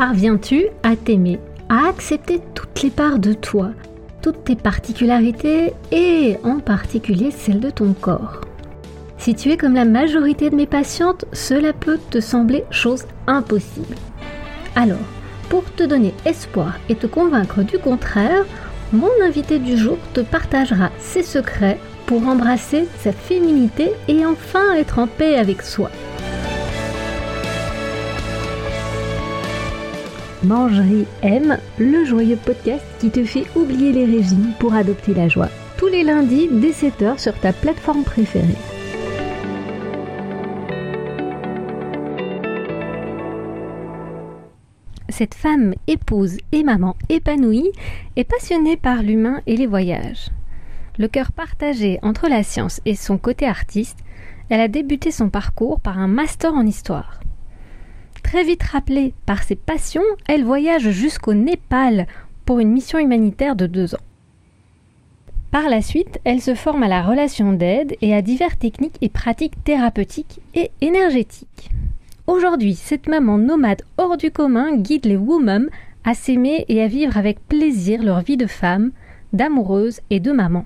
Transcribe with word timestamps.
Parviens-tu 0.00 0.68
à 0.82 0.96
t'aimer, 0.96 1.38
à 1.68 1.86
accepter 1.86 2.40
toutes 2.54 2.82
les 2.82 2.88
parts 2.88 3.18
de 3.18 3.34
toi, 3.34 3.72
toutes 4.22 4.44
tes 4.44 4.56
particularités 4.56 5.74
et 5.92 6.38
en 6.42 6.60
particulier 6.60 7.30
celles 7.30 7.60
de 7.60 7.68
ton 7.68 7.92
corps? 7.92 8.40
Si 9.18 9.34
tu 9.34 9.50
es 9.50 9.58
comme 9.58 9.74
la 9.74 9.84
majorité 9.84 10.48
de 10.48 10.56
mes 10.56 10.64
patientes, 10.64 11.26
cela 11.34 11.74
peut 11.74 11.98
te 12.08 12.18
sembler 12.18 12.64
chose 12.70 13.04
impossible. 13.26 13.94
Alors, 14.74 14.96
pour 15.50 15.64
te 15.74 15.82
donner 15.82 16.14
espoir 16.24 16.78
et 16.88 16.94
te 16.94 17.06
convaincre 17.06 17.62
du 17.62 17.78
contraire, 17.78 18.46
mon 18.94 19.10
invité 19.22 19.58
du 19.58 19.76
jour 19.76 19.98
te 20.14 20.20
partagera 20.20 20.88
ses 20.98 21.22
secrets 21.22 21.78
pour 22.06 22.26
embrasser 22.26 22.88
sa 23.00 23.12
féminité 23.12 23.92
et 24.08 24.24
enfin 24.24 24.72
être 24.76 24.98
en 24.98 25.06
paix 25.06 25.36
avec 25.36 25.60
soi. 25.60 25.90
Mangerie 30.42 31.06
M, 31.20 31.58
le 31.78 32.06
joyeux 32.06 32.38
podcast 32.42 32.82
qui 32.98 33.10
te 33.10 33.22
fait 33.24 33.44
oublier 33.54 33.92
les 33.92 34.06
régimes 34.06 34.54
pour 34.58 34.72
adopter 34.72 35.12
la 35.12 35.28
joie. 35.28 35.50
Tous 35.76 35.88
les 35.88 36.02
lundis 36.02 36.48
dès 36.50 36.70
7h 36.70 37.18
sur 37.18 37.38
ta 37.38 37.52
plateforme 37.52 38.04
préférée. 38.04 38.56
Cette 45.10 45.34
femme 45.34 45.74
épouse 45.86 46.38
et 46.52 46.62
maman 46.62 46.96
épanouie 47.10 47.70
est 48.16 48.24
passionnée 48.24 48.78
par 48.78 49.02
l'humain 49.02 49.42
et 49.46 49.58
les 49.58 49.66
voyages. 49.66 50.30
Le 50.98 51.08
cœur 51.08 51.32
partagé 51.32 51.98
entre 52.00 52.28
la 52.28 52.42
science 52.42 52.80
et 52.86 52.94
son 52.94 53.18
côté 53.18 53.46
artiste, 53.46 53.98
elle 54.48 54.60
a 54.60 54.68
débuté 54.68 55.10
son 55.10 55.28
parcours 55.28 55.80
par 55.80 55.98
un 55.98 56.08
master 56.08 56.54
en 56.54 56.64
histoire. 56.66 57.20
Très 58.22 58.44
vite 58.44 58.62
rappelée 58.62 59.14
par 59.26 59.42
ses 59.42 59.56
passions, 59.56 60.02
elle 60.28 60.44
voyage 60.44 60.90
jusqu'au 60.90 61.34
Népal 61.34 62.06
pour 62.44 62.60
une 62.60 62.70
mission 62.70 62.98
humanitaire 62.98 63.56
de 63.56 63.66
deux 63.66 63.94
ans. 63.94 64.06
Par 65.50 65.68
la 65.68 65.82
suite, 65.82 66.20
elle 66.24 66.40
se 66.40 66.54
forme 66.54 66.84
à 66.84 66.88
la 66.88 67.02
relation 67.02 67.52
d'aide 67.52 67.96
et 68.00 68.14
à 68.14 68.22
diverses 68.22 68.58
techniques 68.58 68.98
et 69.00 69.08
pratiques 69.08 69.62
thérapeutiques 69.64 70.40
et 70.54 70.70
énergétiques. 70.80 71.70
Aujourd'hui, 72.28 72.76
cette 72.76 73.08
maman 73.08 73.36
nomade 73.36 73.82
hors 73.98 74.16
du 74.16 74.30
commun 74.30 74.76
guide 74.76 75.06
les 75.06 75.16
women 75.16 75.68
à 76.04 76.14
s'aimer 76.14 76.64
et 76.68 76.80
à 76.82 76.86
vivre 76.86 77.16
avec 77.16 77.40
plaisir 77.48 78.02
leur 78.02 78.20
vie 78.20 78.36
de 78.36 78.46
femme, 78.46 78.92
d'amoureuse 79.32 80.00
et 80.10 80.20
de 80.20 80.30
maman. 80.30 80.64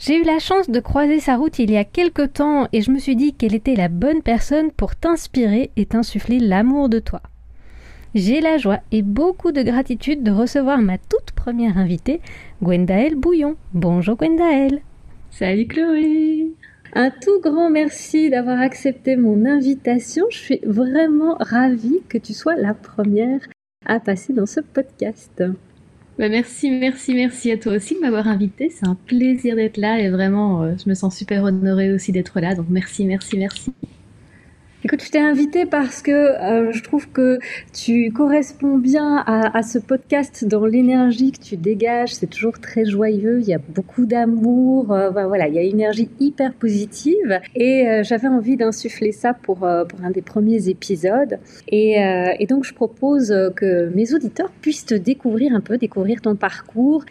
J'ai 0.00 0.16
eu 0.18 0.24
la 0.24 0.38
chance 0.38 0.70
de 0.70 0.80
croiser 0.80 1.20
sa 1.20 1.36
route 1.36 1.58
il 1.58 1.70
y 1.70 1.76
a 1.76 1.84
quelque 1.84 2.24
temps 2.24 2.68
et 2.72 2.80
je 2.80 2.90
me 2.90 2.98
suis 2.98 3.16
dit 3.16 3.34
qu'elle 3.34 3.54
était 3.54 3.76
la 3.76 3.88
bonne 3.88 4.22
personne 4.22 4.70
pour 4.70 4.96
t'inspirer 4.96 5.72
et 5.76 5.84
t'insuffler 5.84 6.38
l'amour 6.40 6.88
de 6.88 7.00
toi. 7.00 7.20
J'ai 8.14 8.40
la 8.40 8.56
joie 8.56 8.80
et 8.92 9.02
beaucoup 9.02 9.52
de 9.52 9.60
gratitude 9.60 10.22
de 10.22 10.30
recevoir 10.30 10.78
ma 10.78 10.96
toute 10.96 11.32
première 11.36 11.76
invitée, 11.76 12.22
Gwendaël 12.62 13.14
Bouillon. 13.14 13.56
Bonjour 13.74 14.16
Gwendaël. 14.16 14.80
Salut 15.30 15.66
Chloé. 15.66 16.48
Un 16.94 17.10
tout 17.10 17.38
grand 17.42 17.68
merci 17.68 18.30
d'avoir 18.30 18.58
accepté 18.58 19.16
mon 19.16 19.44
invitation. 19.44 20.24
Je 20.30 20.38
suis 20.38 20.60
vraiment 20.64 21.36
ravie 21.40 22.00
que 22.08 22.16
tu 22.16 22.32
sois 22.32 22.56
la 22.56 22.72
première 22.72 23.46
à 23.84 24.00
passer 24.00 24.32
dans 24.32 24.46
ce 24.46 24.60
podcast. 24.60 25.44
Bah, 26.20 26.28
merci, 26.28 26.70
merci, 26.70 27.14
merci 27.14 27.50
à 27.50 27.56
toi 27.56 27.72
aussi 27.72 27.94
de 27.94 28.00
m'avoir 28.00 28.28
invité. 28.28 28.68
C'est 28.68 28.86
un 28.86 28.94
plaisir 28.94 29.56
d'être 29.56 29.78
là 29.78 29.98
et 29.98 30.10
vraiment, 30.10 30.62
euh, 30.62 30.74
je 30.76 30.86
me 30.86 30.94
sens 30.94 31.16
super 31.16 31.44
honorée 31.44 31.94
aussi 31.94 32.12
d'être 32.12 32.40
là. 32.40 32.54
Donc 32.54 32.66
merci, 32.68 33.06
merci, 33.06 33.38
merci. 33.38 33.72
Écoute, 34.82 35.04
je 35.04 35.10
t'ai 35.10 35.20
invité 35.20 35.66
parce 35.66 36.00
que 36.00 36.10
euh, 36.10 36.72
je 36.72 36.82
trouve 36.82 37.06
que 37.10 37.38
tu 37.74 38.10
corresponds 38.12 38.78
bien 38.78 39.22
à, 39.26 39.62
ce 39.62 39.78
podcast 39.78 40.46
dans 40.46 40.64
l'énergie 40.64 41.32
que 41.32 41.38
tu 41.38 41.58
dégages. 41.58 42.14
C'est 42.14 42.28
toujours 42.28 42.58
très 42.58 42.86
joyeux. 42.86 43.40
Il 43.42 43.46
y 43.46 43.52
a 43.52 43.58
beaucoup 43.58 44.06
d'amour. 44.06 44.90
Euh, 44.90 45.10
voilà, 45.10 45.48
il 45.48 45.54
y 45.54 45.58
a 45.58 45.62
une 45.62 45.80
énergie 45.80 46.08
hyper 46.18 46.54
positive. 46.54 47.40
Et 47.54 47.90
euh, 47.90 48.02
j'avais 48.04 48.28
envie 48.28 48.56
d'insuffler 48.56 49.12
ça 49.12 49.34
pour, 49.34 49.58
pour 49.58 50.00
un 50.02 50.10
des 50.10 50.22
premiers 50.22 50.70
épisodes. 50.70 51.38
Et, 51.68 51.96
et, 52.38 52.46
donc, 52.46 52.64
je 52.64 52.72
propose 52.72 53.34
que 53.56 53.90
mes 53.94 54.14
auditeurs 54.14 54.50
puissent 54.62 54.86
te 54.86 54.94
découvrir 54.94 55.54
un 55.54 55.60
peu, 55.60 55.76
découvrir 55.76 56.22
ton 56.22 56.36
parcours, 56.36 57.04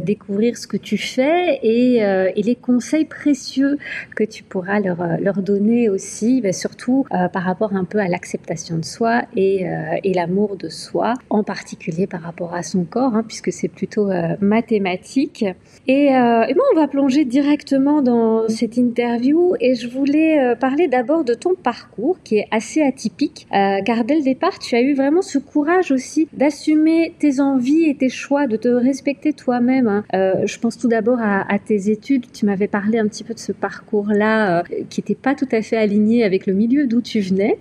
découvrir 0.00 0.58
ce 0.58 0.66
que 0.66 0.76
tu 0.76 0.98
fais 0.98 1.60
et, 1.62 1.98
et, 1.98 2.42
les 2.42 2.56
conseils 2.56 3.04
précieux 3.04 3.78
que 4.16 4.24
tu 4.24 4.42
pourras 4.42 4.80
leur, 4.80 4.98
leur 5.20 5.40
donner 5.40 5.88
aussi, 5.88 6.40
mais 6.42 6.52
surtout 6.52 7.06
euh, 7.14 7.28
par 7.28 7.42
rapport 7.42 7.74
un 7.74 7.84
peu 7.84 7.98
à 7.98 8.08
l'acceptation 8.08 8.78
de 8.78 8.86
soi 8.86 9.22
et, 9.36 9.68
euh, 9.68 9.98
et 10.02 10.14
l'amour 10.14 10.56
de 10.56 10.70
soi, 10.70 11.12
en 11.28 11.42
particulier 11.42 12.06
par 12.06 12.22
rapport 12.22 12.54
à 12.54 12.62
son 12.62 12.84
corps, 12.84 13.14
hein, 13.14 13.22
puisque 13.26 13.52
c'est 13.52 13.68
plutôt 13.68 14.10
euh, 14.10 14.34
mathématique. 14.40 15.44
Et, 15.86 16.06
et 16.06 16.54
bon, 16.54 16.62
on 16.72 16.76
va 16.76 16.88
plonger 16.88 17.24
directement 17.24 18.02
dans 18.02 18.48
cette 18.48 18.76
interview 18.76 19.54
et 19.60 19.74
je 19.74 19.88
voulais 19.88 20.54
parler 20.60 20.86
d'abord 20.86 21.24
de 21.24 21.34
ton 21.34 21.54
parcours 21.54 22.18
qui 22.22 22.36
est 22.38 22.46
assez 22.52 22.80
atypique, 22.80 23.48
car 23.50 24.04
dès 24.04 24.14
le 24.14 24.22
départ, 24.22 24.60
tu 24.60 24.76
as 24.76 24.80
eu 24.80 24.94
vraiment 24.94 25.22
ce 25.22 25.38
courage 25.38 25.90
aussi 25.90 26.28
d'assumer 26.32 27.14
tes 27.18 27.40
envies 27.40 27.90
et 27.90 27.96
tes 27.96 28.08
choix, 28.08 28.46
de 28.46 28.56
te 28.56 28.68
respecter 28.68 29.32
toi-même. 29.32 29.88
Hein. 29.88 30.04
je 30.44 30.58
pense 30.58 30.78
tout 30.78 30.88
d'abord 30.88 31.18
à, 31.20 31.52
à, 31.52 31.58
tes 31.58 31.90
études. 31.90 32.30
Tu 32.32 32.46
m'avais 32.46 32.68
parlé 32.68 32.98
un 32.98 33.08
petit 33.08 33.24
peu 33.24 33.34
de 33.34 33.40
ce 33.40 33.52
parcours-là 33.52 34.62
qui 34.88 35.00
n'était 35.00 35.16
pas 35.16 35.34
tout 35.34 35.48
à 35.50 35.62
fait 35.62 35.76
aligné 35.76 36.22
avec 36.22 36.46
le 36.46 36.52
milieu 36.52 36.86
d'où 36.86 37.01
tu 37.02 37.20
venais. 37.20 37.58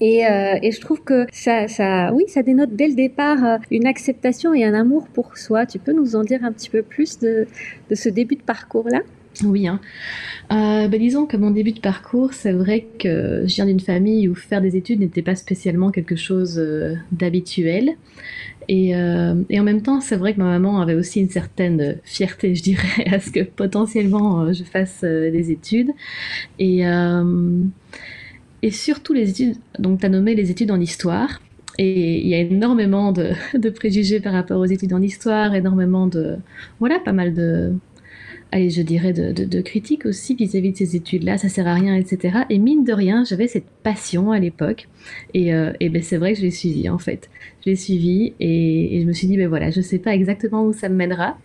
Et, 0.00 0.26
euh, 0.26 0.58
et, 0.62 0.70
je 0.70 0.80
trouve 0.80 1.02
que 1.02 1.26
ça, 1.32 1.66
ça, 1.66 2.12
oui, 2.12 2.24
ça 2.28 2.42
dénote 2.42 2.70
dès 2.72 2.88
le 2.88 2.94
départ 2.94 3.44
euh, 3.44 3.56
une 3.70 3.86
acceptation 3.86 4.54
et 4.54 4.64
un 4.64 4.74
amour 4.74 5.08
pour 5.08 5.36
soi. 5.36 5.66
Tu 5.66 5.78
peux 5.78 5.92
nous 5.92 6.14
en 6.14 6.22
dire 6.22 6.44
un 6.44 6.52
petit 6.52 6.70
peu 6.70 6.82
plus 6.82 7.18
de, 7.18 7.46
de 7.90 7.94
ce 7.94 8.08
début 8.08 8.36
de 8.36 8.42
parcours-là? 8.42 9.00
Oui, 9.44 9.66
hein. 9.66 9.80
Euh, 10.52 10.88
bah, 10.88 10.98
disons 10.98 11.26
que 11.26 11.36
mon 11.36 11.50
début 11.50 11.72
de 11.72 11.80
parcours, 11.80 12.32
c'est 12.32 12.52
vrai 12.52 12.86
que 12.98 13.42
je 13.46 13.54
viens 13.54 13.66
d'une 13.66 13.80
famille 13.80 14.28
où 14.28 14.34
faire 14.34 14.60
des 14.60 14.76
études 14.76 15.00
n'était 15.00 15.22
pas 15.22 15.34
spécialement 15.34 15.90
quelque 15.90 16.16
chose 16.16 16.60
d'habituel. 17.12 17.92
Et, 18.68 18.90
et, 18.90 19.60
en 19.60 19.62
même 19.62 19.80
temps, 19.80 20.00
c'est 20.00 20.16
vrai 20.16 20.34
que 20.34 20.38
ma 20.38 20.44
maman 20.44 20.80
avait 20.80 20.94
aussi 20.94 21.20
une 21.20 21.30
certaine 21.30 21.98
fierté, 22.02 22.54
je 22.54 22.62
dirais, 22.62 23.04
à 23.12 23.20
ce 23.20 23.30
que 23.30 23.44
potentiellement 23.44 24.52
je 24.52 24.64
fasse 24.64 25.02
des 25.02 25.52
études. 25.52 25.90
Et 26.58 26.84
et 28.62 28.70
surtout 28.70 29.12
les 29.12 29.30
études, 29.30 29.56
donc 29.78 30.00
tu 30.00 30.06
as 30.06 30.08
nommé 30.08 30.34
les 30.34 30.50
études 30.50 30.70
en 30.70 30.80
histoire, 30.80 31.40
et 31.78 32.20
il 32.20 32.26
y 32.26 32.34
a 32.34 32.40
énormément 32.40 33.12
de, 33.12 33.70
préjugés 33.70 34.20
par 34.20 34.32
rapport 34.32 34.60
aux 34.60 34.66
études 34.66 34.92
en 34.92 35.02
histoire, 35.02 35.54
énormément 35.54 36.06
de, 36.06 36.36
voilà, 36.80 36.98
pas 36.98 37.12
mal 37.12 37.34
de, 37.34 37.72
allez, 38.50 38.70
je 38.70 38.82
dirais 38.82 39.12
de, 39.12 39.60
critiques 39.60 40.06
aussi 40.06 40.34
vis-à-vis 40.34 40.72
de 40.72 40.76
ces 40.76 40.96
études-là, 40.96 41.38
ça 41.38 41.48
sert 41.48 41.66
à 41.66 41.74
rien, 41.74 41.94
etc. 41.94 42.40
Et 42.50 42.58
mine 42.58 42.84
de 42.84 42.92
rien, 42.92 43.24
j'avais 43.24 43.46
cette 43.46 43.68
passion 43.82 44.32
à 44.32 44.38
l'époque, 44.38 44.88
et, 45.34 45.54
euh, 45.54 45.72
et 45.80 45.88
ben 45.88 46.02
c'est 46.02 46.16
vrai 46.16 46.32
que 46.32 46.38
je 46.38 46.44
l'ai 46.44 46.50
suivie 46.50 46.88
en 46.88 46.98
fait. 46.98 47.30
Je 47.64 47.70
l'ai 47.70 47.76
suivie 47.76 48.34
et, 48.40 48.96
et, 48.96 49.02
je 49.02 49.06
me 49.06 49.12
suis 49.12 49.26
dit, 49.26 49.36
ben 49.36 49.48
voilà, 49.48 49.70
je 49.70 49.80
sais 49.80 49.98
pas 49.98 50.14
exactement 50.14 50.64
où 50.64 50.72
ça 50.72 50.88
me 50.88 50.94
mènera, 50.96 51.38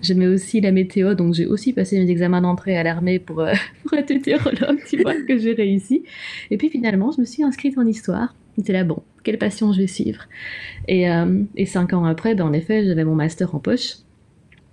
J'aimais 0.00 0.26
aussi 0.26 0.60
la 0.60 0.72
météo, 0.72 1.14
donc 1.14 1.34
j'ai 1.34 1.46
aussi 1.46 1.72
passé 1.72 1.98
mes 1.98 2.10
examens 2.10 2.40
d'entrée 2.40 2.76
à 2.76 2.82
l'armée 2.82 3.18
pour, 3.18 3.40
euh, 3.40 3.52
pour 3.84 3.98
être 3.98 4.10
météorologue, 4.10 4.80
tu 4.88 5.00
vois, 5.02 5.14
que 5.14 5.38
j'ai 5.38 5.52
réussi. 5.52 6.04
Et 6.50 6.56
puis 6.56 6.68
finalement, 6.68 7.12
je 7.12 7.20
me 7.20 7.26
suis 7.26 7.42
inscrite 7.42 7.78
en 7.78 7.86
histoire. 7.86 8.34
C'était 8.56 8.72
là, 8.72 8.84
bon, 8.84 9.02
quelle 9.22 9.38
passion 9.38 9.72
je 9.72 9.80
vais 9.80 9.86
suivre. 9.86 10.24
Et, 10.88 11.10
euh, 11.10 11.42
et 11.56 11.66
cinq 11.66 11.92
ans 11.92 12.04
après, 12.04 12.34
ben, 12.34 12.44
en 12.44 12.52
effet, 12.52 12.84
j'avais 12.84 13.04
mon 13.04 13.14
master 13.14 13.54
en 13.54 13.58
poche. 13.58 13.96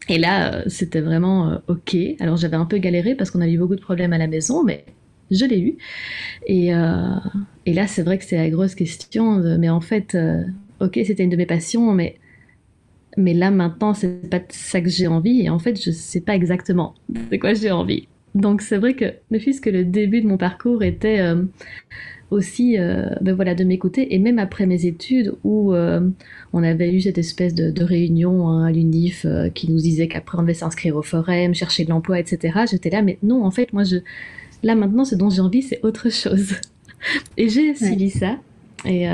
Et 0.10 0.18
là, 0.18 0.54
euh, 0.54 0.64
c'était 0.68 1.02
vraiment 1.02 1.60
OK. 1.68 1.96
Alors 2.20 2.38
j'avais 2.38 2.58
un 2.58 2.66
peu 2.66 2.78
galéré 2.78 3.16
parce 3.16 3.32
qu'on 3.32 3.42
avait 3.42 3.54
eu 3.54 3.58
beaucoup 3.58 3.76
de 3.76 3.82
problèmes 3.82 4.14
à 4.14 4.18
la 4.18 4.28
maison, 4.28 4.64
mais 4.64 4.86
je 5.32 5.46
l'ai 5.46 5.60
eu. 5.60 5.78
Et, 6.48 6.68
et 6.68 7.74
là, 7.74 7.88
c'est 7.88 8.04
vrai 8.04 8.18
que 8.18 8.26
c'est 8.26 8.38
la 8.38 8.50
grosse 8.50 8.76
question. 8.76 9.38
Mais 9.58 9.70
en 9.70 9.82
fait, 9.82 10.16
OK, 10.82 11.00
c'était 11.06 11.24
une 11.24 11.30
de 11.30 11.38
mes 11.38 11.46
passions, 11.46 11.94
mais 11.94 12.18
mais 13.18 13.34
là 13.34 13.52
maintenant 13.52 13.94
c'est 13.94 14.30
pas 14.30 14.42
ça 14.50 14.82
que 14.82 14.90
j'ai 14.90 15.08
envie. 15.08 15.42
Et 15.42 15.50
en 15.50 15.60
fait 15.60 15.82
je 15.82 15.92
sais 15.92 16.22
pas 16.22 16.36
exactement 16.36 16.96
de 17.10 17.38
quoi 17.38 17.54
j'ai 17.54 17.72
envie. 17.72 18.08
Donc 18.36 18.62
c'est 18.62 18.78
vrai 18.78 18.96
que 18.96 19.06
ne 19.32 19.40
fût-ce 19.40 19.62
que 19.62 19.70
le 19.70 19.86
début 19.86 20.22
de 20.22 20.28
mon 20.28 20.38
parcours 20.38 20.82
était 20.84 21.20
euh, 21.20 21.44
aussi 22.32 22.80
euh, 22.80 23.06
ben 23.22 23.36
voilà 23.36 23.54
de 23.54 23.64
m'écouter. 23.64 24.16
Et 24.16 24.20
même 24.20 24.40
après 24.40 24.66
mes 24.66 24.86
études 24.86 25.36
où 25.44 25.74
euh, 25.74 26.10
on 26.52 26.64
avait 26.64 26.92
eu 26.92 27.02
cette 27.02 27.20
espèce 27.20 27.54
de, 27.54 27.84
réunion 27.84 28.48
hein, 28.48 28.66
à 28.66 28.72
l'UNIF 28.72 29.26
qui 29.54 29.72
nous 29.72 29.80
disait 29.80 30.08
qu'après 30.08 30.38
on 30.40 30.42
devait 30.42 30.54
s'inscrire 30.54 30.96
au 30.96 31.04
forum, 31.04 31.54
chercher 31.54 31.86
de 31.86 31.90
l'emploi, 31.90 32.20
etc. 32.20 32.62
J'étais 32.70 32.90
là 32.90 33.02
mais 33.02 33.20
non 33.22 33.44
en 33.44 33.52
fait 33.52 33.72
moi 33.72 33.84
je 33.84 33.98
là 34.64 34.76
maintenant 34.76 35.06
ce 35.06 35.16
dont 35.16 35.30
j'ai 35.30 35.42
envie 35.42 35.62
c'est 35.62 35.84
autre 35.84 36.10
chose. 36.10 36.54
Et 37.38 37.50
j'ai 37.50 37.76
suivi 37.76 38.10
ça. 38.10 38.38
Et 38.86 39.08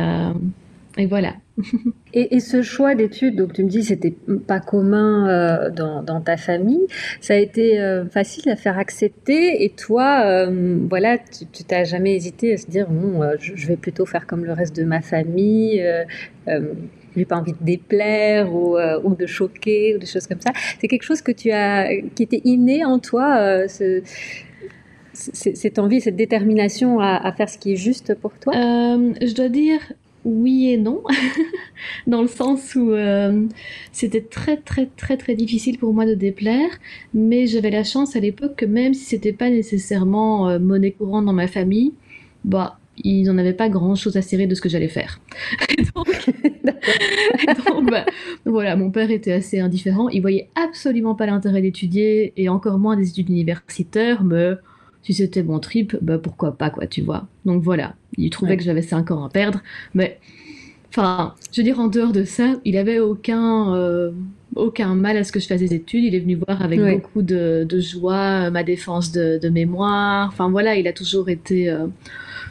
et 0.97 1.05
voilà 1.05 1.35
et, 2.13 2.39
ce 2.39 2.61
choix 2.61 2.95
d'études, 2.95 3.35
donc 3.35 3.53
tu 3.53 3.63
me 3.63 3.69
dis 3.69 3.83
c'était 3.83 4.13
pas 4.47 4.59
commun 4.59 5.29
euh, 5.29 5.69
dans, 5.69 6.21
ta 6.21 6.37
famille, 6.37 6.87
ça 7.21 7.33
a 7.33 7.37
été 7.37 7.79
euh, 7.79 8.05
facile 8.05 8.49
à 8.49 8.55
faire 8.55 8.77
accepter 8.77 9.63
et 9.63 9.69
toi, 9.69 10.23
euh, 10.25 10.77
voilà, 10.89 11.17
tu 11.17 11.63
t'as 11.63 11.83
jamais 11.83 12.15
hésité 12.15 12.53
à 12.53 12.57
se 12.57 12.67
dire 12.67 12.87
bon, 12.89 13.21
je, 13.39 13.67
vais 13.67 13.77
plutôt 13.77 14.05
faire 14.05 14.25
comme 14.27 14.45
le 14.45 14.53
reste 14.53 14.75
de 14.75 14.83
ma 14.83 15.01
famille, 15.01 15.83
j'ai 17.15 17.25
pas 17.25 17.37
envie 17.37 17.53
de 17.53 17.63
déplaire 17.63 18.53
ou, 18.53 18.77
de 19.15 19.25
choquer 19.25 19.95
ou 19.95 19.99
des 19.99 20.05
choses 20.05 20.27
comme 20.27 20.41
ça. 20.41 20.51
C'est 20.79 20.87
quelque 20.87 21.03
chose 21.03 21.21
que 21.21 21.31
tu 21.31 21.51
as, 21.51 21.89
qui 22.15 22.23
était 22.23 22.41
inné 22.43 22.85
en 22.85 22.99
toi. 22.99 23.67
Ce, 23.67 24.01
cette 25.13 25.79
envie, 25.79 25.99
cette 25.99 26.15
détermination 26.15 26.99
à, 26.99 27.31
faire 27.33 27.49
ce 27.49 27.57
qui 27.57 27.73
est 27.73 27.77
juste 27.77 28.15
pour 28.15 28.31
toi? 28.33 28.53
Je 28.53 29.33
dois 29.33 29.49
dire, 29.49 29.79
oui 30.25 30.69
et 30.71 30.77
non, 30.77 31.03
dans 32.07 32.21
le 32.21 32.27
sens 32.27 32.75
où 32.75 32.91
euh, 32.91 33.47
c'était 33.91 34.21
très 34.21 34.57
très 34.57 34.87
très 34.87 35.17
très 35.17 35.35
difficile 35.35 35.77
pour 35.77 35.93
moi 35.93 36.05
de 36.05 36.13
déplaire, 36.13 36.69
mais 37.13 37.47
j'avais 37.47 37.69
la 37.69 37.83
chance 37.83 38.15
à 38.15 38.19
l'époque 38.19 38.55
que 38.57 38.65
même 38.65 38.93
si 38.93 39.05
c'était 39.05 39.33
pas 39.33 39.49
nécessairement 39.49 40.49
euh, 40.49 40.59
monnaie 40.59 40.91
courante 40.91 41.25
dans 41.25 41.33
ma 41.33 41.47
famille, 41.47 41.93
bah 42.43 42.79
ils 43.01 43.23
n'en 43.23 43.37
avaient 43.37 43.53
pas 43.53 43.69
grand 43.69 43.95
chose 43.95 44.17
à 44.17 44.21
serrer 44.21 44.45
de 44.45 44.55
ce 44.55 44.61
que 44.61 44.67
j'allais 44.67 44.89
faire. 44.89 45.21
donc, 45.95 46.07
donc 47.67 47.89
bah, 47.89 48.05
voilà, 48.45 48.75
mon 48.75 48.91
père 48.91 49.09
était 49.09 49.31
assez 49.31 49.59
indifférent, 49.59 50.09
il 50.09 50.21
voyait 50.21 50.49
absolument 50.55 51.15
pas 51.15 51.25
l'intérêt 51.25 51.61
d'étudier 51.61 52.33
et 52.35 52.49
encore 52.49 52.77
moins 52.77 52.97
des 52.97 53.09
études 53.09 53.29
universitaires, 53.29 54.23
mais 54.23 54.51
si 55.01 55.13
c'était 55.13 55.43
mon 55.43 55.59
trip, 55.59 55.95
bah 56.01 56.17
pourquoi 56.17 56.57
pas, 56.57 56.69
quoi, 56.69 56.87
tu 56.87 57.01
vois. 57.01 57.27
Donc 57.45 57.63
voilà, 57.63 57.95
il 58.17 58.29
trouvait 58.29 58.57
que 58.57 58.63
j'avais 58.63 58.81
5 58.81 59.11
ans 59.11 59.23
à 59.23 59.29
perdre, 59.29 59.61
mais 59.93 60.19
enfin, 60.89 61.35
je 61.51 61.61
veux 61.61 61.63
dire, 61.63 61.79
en 61.79 61.87
dehors 61.87 62.11
de 62.11 62.23
ça, 62.23 62.55
il 62.65 62.77
avait 62.77 62.99
aucun, 62.99 63.75
euh, 63.75 64.11
aucun 64.55 64.95
mal 64.95 65.17
à 65.17 65.23
ce 65.23 65.31
que 65.31 65.39
je 65.39 65.47
fasse 65.47 65.59
des 65.59 65.73
études. 65.73 66.03
Il 66.03 66.15
est 66.15 66.19
venu 66.19 66.35
voir 66.35 66.61
avec 66.61 66.79
beaucoup 66.79 67.21
de, 67.21 67.67
joie 67.79 68.49
ma 68.49 68.63
défense 68.63 69.11
de, 69.11 69.49
mémoire. 69.49 70.27
Enfin 70.29 70.49
voilà, 70.49 70.75
il 70.75 70.87
a 70.87 70.93
toujours 70.93 71.29
été. 71.29 71.69
Euh, 71.69 71.87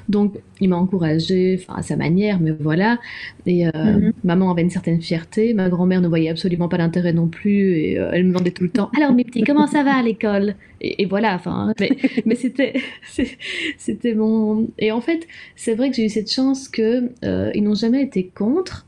donc, 0.08 0.36
il 0.60 0.70
m'a 0.70 0.76
encouragée, 0.76 1.60
enfin, 1.60 1.78
à 1.78 1.82
sa 1.82 1.96
manière, 1.96 2.40
mais 2.40 2.52
voilà. 2.52 2.98
Et 3.44 3.66
euh, 3.66 3.70
mhm. 3.74 4.12
maman 4.24 4.50
avait 4.50 4.62
une 4.62 4.70
certaine 4.70 5.02
fierté. 5.02 5.52
Ma 5.52 5.68
grand-mère 5.68 6.00
ne 6.00 6.08
voyait 6.08 6.30
absolument 6.30 6.68
pas 6.68 6.78
l'intérêt 6.78 7.12
non 7.12 7.28
plus. 7.28 7.76
Et 7.76 7.98
euh, 7.98 8.10
elle 8.12 8.24
me 8.24 8.28
demandait 8.28 8.50
tout 8.50 8.64
le 8.64 8.70
temps 8.70 8.90
Alors, 8.96 9.12
mes 9.12 9.24
petits, 9.24 9.44
comment 9.44 9.66
ça 9.66 9.82
va 9.82 9.96
à 9.96 10.02
l'école? 10.02 10.54
Et, 10.80 11.04
voilà, 11.04 11.34
enfin. 11.34 11.74
Mais, 11.78 11.90
mais 12.26 12.36
c'était, 12.36 12.74
c'était 13.76 14.14
mon. 14.14 14.68
Et 14.78 14.92
en 14.92 15.02
fait, 15.02 15.26
c'est 15.56 15.74
vrai 15.74 15.90
que 15.90 15.96
j'ai 15.96 16.06
eu 16.06 16.10
cette 16.10 16.32
chance 16.32 16.68
qu'ils 16.68 17.10
euh, 17.24 17.52
n'ont 17.60 17.74
jamais 17.74 18.02
été 18.02 18.30
contre. 18.34 18.86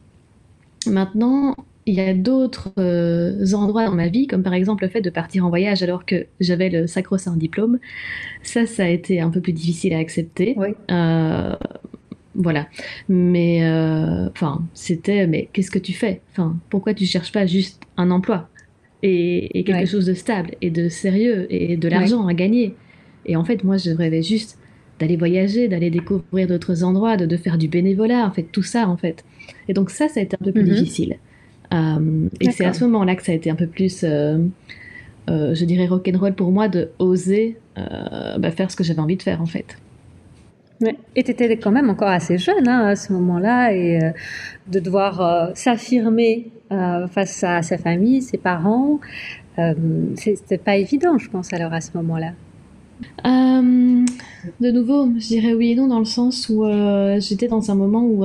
Maintenant, 0.86 1.54
il 1.90 1.96
y 1.96 2.00
a 2.00 2.14
d'autres 2.14 2.72
euh, 2.78 3.52
endroits 3.52 3.86
dans 3.86 3.94
ma 3.94 4.06
vie, 4.06 4.28
comme 4.28 4.44
par 4.44 4.54
exemple 4.54 4.84
le 4.84 4.90
fait 4.90 5.00
de 5.00 5.10
partir 5.10 5.44
en 5.44 5.48
voyage 5.48 5.82
alors 5.82 6.06
que 6.06 6.26
j'avais 6.38 6.70
le 6.70 6.86
sacro-saint 6.86 7.36
diplôme. 7.36 7.80
Ça, 8.44 8.64
ça 8.66 8.84
a 8.84 8.88
été 8.88 9.20
un 9.20 9.30
peu 9.30 9.40
plus 9.40 9.52
difficile 9.52 9.92
à 9.94 9.98
accepter. 9.98 10.56
Euh, 10.90 11.56
voilà. 12.36 12.68
Mais, 13.08 13.64
euh, 13.64 14.28
enfin, 14.28 14.62
c'était, 14.72 15.26
mais 15.26 15.48
qu'est-ce 15.52 15.72
que 15.72 15.80
tu 15.80 15.92
fais? 15.92 16.20
Enfin, 16.30 16.56
pourquoi 16.70 16.94
tu 16.94 17.06
cherches 17.06 17.32
pas 17.32 17.44
juste 17.44 17.82
un 17.96 18.12
emploi 18.12 18.48
et, 19.02 19.64
quelque 19.64 19.88
chose 19.88 20.06
de 20.06 20.14
stable 20.14 20.52
et 20.60 20.70
de 20.70 20.88
sérieux 20.88 21.46
et 21.50 21.76
de 21.76 21.88
l'argent 21.88 22.24
à 22.28 22.34
gagner? 22.34 22.76
Et 23.26 23.34
en 23.34 23.44
fait, 23.44 23.64
moi, 23.64 23.78
je 23.78 23.90
rêvais 23.90 24.22
juste 24.22 24.58
d'aller 25.00 25.16
voyager, 25.16 25.66
d'aller 25.66 25.90
découvrir 25.90 26.46
d'autres 26.46 26.84
endroits, 26.84 27.16
de, 27.16 27.36
faire 27.36 27.58
du 27.58 27.66
bénévolat, 27.66 28.26
en 28.26 28.30
fait, 28.30 28.44
tout 28.44 28.62
ça, 28.62 28.88
en 28.88 28.96
fait. 28.96 29.24
Et 29.68 29.72
donc 29.72 29.90
ça, 29.90 30.08
ça 30.08 30.20
a 30.20 30.22
été 30.22 30.36
un 30.40 30.44
peu 30.44 30.52
plus 30.52 30.62
mhm. 30.62 30.74
difficile. 30.74 31.18
Euh, 31.72 32.28
et 32.40 32.50
c'est 32.50 32.64
à 32.64 32.72
ce 32.72 32.84
moment-là 32.84 33.14
que 33.14 33.22
ça 33.22 33.32
a 33.32 33.34
été 33.34 33.50
un 33.50 33.54
peu 33.54 33.66
plus, 33.66 34.02
euh, 34.02 34.38
euh, 35.28 35.54
je 35.54 35.64
dirais, 35.64 35.86
rock'n'roll 35.86 36.34
pour 36.34 36.50
moi 36.50 36.68
de 36.68 36.90
oser 36.98 37.56
bah, 37.76 38.50
faire 38.50 38.70
ce 38.70 38.76
que 38.76 38.84
j'avais 38.84 39.00
envie 39.00 39.16
de 39.16 39.22
faire 39.22 39.40
en 39.40 39.46
fait. 39.46 39.78
Et 41.14 41.22
tu 41.22 41.30
étais 41.30 41.56
quand 41.56 41.70
même 41.70 41.90
encore 41.90 42.08
assez 42.08 42.38
jeune 42.38 42.66
hein, 42.68 42.86
à 42.88 42.96
ce 42.96 43.12
moment-là 43.12 43.74
et 43.74 43.98
de 44.66 44.80
devoir 44.80 45.50
s'affirmer 45.54 46.50
face 46.70 47.42
à 47.42 47.62
sa 47.62 47.78
famille, 47.78 48.20
ses 48.20 48.38
parents, 48.38 49.00
c'était 50.14 50.58
pas 50.58 50.76
évident, 50.76 51.16
je 51.18 51.28
pense, 51.30 51.52
alors 51.52 51.72
à 51.72 51.80
ce 51.80 51.90
moment-là. 51.96 52.32
Euh, 53.26 54.04
de 54.60 54.70
nouveau, 54.70 55.08
je 55.18 55.26
dirais 55.26 55.52
oui 55.52 55.72
et 55.72 55.74
non 55.74 55.86
dans 55.86 55.98
le 55.98 56.04
sens 56.04 56.48
où 56.48 56.64
euh, 56.64 57.20
j'étais 57.20 57.48
dans 57.48 57.70
un 57.70 57.74
moment 57.74 58.04
où 58.04 58.24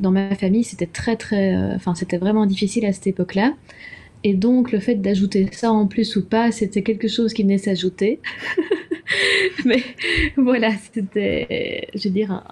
dans 0.00 0.10
ma 0.10 0.34
famille 0.36 0.64
c'était 0.64 0.86
très 0.86 1.16
très, 1.16 1.54
euh, 1.54 1.74
enfin 1.74 1.94
c'était 1.94 2.18
vraiment 2.18 2.46
difficile 2.46 2.86
à 2.86 2.92
cette 2.92 3.06
époque-là. 3.06 3.54
Et 4.24 4.34
donc 4.34 4.72
le 4.72 4.80
fait 4.80 4.96
d'ajouter 4.96 5.48
ça 5.52 5.72
en 5.72 5.86
plus 5.86 6.16
ou 6.16 6.24
pas, 6.24 6.50
c'était 6.50 6.82
quelque 6.82 7.08
chose 7.08 7.32
qui 7.32 7.42
venait 7.42 7.58
s'ajouter. 7.58 8.20
mais 9.64 9.82
voilà, 10.36 10.70
c'était, 10.92 11.88
je 11.94 12.08
veux 12.08 12.14
dire, 12.14 12.42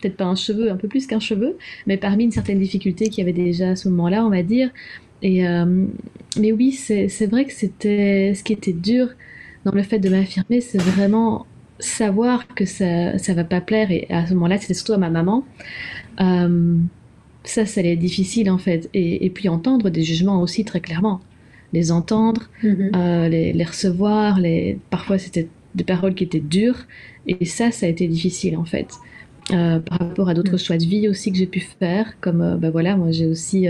peut-être 0.00 0.16
pas 0.16 0.24
un 0.24 0.34
cheveu, 0.34 0.70
un 0.70 0.76
peu 0.76 0.88
plus 0.88 1.06
qu'un 1.06 1.20
cheveu, 1.20 1.56
mais 1.86 1.96
parmi 1.96 2.24
une 2.24 2.32
certaine 2.32 2.58
difficulté 2.58 3.10
qu'il 3.10 3.18
y 3.18 3.28
avait 3.28 3.38
déjà 3.38 3.70
à 3.70 3.76
ce 3.76 3.88
moment-là, 3.88 4.24
on 4.24 4.30
va 4.30 4.42
dire. 4.42 4.70
Et 5.22 5.44
mais 6.36 6.52
oui, 6.52 6.72
c'est 6.72 7.26
vrai 7.26 7.44
que 7.44 7.52
c'était 7.52 8.32
ce 8.34 8.42
qui 8.42 8.52
était 8.52 8.72
dur 8.72 9.10
dans 9.64 9.72
le 9.72 9.82
fait 9.82 9.98
de 9.98 10.08
m'affirmer, 10.08 10.60
c'est 10.60 10.80
vraiment 10.80 11.46
savoir 11.78 12.46
que 12.54 12.64
ça 12.64 13.18
ça 13.18 13.34
va 13.34 13.44
pas 13.44 13.60
plaire 13.60 13.90
et 13.90 14.06
à 14.08 14.26
ce 14.26 14.34
moment-là 14.34 14.58
c'était 14.58 14.74
surtout 14.74 14.92
à 14.92 14.98
ma 14.98 15.10
maman. 15.10 15.44
Euh, 16.20 16.78
ça 17.44 17.66
ça 17.66 17.80
allait 17.80 17.94
être 17.94 17.98
difficile 17.98 18.50
en 18.50 18.58
fait. 18.58 18.88
Et, 18.94 19.28
puis 19.30 19.48
entendre 19.48 19.90
des 19.90 20.02
jugements 20.02 20.40
aussi 20.40 20.64
très 20.64 20.80
clairement. 20.80 21.20
Les 21.72 21.90
entendre 21.90 22.42
mhm. 22.62 22.92
euh, 22.94 23.28
les, 23.28 23.64
recevoir 23.64 24.38
les 24.38 24.78
parfois 24.90 25.18
c'était 25.18 25.48
des 25.74 25.84
paroles 25.84 26.14
qui 26.14 26.24
étaient 26.24 26.40
dures. 26.40 26.86
Et 27.26 27.44
ça 27.44 27.70
ça 27.70 27.86
a 27.86 27.88
été 27.88 28.06
difficile 28.06 28.56
en 28.56 28.64
fait. 28.64 28.94
Euh, 29.52 29.78
par 29.78 29.98
rapport 29.98 30.30
à 30.30 30.34
d'autres 30.34 30.52
mhm. 30.52 30.58
choix 30.58 30.78
de 30.78 30.84
vie 30.84 31.08
aussi 31.08 31.30
que 31.30 31.36
j'ai 31.36 31.46
pu 31.46 31.60
faire 31.60 32.18
comme 32.20 32.56
bah 32.56 32.70
voilà 32.70 32.96
moi 32.96 33.10
j'ai 33.10 33.26
aussi 33.26 33.66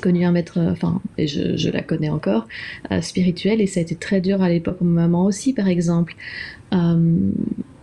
connu 0.00 0.24
un 0.24 0.32
maître, 0.32 0.58
euh, 0.58 0.72
enfin, 0.72 1.00
et 1.18 1.26
je, 1.26 1.70
la 1.70 1.82
connais 1.82 2.08
encore, 2.08 2.46
euh, 2.90 3.00
spirituel, 3.00 3.60
et 3.60 3.66
ça 3.66 3.80
a 3.80 3.82
été 3.82 3.94
très 3.94 4.20
dur 4.20 4.42
à 4.42 4.48
l'époque, 4.48 4.78
ma 4.80 5.02
maman 5.02 5.24
aussi, 5.24 5.52
par 5.52 5.68
exemple. 5.68 6.14
Euh, 6.72 7.30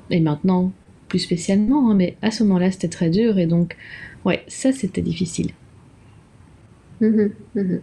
et 0.10 0.20
maintenant, 0.20 0.72
plus 1.08 1.20
spécialement, 1.20 1.92
hein, 1.92 1.96
mais 1.96 2.18
à 2.22 2.32
ce 2.32 2.44
moment-là, 2.44 2.72
c'était 2.72 2.88
très 2.88 3.10
dur, 3.10 3.38
et 3.38 3.46
donc, 3.46 3.76
ouais, 4.26 4.44
ça, 4.48 4.72
c'était 4.72 5.02
difficile. 5.02 5.52
Mmh 7.02 7.30
mmh 7.56 7.78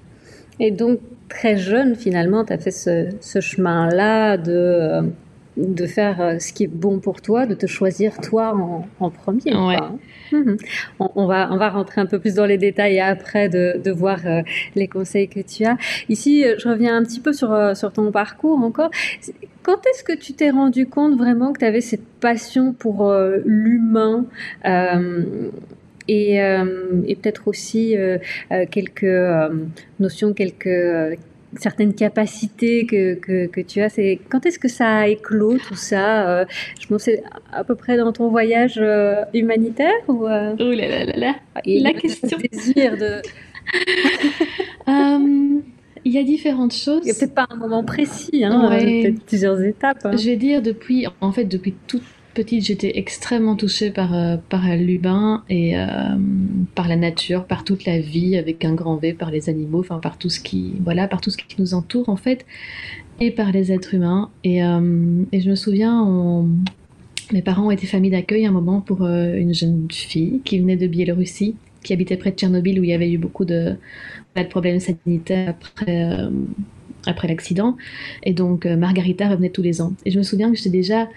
et 0.62 0.71
donc, 0.71 1.00
très 1.31 1.56
jeune, 1.56 1.97
finalement, 1.97 2.44
tu 2.44 2.53
as 2.53 2.59
fait 2.59 2.71
ce, 2.71 3.41
chemin-là 3.41 4.37
de 4.37 5.11
de 5.60 5.86
faire 5.86 6.36
ce 6.40 6.52
qui 6.52 6.64
est 6.64 6.72
bon 6.72 6.98
pour 6.98 7.20
toi, 7.20 7.46
de 7.46 7.54
te 7.54 7.66
choisir 7.66 8.18
toi 8.18 8.54
en, 8.98 9.10
premier. 9.10 9.54
Ouais. 9.54 9.78
Mhm. 10.32 10.56
On, 10.98 11.26
va, 11.26 11.48
on 11.52 11.56
va 11.56 11.70
rentrer 11.70 12.00
un 12.00 12.06
peu 12.06 12.18
plus 12.18 12.34
dans 12.34 12.46
les 12.46 12.58
détails 12.58 13.00
après 13.00 13.48
de, 13.48 13.90
voir 13.90 14.20
euh, 14.26 14.43
les 14.74 14.88
conseils 14.88 15.29
que 15.29 15.40
tu 15.40 15.64
as. 15.64 15.76
Ici, 16.08 16.44
euh, 16.44 16.55
je 16.58 16.69
reviens 16.69 16.96
un 16.96 17.02
petit 17.02 17.20
peu 17.20 17.32
sur, 17.32 17.52
euh, 17.52 17.74
sur 17.74 17.93
ton 17.93 18.10
parcours 18.12 18.58
encore. 18.58 18.90
Quand 19.62 19.86
est-ce 19.86 20.05
que 20.05 20.12
tu 20.12 20.32
t'es 20.32 20.50
rendu 20.50 20.86
compte 20.86 21.17
vraiment 21.19 21.52
que 21.52 21.58
tu 21.58 21.64
avais 21.64 21.81
cette 21.81 22.06
passion 22.20 22.72
pour 22.72 23.12
l'humain 23.44 24.24
et, 26.08 26.36
et 26.36 27.17
peut-être 27.17 27.46
aussi 27.46 27.94
quelques 28.70 29.52
notions, 30.00 30.32
quelques 30.32 31.19
certaines 31.58 31.94
capacités 31.94 32.86
que, 32.86 33.14
que, 33.14 33.60
tu 33.60 33.80
as. 33.80 33.88
C'est 33.88 34.20
quand 34.28 34.46
est-ce 34.46 34.58
que 34.58 34.69
ça 34.69 34.98
a 34.98 35.08
éclos 35.08 35.58
tout 35.58 35.74
ça 35.74 36.28
euh, 36.28 36.44
Je 36.80 36.86
pense 36.86 37.02
c'est 37.02 37.22
à 37.52 37.64
peu 37.64 37.74
près 37.74 37.96
dans 37.96 38.12
ton 38.12 38.28
voyage 38.28 38.78
euh, 38.78 39.24
humanitaire 39.34 39.92
ou 40.08 40.26
euh? 40.26 40.54
Oh 40.58 40.72
là 40.72 40.88
là 40.88 41.04
là 41.06 41.16
là 41.16 41.34
La 41.66 41.92
question. 41.92 42.38
Désir 42.52 42.96
de. 42.96 43.22
Il 46.04 46.12
y 46.12 46.19
a 46.19 46.22
différentes 46.22 46.72
choses. 46.72 47.02
Il 47.02 47.06
n'y 47.06 47.10
a 47.10 47.14
peut-être 47.14 47.34
pas 47.34 47.46
un 47.50 47.56
moment 47.56 47.84
précis, 47.84 48.42
hein, 48.42 48.70
peut-être 48.70 49.22
plusieurs 49.26 49.60
étapes. 49.62 49.98
Hein. 50.04 50.16
Je 50.16 50.30
vais 50.30 50.36
dire 50.36 50.62
depuis, 50.62 51.06
en 51.20 51.30
fait, 51.30 51.44
depuis 51.44 51.74
toute 51.86 52.02
petite, 52.34 52.65
j'étais 52.65 52.99
extrêmement 52.99 53.56
touchée 53.56 53.91
par, 53.91 54.15
euh, 54.15 54.37
par 54.49 54.67
l'humain 54.77 55.44
et 55.49 55.79
euh, 55.79 55.87
par 56.75 56.89
la 56.89 56.96
nature, 56.96 57.44
par 57.44 57.65
toute 57.65 57.84
la 57.84 57.99
vie 58.01 58.37
avec 58.37 58.65
un 58.65 58.75
grand 58.75 58.96
V, 58.96 59.13
par 59.13 59.31
les 59.31 59.49
animaux, 59.49 59.81
enfin 59.81 59.99
par 59.99 60.19
tout 60.19 60.31
ce 60.31 60.41
qui, 60.41 60.75
voilà, 60.84 61.08
par 61.08 61.20
tout 61.20 61.31
ce 61.31 61.37
qui 61.37 61.60
nous 61.60 61.75
entoure 61.75 62.08
en 62.08 62.17
fait, 62.17 62.46
et 63.20 63.31
par 63.31 63.53
les 63.53 63.72
êtres 63.72 63.94
humains. 63.94 64.31
Et, 64.44 64.65
euh, 64.65 65.25
et 65.32 65.41
je 65.41 65.51
me 65.51 65.55
souviens, 65.55 66.46
mes 67.32 67.43
parents 67.43 67.67
ont 67.67 67.70
été 67.70 67.87
famille 67.87 68.10
d'accueil 68.10 68.46
un 68.46 68.53
moment 68.53 68.81
pour 68.81 69.06
une 69.06 69.55
jeune 69.55 69.87
fille 69.91 70.41
qui 70.44 70.58
venait 70.58 70.77
de 70.77 70.87
Biélorussie, 70.87 71.56
qui 71.82 71.93
habitait 71.93 72.17
près 72.17 72.31
de 72.31 72.37
Tchernobyl 72.37 72.81
où 72.81 72.84
il 72.84 72.91
y 72.91 72.94
avait 72.94 73.10
eu 73.10 73.19
beaucoup 73.19 73.44
de, 73.44 73.77
de 74.37 74.43
problèmes 74.44 74.81
sanitaires 74.81 75.51
après 75.51 76.17
après 77.06 77.29
l'accident. 77.29 77.79
Et 78.25 78.34
donc, 78.34 78.67
Margarita 78.67 79.29
revenait 79.29 79.49
tous 79.49 79.63
les 79.63 79.81
ans. 79.81 79.94
Et 80.05 80.10
je 80.10 80.19
me 80.19 80.22
souviens 80.22 80.51
que 80.51 80.56
j'étais 80.58 80.69
déjà 80.69 81.08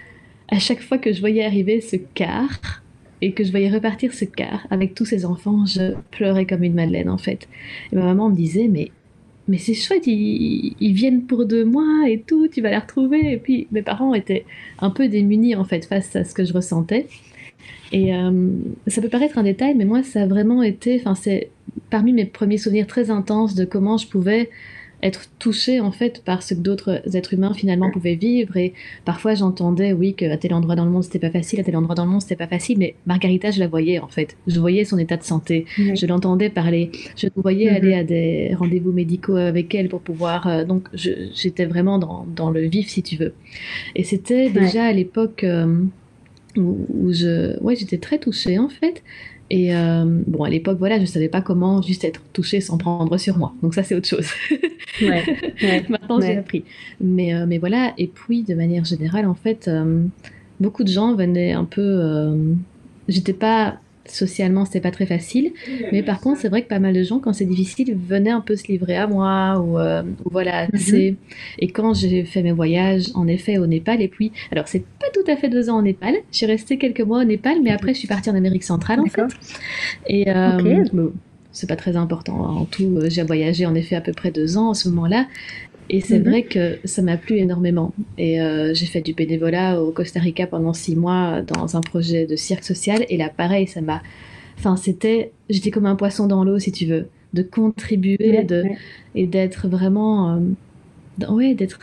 à 0.48 0.58
chaque 0.58 0.80
fois 0.80 0.98
que 0.98 1.12
je 1.12 1.20
voyais 1.20 1.44
arriver 1.44 1.80
ce 1.80 1.96
car, 2.14 2.82
et 3.20 3.32
que 3.32 3.42
je 3.42 3.50
voyais 3.50 3.70
repartir 3.70 4.12
ce 4.12 4.26
car 4.26 4.66
avec 4.70 4.94
tous 4.94 5.06
ces 5.06 5.24
enfants, 5.24 5.64
je 5.64 5.94
pleurais 6.10 6.44
comme 6.44 6.62
une 6.62 6.74
madeleine 6.74 7.08
en 7.08 7.16
fait. 7.16 7.48
Et 7.90 7.96
ma 7.96 8.02
maman 8.02 8.28
me 8.28 8.36
disait 8.36 8.68
mais 8.68 8.90
mais 9.46 9.58
c'est 9.58 9.74
chouette, 9.74 10.06
ils, 10.06 10.74
ils, 10.80 10.94
viennent 10.94 11.22
pour 11.22 11.44
deux 11.44 11.66
mois 11.66 12.08
et 12.08 12.20
tout, 12.20 12.48
tu 12.48 12.62
vas 12.62 12.70
les 12.70 12.78
retrouver. 12.78 13.32
Et 13.32 13.36
puis 13.36 13.66
mes 13.72 13.82
parents 13.82 14.14
étaient 14.14 14.46
un 14.78 14.90
peu 14.90 15.08
démunis 15.08 15.54
en 15.54 15.64
fait 15.64 15.84
face 15.84 16.16
à 16.16 16.24
ce 16.24 16.34
que 16.34 16.44
je 16.44 16.52
ressentais. 16.52 17.06
Et 17.92 18.14
euh, 18.14 18.50
ça 18.86 19.00
peut 19.00 19.08
paraître 19.08 19.38
un 19.38 19.42
détail, 19.42 19.74
mais 19.74 19.84
moi 19.84 20.02
ça 20.02 20.22
a 20.22 20.26
vraiment 20.26 20.62
été, 20.62 20.98
enfin 21.00 21.14
c'est 21.14 21.50
parmi 21.90 22.12
mes 22.12 22.24
premiers 22.26 22.58
souvenirs 22.58 22.86
très 22.86 23.10
intenses 23.10 23.54
de 23.54 23.64
comment 23.64 23.96
je 23.96 24.06
pouvais 24.06 24.50
être 25.04 25.26
touchée 25.38 25.80
en 25.80 25.92
fait 25.92 26.24
par 26.24 26.42
ce 26.42 26.54
que 26.54 26.60
d'autres 26.60 27.02
êtres 27.14 27.34
humains 27.34 27.52
finalement 27.54 27.90
pouvaient 27.90 28.14
vivre. 28.14 28.56
Et 28.56 28.72
parfois 29.04 29.34
j'entendais 29.34 29.92
oui 29.92 30.14
qu'à 30.14 30.36
tel 30.38 30.54
endroit 30.54 30.74
dans 30.74 30.84
le 30.84 30.90
monde 30.90 31.04
c'était 31.04 31.18
pas 31.18 31.30
facile, 31.30 31.60
à 31.60 31.62
tel 31.62 31.76
endroit 31.76 31.94
dans 31.94 32.06
le 32.06 32.10
monde 32.10 32.22
c'était 32.22 32.36
pas 32.36 32.46
facile, 32.46 32.78
mais 32.78 32.96
Margarita 33.06 33.50
je 33.50 33.60
la 33.60 33.68
voyais 33.68 33.98
en 33.98 34.08
fait, 34.08 34.36
je 34.46 34.58
voyais 34.58 34.84
son 34.84 34.98
état 34.98 35.16
de 35.16 35.22
santé, 35.22 35.66
je 35.76 36.06
l'entendais 36.06 36.48
parler, 36.48 36.90
je 37.16 37.28
voyais 37.36 37.70
mm-hmm. 37.70 37.76
aller 37.76 37.94
à 37.94 38.04
des 38.04 38.54
rendez-vous 38.54 38.92
médicaux 38.92 39.36
avec 39.36 39.74
elle 39.74 39.88
pour 39.88 40.00
pouvoir, 40.00 40.46
euh, 40.46 40.64
donc 40.64 40.88
j'étais 40.94 41.66
vraiment 41.66 41.98
dans, 41.98 42.26
dans, 42.34 42.50
le 42.50 42.62
vif 42.62 42.88
si 42.88 43.02
tu 43.02 43.16
veux. 43.16 43.34
Et 43.94 44.04
c'était 44.04 44.48
déjà 44.48 44.84
à 44.84 44.92
l'époque 44.92 45.44
euh, 45.44 45.84
où, 46.56 46.86
où, 46.88 47.12
je, 47.12 47.60
ouais 47.60 47.76
j'étais 47.76 47.98
très 47.98 48.18
touchée 48.18 48.58
en 48.58 48.68
fait 48.68 49.02
et 49.54 49.72
euh, 49.72 50.04
bon, 50.26 50.42
à 50.42 50.50
l'époque, 50.50 50.78
voilà, 50.80 50.98
je 50.98 51.04
savais 51.04 51.28
pas 51.28 51.40
comment 51.40 51.80
juste 51.80 52.02
être 52.02 52.20
touchée 52.32 52.60
sans 52.60 52.76
prendre 52.76 53.16
sur 53.18 53.38
moi. 53.38 53.54
Donc 53.62 53.72
ça, 53.72 53.84
c'est 53.84 53.94
autre 53.94 54.08
chose. 54.08 54.26
Maintenant, 55.88 56.20
j'ai 56.20 56.38
appris. 56.38 56.64
Mais, 57.00 57.32
euh, 57.32 57.46
mais 57.46 57.58
voilà. 57.58 57.94
Et 57.96 58.08
puis, 58.08 58.42
de 58.42 58.52
manière 58.56 58.84
générale, 58.84 59.26
en 59.26 59.34
fait, 59.34 59.68
euh, 59.68 60.02
beaucoup 60.58 60.82
de 60.82 60.88
gens 60.88 61.14
venaient 61.14 61.52
un 61.52 61.66
peu. 61.66 62.36
J'étais 63.06 63.32
pas 63.32 63.78
socialement 64.06 64.64
c'était 64.64 64.80
pas 64.80 64.90
très 64.90 65.06
facile. 65.06 65.52
Mais 65.92 66.02
par 66.02 66.20
contre 66.20 66.40
c'est 66.40 66.48
vrai 66.48 66.62
que 66.62 66.68
pas 66.68 66.78
mal 66.78 66.94
de 66.94 67.02
gens 67.02 67.18
quand 67.18 67.32
c'est 67.32 67.44
difficile 67.44 67.96
venaient 67.96 68.30
un 68.30 68.40
peu 68.40 68.56
se 68.56 68.66
livrer 68.68 68.96
à 68.96 69.06
moi 69.06 69.60
ou, 69.60 69.78
euh, 69.78 70.02
voilà 70.24 70.66
c'est 70.74 71.14
et 71.58 71.68
quand 71.68 71.94
j'ai 71.94 72.24
fait 72.24 72.42
mes 72.42 72.52
voyages 72.52 73.06
en 73.14 73.26
effet 73.26 73.58
au 73.58 73.66
Népal 73.66 74.02
et 74.02 74.08
puis 74.08 74.32
alors 74.52 74.68
c'est 74.68 74.84
pas 74.84 75.06
tout 75.12 75.30
à 75.30 75.36
fait 75.36 75.48
deux 75.48 75.70
ans 75.70 75.78
au 75.78 75.82
Népal. 75.82 76.14
J'ai 76.32 76.46
resté 76.46 76.78
quelques 76.78 77.00
mois 77.00 77.20
au 77.20 77.24
Népal 77.24 77.58
mais 77.62 77.70
après 77.70 77.94
je 77.94 77.98
suis 77.98 78.08
partie 78.08 78.30
en 78.30 78.34
Amérique 78.34 78.64
centrale 78.64 79.00
en 79.00 79.06
fait. 79.06 79.22
Et 80.06 80.30
euh, 80.30 80.82
c'est 81.52 81.68
pas 81.68 81.76
très 81.76 81.96
important. 81.96 82.34
En 82.34 82.64
tout 82.64 82.98
euh, 82.98 83.08
j'ai 83.08 83.22
voyagé 83.22 83.64
en 83.66 83.74
effet 83.74 83.96
à 83.96 84.00
peu 84.00 84.12
près 84.12 84.30
deux 84.30 84.58
ans 84.58 84.70
à 84.70 84.74
ce 84.74 84.88
moment-là 84.88 85.26
et 85.90 86.00
c'est 86.00 86.18
mhm. 86.18 86.28
vrai 86.28 86.42
que 86.44 86.78
ça 86.84 87.02
m'a 87.02 87.16
plu 87.16 87.36
énormément. 87.36 87.92
Et 88.16 88.40
euh, 88.40 88.72
j'ai 88.74 88.86
fait 88.86 89.02
du 89.02 89.12
bénévolat 89.12 89.82
au 89.82 89.90
Costa 89.90 90.20
Rica 90.20 90.46
pendant 90.46 90.72
six 90.72 90.96
mois 90.96 91.42
dans 91.42 91.76
un 91.76 91.80
projet 91.80 92.26
de 92.26 92.36
cirque 92.36 92.64
social. 92.64 93.04
Et 93.08 93.16
là, 93.16 93.28
pareil, 93.28 93.66
ça 93.66 93.80
m'a. 93.80 94.02
Enfin, 94.58 94.76
c'était. 94.76 95.32
J'étais 95.50 95.70
comme 95.70 95.86
un 95.86 95.96
poisson 95.96 96.26
dans 96.26 96.44
l'eau, 96.44 96.58
si 96.58 96.72
tu 96.72 96.86
veux. 96.86 97.08
De 97.34 97.42
contribuer 97.42 98.44
de... 98.44 98.64
et 99.14 99.26
d'être 99.26 99.68
vraiment. 99.68 100.36
Euh... 100.36 101.26
Ouais, 101.28 101.54
d'être 101.54 101.80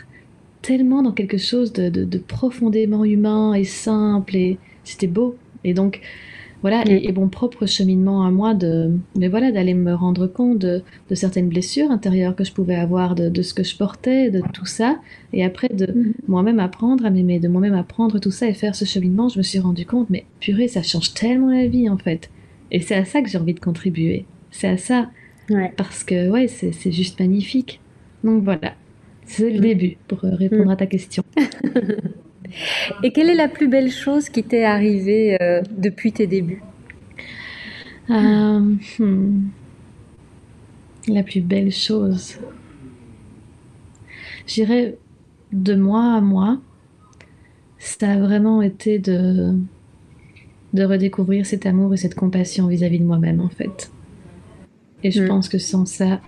tellement 0.62 1.04
dans 1.04 1.14
quelque 1.14 1.38
chose 1.38 1.72
de, 1.72 1.90
de, 1.90 2.04
de 2.04 2.18
profondément 2.18 3.06
humain 3.06 3.54
et 3.54 3.64
simple. 3.64 4.36
Et 4.36 4.58
c'était 4.84 5.08
beau. 5.08 5.36
Et 5.64 5.74
donc, 5.74 6.02
voilà, 6.62 6.84
et, 6.86 7.12
mon 7.12 7.28
propre 7.28 7.66
cheminement 7.66 8.26
à 8.26 8.32
moi 8.32 8.54
de, 8.54 8.92
mais 9.18 9.28
voilà, 9.28 9.52
d'aller 9.52 9.74
me 9.74 9.94
rendre 9.94 10.28
compte 10.28 10.60
de, 10.60 10.84
certaines 11.14 11.50
blessures 11.50 11.90
intérieures 11.90 12.36
que 12.36 12.44
je 12.44 12.54
pouvais 12.54 12.76
avoir, 12.76 13.16
de, 13.16 13.42
ce 13.42 13.54
que 13.54 13.64
je 13.64 13.76
portais, 13.76 14.30
de 14.30 14.42
tout 14.54 14.66
ça, 14.66 15.00
et 15.34 15.44
après 15.44 15.70
de 15.70 15.92
mhm. 15.92 16.14
moi-même 16.28 16.60
apprendre 16.60 17.06
à 17.06 17.10
m'aimer, 17.10 17.40
de 17.40 17.48
moi-même 17.48 17.74
apprendre 17.74 18.20
tout 18.20 18.32
ça 18.32 18.48
et 18.48 18.54
faire 18.54 18.76
ce 18.76 18.86
cheminement, 18.86 19.28
je 19.28 19.40
me 19.40 19.44
suis 19.44 19.60
rendu 19.60 19.86
compte, 19.86 20.10
mais 20.10 20.26
purée, 20.40 20.68
ça 20.68 20.84
change 20.84 21.14
tellement 21.14 21.52
la 21.52 21.68
vie 21.68 21.90
en 21.90 21.98
fait. 21.98 22.30
Et 22.72 22.80
c'est 22.80 22.96
à 22.96 23.06
ça 23.06 23.22
que 23.22 23.30
j'ai 23.30 23.38
envie 23.38 23.54
de 23.54 23.60
contribuer. 23.60 24.26
C'est 24.52 24.68
à 24.68 24.78
ça. 24.78 25.10
Parce 25.76 26.06
que, 26.06 26.30
ouais, 26.30 26.48
c'est 26.48 26.92
juste 26.92 27.20
magnifique. 27.20 27.82
Donc 28.24 28.44
voilà, 28.44 28.76
c'est 29.26 29.50
le 29.50 29.60
début 29.60 29.98
pour 30.08 30.20
répondre 30.20 30.72
à 30.72 30.78
ta 30.78 30.86
question. 30.86 31.24
Et 33.04 33.12
quelle 33.12 33.30
est 33.30 33.36
la 33.36 33.48
plus 33.48 33.68
belle 33.68 33.92
chose 33.92 34.30
qui 34.30 34.44
t'est 34.44 34.64
arrivée 34.64 35.38
euh, 35.42 35.62
depuis 35.72 36.12
tes 36.12 36.28
débuts? 36.28 36.62
Euh, 38.10 38.76
hmm. 39.00 39.50
La 41.08 41.24
plus 41.24 41.42
belle 41.42 41.72
chose. 41.72 42.38
J'irais 44.48 44.98
de 45.52 45.76
moi 45.76 46.16
à 46.16 46.22
moi. 46.22 46.60
Ça 47.80 48.12
a 48.12 48.20
vraiment 48.20 48.62
été 48.62 49.00
de, 49.00 49.56
de 50.74 50.84
redécouvrir 50.84 51.46
cet 51.46 51.66
amour 51.66 51.94
et 51.94 51.98
cette 51.98 52.16
compassion 52.16 52.68
vis-à-vis 52.68 53.00
de 53.00 53.06
moi-même, 53.06 53.42
en 53.42 53.50
fait. 53.50 53.92
Et 55.04 55.12
je 55.12 55.24
hmm. 55.24 55.28
pense 55.28 55.50
que 55.50 55.58
sans 55.58 55.86
ça, 55.86 56.22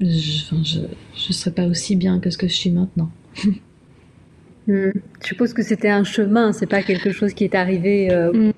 je 0.00 0.54
ne 0.54 1.32
serais 1.32 1.50
pas 1.50 1.66
aussi 1.66 1.96
bien 1.96 2.20
que 2.20 2.30
ce 2.30 2.38
que 2.38 2.48
je 2.48 2.54
suis 2.54 2.70
maintenant. 2.70 3.10
Hmm. 4.68 4.90
Je 5.22 5.26
suppose 5.26 5.54
que 5.54 5.62
c'était 5.62 5.88
un 5.88 6.04
chemin, 6.04 6.52
c'est 6.52 6.66
pas 6.66 6.82
quelque 6.82 7.10
chose 7.10 7.32
qui 7.32 7.44
est 7.44 7.54
arrivé 7.54 8.12
euh, 8.12 8.32
hmm. 8.32 8.52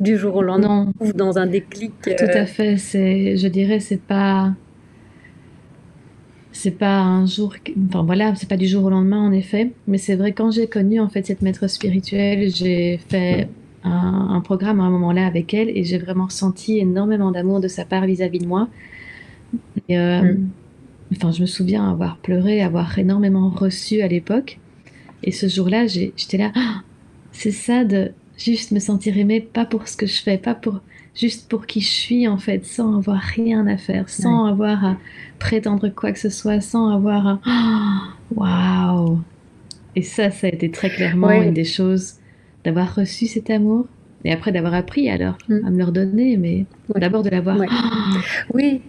du 0.00 0.16
jour 0.16 0.36
au 0.36 0.42
lendemain 0.42 0.92
ou 1.00 1.12
dans 1.12 1.38
un 1.38 1.46
déclic. 1.46 1.92
Tout 2.02 2.10
à 2.20 2.42
euh. 2.42 2.46
fait. 2.46 2.76
C'est, 2.76 3.36
je 3.36 3.48
dirais, 3.48 3.80
c'est 3.80 4.00
pas, 4.00 4.54
c'est 6.52 6.78
pas 6.78 7.00
un 7.00 7.26
jour, 7.26 7.56
enfin 7.88 8.04
voilà, 8.04 8.32
c'est 8.36 8.48
pas 8.48 8.56
du 8.56 8.68
jour 8.68 8.84
au 8.84 8.90
lendemain 8.90 9.20
en 9.20 9.32
effet. 9.32 9.72
Mais 9.88 9.98
c'est 9.98 10.14
vrai 10.14 10.32
quand 10.32 10.52
j'ai 10.52 10.68
connu 10.68 11.00
en 11.00 11.08
fait 11.08 11.26
cette 11.26 11.42
maître 11.42 11.66
spirituelle, 11.66 12.48
j'ai 12.54 12.98
fait 13.08 13.48
un, 13.82 14.40
programme 14.44 14.80
à 14.80 14.84
un 14.84 14.90
moment-là 14.90 15.26
avec 15.26 15.52
elle 15.52 15.68
et 15.70 15.82
j'ai 15.82 15.98
vraiment 15.98 16.28
senti 16.28 16.78
énormément 16.78 17.32
d'amour 17.32 17.58
de 17.58 17.68
sa 17.68 17.84
part 17.84 18.06
vis-à-vis 18.06 18.38
de 18.38 18.46
moi. 18.46 18.68
Et, 19.88 19.98
euh, 19.98 20.22
hmm. 20.22 20.48
Enfin, 21.12 21.30
je 21.30 21.40
me 21.40 21.46
souviens 21.46 21.88
avoir 21.88 22.16
pleuré, 22.18 22.62
avoir 22.62 22.98
énormément 22.98 23.48
reçu 23.48 24.02
à 24.02 24.08
l'époque. 24.08 24.58
Et 25.22 25.32
ce 25.32 25.48
jour-là, 25.48 25.86
j'étais 25.86 26.36
là, 26.36 26.52
ah, 26.54 26.82
c'est 27.32 27.50
ça 27.50 27.84
de 27.84 28.12
juste 28.38 28.70
me 28.70 28.78
sentir 28.78 29.16
aimée, 29.18 29.40
pas 29.40 29.64
pour 29.64 29.88
ce 29.88 29.96
que 29.96 30.06
je 30.06 30.22
fais, 30.22 30.38
pas 30.38 30.54
pour 30.54 30.80
juste 31.14 31.48
pour 31.48 31.66
qui 31.66 31.80
je 31.80 31.90
suis 31.90 32.28
en 32.28 32.36
fait, 32.36 32.64
sans 32.64 32.98
avoir 32.98 33.18
rien 33.18 33.66
à 33.66 33.76
faire, 33.76 34.08
sans 34.08 34.44
avoir 34.44 34.84
à 34.84 34.96
prétendre 35.38 35.88
quoi 35.88 36.12
que 36.12 36.18
ce 36.18 36.28
soit, 36.28 36.60
sans 36.60 36.90
avoir 36.90 37.26
à 37.26 37.40
ah, 37.46 38.02
waouh. 38.34 39.18
Et 39.94 40.02
ça, 40.02 40.30
ça 40.30 40.46
a 40.46 40.50
été 40.50 40.70
très 40.70 40.90
clairement 40.90 41.30
une 41.30 41.54
des 41.54 41.64
choses 41.64 42.16
d'avoir 42.64 42.94
reçu 42.94 43.26
cet 43.26 43.48
amour 43.48 43.86
et 44.24 44.32
après 44.32 44.52
d'avoir 44.52 44.74
appris 44.74 45.08
alors 45.08 45.38
mm. 45.48 45.66
à 45.66 45.70
me 45.70 45.78
le 45.78 45.84
redonner, 45.84 46.36
mais 46.36 46.66
d'abord 46.94 47.22
de 47.22 47.30
l'avoir. 47.30 47.56
Ah. 47.70 48.18
Oui. 48.52 48.82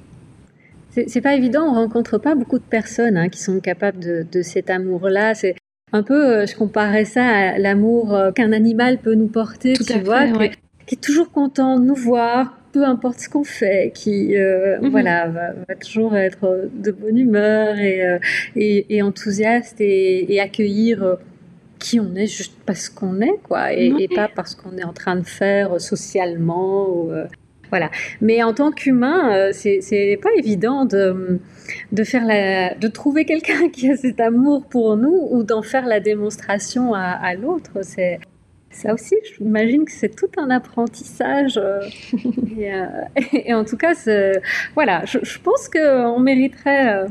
C'est 0.89 1.21
pas 1.21 1.35
évident, 1.35 1.63
on 1.69 1.73
rencontre 1.75 2.17
pas 2.17 2.33
beaucoup 2.33 2.57
de 2.57 2.63
personnes 2.63 3.17
hein, 3.17 3.29
qui 3.29 3.39
sont 3.39 3.59
capables 3.59 3.99
de, 3.99 4.25
de 4.31 4.41
cet 4.41 4.71
amour-là. 4.71 5.35
C'est 5.35 5.55
un 5.93 6.03
peu, 6.03 6.25
euh, 6.25 6.45
je 6.45 6.55
comparais 6.55 7.05
ça 7.05 7.25
à 7.25 7.57
l'amour 7.57 8.13
euh, 8.13 8.31
qu'un 8.31 8.51
animal 8.51 8.97
peut 8.97 9.15
nous 9.15 9.27
porter, 9.27 9.73
tu 9.73 9.99
vois, 9.99 10.25
qui, 10.27 10.95
est 10.95 11.01
toujours 11.01 11.31
content 11.31 11.79
de 11.79 11.85
nous 11.85 11.95
voir, 11.95 12.57
peu 12.73 12.83
importe 12.85 13.19
ce 13.19 13.29
qu'on 13.29 13.43
fait, 13.43 13.91
qui 13.93 14.37
euh, 14.37 14.79
mhm. 14.81 14.89
voilà 14.89 15.27
va, 15.27 15.75
toujours 15.75 16.15
être 16.15 16.69
de 16.73 16.91
bonne 16.91 17.17
humeur 17.17 17.77
et, 17.77 18.19
et, 18.55 19.01
enthousiaste 19.01 19.77
et, 19.79 20.39
accueillir 20.39 21.17
qui 21.79 21.99
on 21.99 22.15
est 22.15 22.27
juste 22.27 22.57
parce 22.65 22.89
qu'on 22.89 23.21
est 23.21 23.39
quoi 23.43 23.71
et, 23.71 24.07
pas 24.13 24.29
parce 24.33 24.55
qu'on 24.55 24.77
est 24.77 24.83
en 24.83 24.93
train 24.93 25.15
de 25.15 25.25
faire 25.25 25.79
socialement 25.79 26.89
ou, 26.89 27.11
voilà. 27.69 27.89
Mais 28.21 28.43
en 28.43 28.53
tant 28.53 28.71
qu'humain, 28.71 29.35
euh, 29.35 29.51
c'est 29.53 30.19
pas 30.21 30.29
évident 30.37 30.85
de, 30.85 31.39
de, 31.91 32.03
faire 32.03 32.25
la, 32.25 32.73
de 32.75 32.87
trouver 32.87 33.25
quelqu'un 33.25 33.69
qui 33.73 33.89
a 33.89 33.97
cet 33.97 34.19
amour 34.19 34.65
pour 34.65 34.97
nous 34.97 35.27
ou 35.31 35.43
d'en 35.43 35.61
faire 35.61 35.85
la 35.85 35.99
démonstration 35.99 36.93
à, 36.93 37.01
à 37.01 37.35
l'autre. 37.35 37.71
C'est 37.81 38.19
ça 38.69 38.93
aussi, 38.93 39.15
j'imagine 39.37 39.85
que 39.85 39.91
c'est 39.91 40.15
tout 40.15 40.29
un 40.37 40.49
apprentissage. 40.49 41.57
Euh, 41.57 41.81
euh, 42.59 42.85
et, 43.33 43.53
en 43.53 43.65
tout 43.65 43.77
cas, 43.77 43.93
voilà, 44.75 45.03
je, 45.05 45.19
je 45.23 45.39
pense 45.39 45.67
qu'on 45.67 46.19
mériterait, 46.19 47.07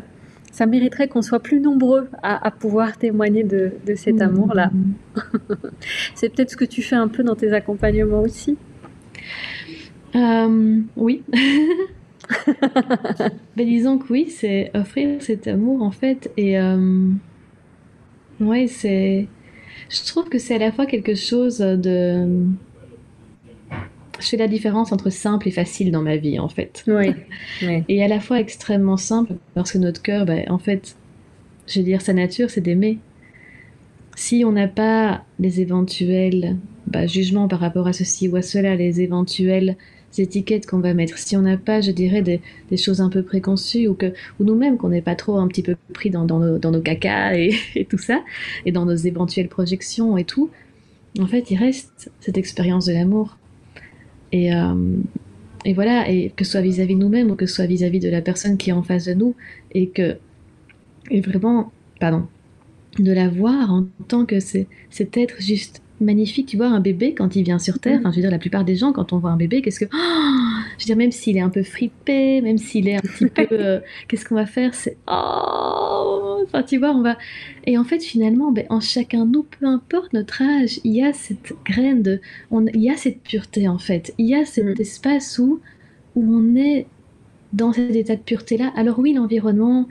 ça 0.53 0.67
mériterait 0.67 1.09
qu'on 1.09 1.23
soit 1.23 1.41
plus 1.41 1.61
nombreux 1.61 2.09
à, 2.23 2.47
à 2.47 2.51
pouvoir 2.51 2.97
témoigner 2.97 3.43
de, 3.43 3.73
de 3.85 3.95
cet 3.95 4.17
mmh. 4.17 4.23
amour-là. 4.23 4.71
c'est 6.15 6.29
peut-être 6.29 6.51
ce 6.51 6.57
que 6.57 6.65
tu 6.65 6.83
fais 6.83 6.97
un 6.97 7.09
peu 7.09 7.23
dans 7.23 7.35
tes 7.35 7.53
accompagnements 7.53 8.23
aussi. 8.23 8.57
Euh, 10.17 10.81
oui. 10.97 11.23
ben, 12.47 13.67
disons 13.67 13.99
que 13.99 14.13
oui, 14.13 14.31
c'est 14.31 14.71
offrir 14.75 15.21
cet 15.23 15.47
amour 15.47 15.83
en 15.83 15.91
fait. 15.91 16.31
Et 16.37 16.59
euh, 16.59 17.11
ouais, 18.41 18.67
c'est. 18.67 19.29
Je 19.91 20.05
trouve 20.07 20.29
que 20.29 20.39
c'est 20.39 20.57
à 20.57 20.59
la 20.59 20.73
fois 20.73 20.87
quelque 20.87 21.15
chose 21.15 21.59
de. 21.59 22.47
Je 24.19 24.29
fais 24.29 24.39
la 24.39 24.49
différence 24.49 24.93
entre 24.93 25.11
simple 25.11 25.47
et 25.49 25.51
facile 25.51 25.93
dans 25.93 26.01
ma 26.01 26.17
vie 26.17 26.39
en 26.39 26.49
fait. 26.49 26.83
Oui. 26.87 27.13
Et 27.89 28.03
à 28.03 28.09
la 28.09 28.19
fois 28.19 28.41
extrêmement 28.41 28.97
simple 28.97 29.35
parce 29.55 29.73
que 29.73 29.79
notre 29.79 30.01
cœur, 30.01 30.25
ben, 30.25 30.45
en 30.49 30.59
fait, 30.59 30.97
je 31.67 31.81
veux 31.81 31.85
dire, 31.85 32.01
sa 32.01 32.15
nature, 32.15 32.49
c'est 32.49 32.63
d'aimer. 32.63 32.99
Si 34.17 34.43
on 34.47 34.53
n'a 34.53 34.69
pas 34.69 35.25
les 35.39 35.61
éventuelles 35.61 36.57
pas 36.93 37.07
jugement 37.07 37.49
par 37.49 37.61
rapport 37.61 37.87
à 37.87 37.93
ceci 37.93 38.29
ou 38.29 38.37
à 38.37 38.43
cela, 38.43 38.77
les 38.77 39.01
éventuelles 39.01 39.77
étiquettes 40.23 40.67
qu'on 40.67 40.81
va 40.81 40.95
mettre. 40.95 41.19
Si 41.19 41.37
on 41.37 41.43
n'a 41.43 41.57
pas, 41.57 41.81
je 41.81 41.91
dirais, 41.91 42.23
des, 42.23 42.41
choses 42.77 43.01
un 43.01 43.09
peu 43.09 43.23
préconçues 43.23 43.89
ou 43.89 43.95
que 43.95 44.13
ou 44.39 44.45
nous-mêmes 44.45 44.77
qu'on 44.77 44.89
n'est 44.89 45.03
pas 45.03 45.15
trop 45.15 45.39
un 45.39 45.49
petit 45.49 45.63
peu 45.63 45.77
pris 45.93 46.11
dans, 46.11 46.25
nos, 46.25 46.59
dans 46.59 46.81
cacas 46.81 47.35
et, 47.37 47.87
tout 47.89 47.99
ça, 47.99 48.23
et 48.65 48.73
dans 48.73 48.85
nos 48.85 48.95
éventuelles 48.95 49.49
projections 49.49 50.17
et 50.17 50.25
tout, 50.25 50.51
en 51.19 51.27
fait, 51.27 51.51
il 51.51 51.59
reste 51.59 52.11
cette 52.21 52.39
expérience 52.39 52.87
de 52.87 52.93
l'amour. 52.93 53.39
Et, 54.33 54.55
euh, 54.55 54.75
et 55.65 55.73
voilà, 55.73 56.09
et 56.11 56.33
que 56.37 56.45
ce 56.45 56.53
soit 56.53 56.61
vis-à-vis 56.61 56.95
de 56.95 57.01
nous-mêmes 57.01 57.31
ou 57.31 57.35
que 57.35 57.47
ce 57.47 57.55
soit 57.55 57.67
vis-à-vis 57.67 58.01
de 58.01 58.09
la 58.09 58.23
personne 58.23 58.57
qui 58.57 58.71
est 58.71 58.75
en 58.75 58.83
face 58.83 59.07
de 59.07 59.15
nous, 59.15 59.35
et 59.73 59.89
que, 59.89 60.17
et 61.11 61.21
vraiment, 61.21 61.73
pardon, 62.01 62.27
de 62.99 63.13
la 63.13 63.29
voir 63.29 63.73
en 63.73 63.87
tant 64.09 64.25
que 64.25 64.41
cet 64.41 65.17
être 65.17 65.41
juste 65.41 65.83
magnifique. 66.01 66.47
Tu 66.47 66.57
vois, 66.57 66.67
un 66.67 66.81
bébé, 66.81 67.15
quand 67.15 67.37
il 67.37 67.43
vient 67.43 67.59
sur 67.59 67.79
Terre, 67.79 67.99
enfin, 68.01 68.11
je 68.11 68.17
veux 68.17 68.23
dire, 68.23 68.31
la 68.31 68.39
plupart 68.39 68.65
des 68.65 68.77
gens, 68.77 68.93
quand 68.93 69.13
on 69.13 69.19
voit 69.19 69.31
un 69.31 69.37
bébé, 69.37 69.63
qu'est-ce 69.63 69.81
que. 69.81 69.87
Oh 69.93 70.57
je 70.79 70.85
veux 70.85 70.87
dire, 70.87 70.97
même 70.97 71.13
s'il 71.13 71.37
est 71.37 71.41
un 71.41 71.49
peu 71.49 71.63
fripé, 71.63 72.41
même 72.41 72.59
s'il 72.59 72.89
est 72.89 72.97
un 72.97 73.01
petit 73.01 73.27
peu. 73.27 73.47
Euh, 73.53 73.81
qu'est-ce 74.09 74.25
qu'on 74.25 74.35
va 74.35 74.47
faire 74.47 74.75
C'est. 74.75 74.97
Oh 75.07 76.43
Enfin, 76.47 76.63
tu 76.63 76.79
vois, 76.79 76.91
on 76.91 77.03
va. 77.03 77.17
Et 77.67 77.77
en 77.79 77.85
fait, 77.85 78.03
finalement, 78.03 78.53
ben, 78.53 78.67
en 78.71 78.81
chacun 78.81 79.27
de 79.27 79.33
nous, 79.33 79.43
peu 79.43 79.67
importe 79.67 80.13
notre 80.13 80.43
âge, 80.43 80.81
il 80.85 80.93
y 80.93 81.03
a 81.03 81.13
cette 81.13 81.55
graine 81.65 82.03
de. 82.03 82.21
On... 82.51 82.67
Il 82.67 82.83
y 82.83 82.91
a 82.91 82.97
cette 82.97 83.23
pureté, 83.23 83.69
en 83.69 83.79
fait. 83.79 84.15
Il 84.19 84.27
y 84.27 84.35
a 84.35 84.45
cet 84.45 84.79
mm. 84.79 84.81
espace 84.81 85.39
où, 85.39 85.61
où 86.15 86.35
on 86.35 86.57
est 86.57 86.87
dans 87.53 87.73
cet 87.73 87.95
état 87.95 88.17
de 88.17 88.21
pureté-là. 88.21 88.73
Alors, 88.77 88.99
oui, 88.99 89.13
l'environnement 89.13 89.89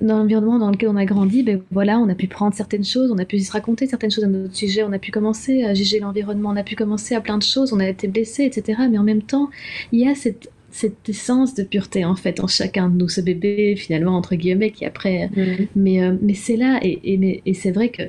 dans 0.00 0.18
l'environnement 0.18 0.58
dans 0.58 0.70
lequel 0.70 0.88
on 0.88 0.96
a 0.96 1.04
grandi, 1.04 1.42
ben 1.42 1.62
voilà, 1.70 1.98
on 1.98 2.08
a 2.08 2.14
pu 2.14 2.26
prendre 2.26 2.54
certaines 2.54 2.84
choses, 2.84 3.10
on 3.12 3.18
a 3.18 3.24
pu 3.24 3.38
se 3.40 3.52
raconter 3.52 3.86
certaines 3.86 4.10
choses 4.10 4.24
à 4.24 4.28
notre 4.28 4.54
sujet, 4.54 4.82
on 4.82 4.92
a 4.92 4.98
pu 4.98 5.10
commencer 5.10 5.64
à 5.64 5.74
juger 5.74 6.00
l'environnement, 6.00 6.50
on 6.50 6.56
a 6.56 6.64
pu 6.64 6.74
commencer 6.74 7.14
à 7.14 7.20
plein 7.20 7.38
de 7.38 7.42
choses, 7.42 7.72
on 7.72 7.80
a 7.80 7.88
été 7.88 8.08
blessé, 8.08 8.44
etc. 8.44 8.82
Mais 8.90 8.98
en 8.98 9.04
même 9.04 9.22
temps, 9.22 9.50
il 9.92 10.00
y 10.00 10.08
a 10.08 10.14
cette, 10.14 10.50
cette 10.70 11.08
essence 11.08 11.54
de 11.54 11.62
pureté 11.62 12.04
en 12.04 12.16
fait 12.16 12.40
en 12.40 12.46
chacun 12.46 12.88
de 12.88 12.96
nous, 12.96 13.08
ce 13.08 13.20
bébé 13.20 13.76
finalement 13.76 14.16
entre 14.16 14.34
guillemets 14.34 14.70
qui 14.70 14.84
après, 14.84 15.28
mm. 15.28 15.66
mais, 15.76 16.02
euh, 16.02 16.16
mais 16.20 16.34
c'est 16.34 16.56
là 16.56 16.80
et, 16.82 16.98
et, 17.04 17.42
et 17.46 17.54
c'est 17.54 17.70
vrai 17.70 17.88
que 17.88 18.02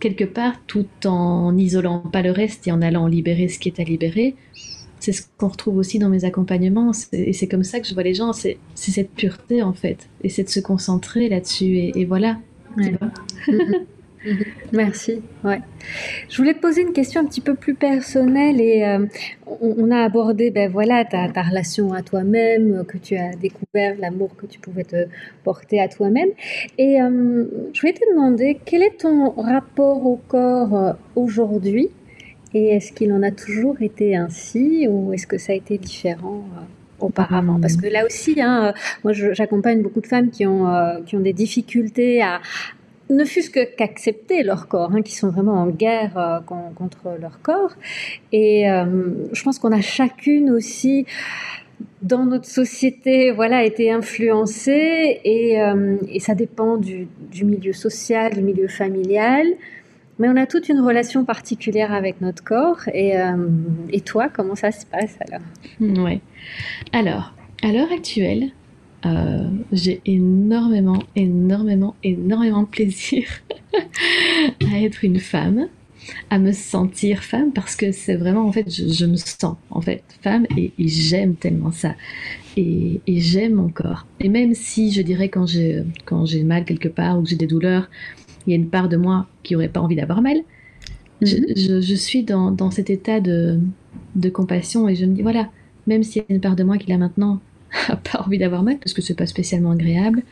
quelque 0.00 0.24
part, 0.24 0.60
tout 0.66 0.86
en 1.04 1.52
n'isolant 1.52 1.98
pas 2.00 2.22
le 2.22 2.30
reste 2.30 2.68
et 2.68 2.72
en 2.72 2.82
allant 2.82 3.06
libérer 3.06 3.48
ce 3.48 3.58
qui 3.58 3.68
est 3.68 3.80
à 3.80 3.84
libérer, 3.84 4.34
c'est 5.06 5.12
ce 5.12 5.22
qu'on 5.38 5.46
retrouve 5.46 5.76
aussi 5.76 6.00
dans 6.00 6.08
mes 6.08 6.24
accompagnements. 6.24 6.90
Et 7.12 7.32
c'est 7.32 7.46
comme 7.46 7.62
ça 7.62 7.78
que 7.78 7.86
je 7.86 7.94
vois 7.94 8.02
les 8.02 8.14
gens. 8.14 8.32
C'est 8.32 8.58
cette 8.74 9.10
pureté, 9.10 9.62
en 9.62 9.72
fait. 9.72 10.08
Et 10.24 10.28
c'est 10.28 10.42
de 10.42 10.48
se 10.48 10.58
concentrer 10.58 11.28
là-dessus. 11.28 11.76
Et, 11.94 12.04
voilà. 12.04 12.38
Merci. 14.72 15.22
Ouais. 15.44 15.60
Je 16.28 16.36
voulais 16.38 16.54
te 16.54 16.58
poser 16.58 16.82
une 16.82 16.92
question 16.92 17.20
un 17.20 17.24
petit 17.24 17.40
peu 17.40 17.54
plus 17.54 17.74
personnelle 17.74 18.60
et 18.60 18.84
euh, 18.84 19.06
on, 19.60 19.92
a 19.92 20.02
abordé 20.02 20.50
ben 20.50 20.68
voilà 20.68 21.04
ta, 21.04 21.28
ta 21.28 21.42
relation 21.42 21.92
à 21.92 22.02
toi-même, 22.02 22.84
que 22.88 22.98
tu 22.98 23.16
as 23.16 23.36
découvert 23.36 23.94
l'amour 24.00 24.34
que 24.36 24.46
tu 24.46 24.58
pouvais 24.58 24.82
te 24.82 25.06
porter 25.44 25.80
à 25.80 25.86
toi-même 25.86 26.30
et 26.76 27.00
euh, 27.00 27.44
je 27.72 27.80
voulais 27.80 27.92
te 27.92 28.10
demander 28.10 28.58
quel 28.64 28.82
est 28.82 28.98
ton 28.98 29.30
rapport 29.30 30.04
au 30.04 30.16
corps 30.26 30.74
euh, 30.74 30.92
aujourd'hui? 31.14 31.90
Et 32.56 32.68
est-ce 32.68 32.90
qu'il 32.92 33.12
en 33.12 33.22
a 33.22 33.30
toujours 33.30 33.82
été 33.82 34.16
ainsi 34.16 34.86
ou 34.88 35.12
est-ce 35.12 35.26
que 35.26 35.36
ça 35.36 35.52
a 35.52 35.56
été 35.56 35.76
différent 35.76 36.44
euh, 36.56 37.04
auparavant? 37.04 37.60
Parce 37.60 37.76
que 37.76 37.86
là 37.86 38.06
aussi, 38.06 38.40
hein, 38.40 38.68
euh, 38.68 38.72
moi 39.04 39.12
j'accompagne 39.12 39.82
beaucoup 39.82 40.00
de 40.00 40.06
femmes 40.06 40.30
qui 40.30 40.46
ont, 40.46 40.66
euh, 40.66 41.02
qui 41.04 41.16
ont 41.16 41.20
des 41.20 41.34
difficultés 41.34 42.22
à, 42.22 42.40
ne 43.10 43.24
fût-ce 43.26 43.50
qu'accepter 43.50 44.42
leur 44.42 44.68
corps, 44.68 44.90
hein, 44.94 45.02
qui 45.02 45.14
sont 45.14 45.28
vraiment 45.28 45.60
en 45.60 45.66
guerre 45.66 46.42
contre 46.46 47.10
leur 47.20 47.40
corps. 47.40 47.74
Et 48.32 48.64
je 48.66 49.42
pense 49.44 49.60
qu'on 49.60 49.70
a 49.70 49.80
chacune 49.80 50.50
aussi 50.50 51.06
dans 52.02 52.24
notre 52.24 52.46
société, 52.46 53.30
voilà, 53.30 53.62
été 53.64 53.92
influencée 53.92 55.20
et, 55.24 55.56
ça 56.18 56.34
dépend 56.34 56.78
du, 56.78 57.06
milieu 57.44 57.72
social, 57.72 58.34
du 58.34 58.42
milieu 58.42 58.66
familial. 58.66 59.46
Mais 60.18 60.28
on 60.28 60.36
a 60.36 60.46
toute 60.46 60.68
une 60.68 60.80
relation 60.80 61.24
particulière 61.24 61.92
avec 61.92 62.20
notre 62.20 62.42
corps. 62.42 62.80
Et, 62.94 63.18
euh, 63.18 63.36
toi, 64.04 64.28
comment 64.28 64.54
ça 64.54 64.72
se 64.72 64.86
passe 64.86 65.16
alors? 65.20 66.04
Ouais. 66.04 66.20
Alors, 66.92 67.34
à 67.62 67.72
l'heure 67.72 67.92
actuelle, 67.92 68.50
euh, 69.04 69.48
j'ai 69.72 70.00
énormément, 70.06 71.02
énormément, 71.16 71.94
énormément 72.02 72.62
de 72.62 72.68
plaisir 72.68 73.28
à 74.72 74.80
être 74.80 75.04
une 75.04 75.20
femme, 75.20 75.68
à 76.30 76.38
me 76.38 76.52
sentir 76.52 77.22
femme, 77.22 77.52
parce 77.52 77.76
que 77.76 77.92
c'est 77.92 78.16
vraiment, 78.16 78.46
en 78.46 78.52
fait, 78.52 78.70
je, 78.70 79.04
me 79.04 79.16
sens, 79.16 79.56
en 79.70 79.80
fait, 79.80 80.02
femme, 80.22 80.46
et, 80.56 80.72
j'aime 80.78 81.34
tellement 81.34 81.72
ça. 81.72 81.94
Et, 82.56 83.00
et 83.06 83.20
j'aime 83.20 83.54
mon 83.54 83.68
corps. 83.68 84.06
Et 84.20 84.30
même 84.30 84.54
si, 84.54 84.92
je 84.92 85.02
dirais, 85.02 85.28
quand 85.28 85.46
j'ai 85.46 85.84
mal 86.42 86.64
quelque 86.64 86.88
part 86.88 87.18
ou 87.18 87.22
que 87.22 87.28
j'ai 87.28 87.36
des 87.36 87.46
douleurs, 87.46 87.90
il 88.46 88.50
y 88.50 88.52
a 88.54 88.56
une 88.56 88.68
part 88.68 88.88
de 88.88 88.96
moi 88.96 89.26
qui 89.42 89.54
n'aurait 89.54 89.68
pas 89.68 89.80
envie 89.80 89.96
d'avoir 89.96 90.22
mal. 90.22 90.38
je, 91.22 91.36
mhm. 91.36 91.96
suis 91.96 92.24
dans, 92.24 92.70
cet 92.70 92.90
état 92.90 93.20
de, 93.20 93.60
compassion 94.32 94.88
et 94.88 94.94
je 94.94 95.06
me 95.06 95.14
dis 95.14 95.22
voilà, 95.22 95.48
même 95.86 96.02
s'il 96.02 96.22
y 96.22 96.24
a 96.28 96.34
une 96.34 96.40
part 96.40 96.56
de 96.56 96.64
moi 96.64 96.78
qui 96.78 96.88
là 96.88 96.98
maintenant 96.98 97.40
n'a 97.88 97.96
pas 97.96 98.22
envie 98.22 98.38
d'avoir 98.38 98.62
mal 98.62 98.78
parce 98.78 98.92
que 98.92 99.02
c'est 99.02 99.14
pas 99.14 99.26
spécialement 99.26 99.72
agréable, 99.72 100.22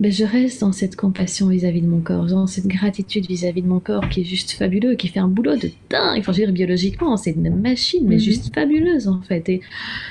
ben, 0.00 0.12
je 0.12 0.24
reste 0.24 0.60
dans 0.60 0.70
cette 0.70 0.94
compassion 0.94 1.48
vis-à-vis 1.48 1.82
de 1.82 1.88
mon 1.88 2.00
corps, 2.00 2.26
dans 2.26 2.46
cette 2.46 2.68
gratitude 2.68 3.26
vis-à-vis 3.26 3.62
de 3.62 3.66
mon 3.66 3.80
corps 3.80 4.08
qui 4.08 4.20
est 4.20 4.24
juste 4.24 4.52
fabuleux, 4.52 4.94
qui 4.94 5.08
fait 5.08 5.18
un 5.18 5.26
boulot 5.26 5.56
de 5.56 5.70
dingue. 5.90 6.20
Enfin, 6.20 6.32
je 6.32 6.38
veux 6.38 6.46
dire, 6.46 6.52
biologiquement, 6.52 7.16
c'est 7.16 7.32
une 7.32 7.52
machine, 7.56 8.06
mais 8.06 8.14
mhm. 8.14 8.20
juste 8.20 8.54
fabuleuse 8.54 9.08
en 9.08 9.20
fait. 9.22 9.48
Et 9.48 9.60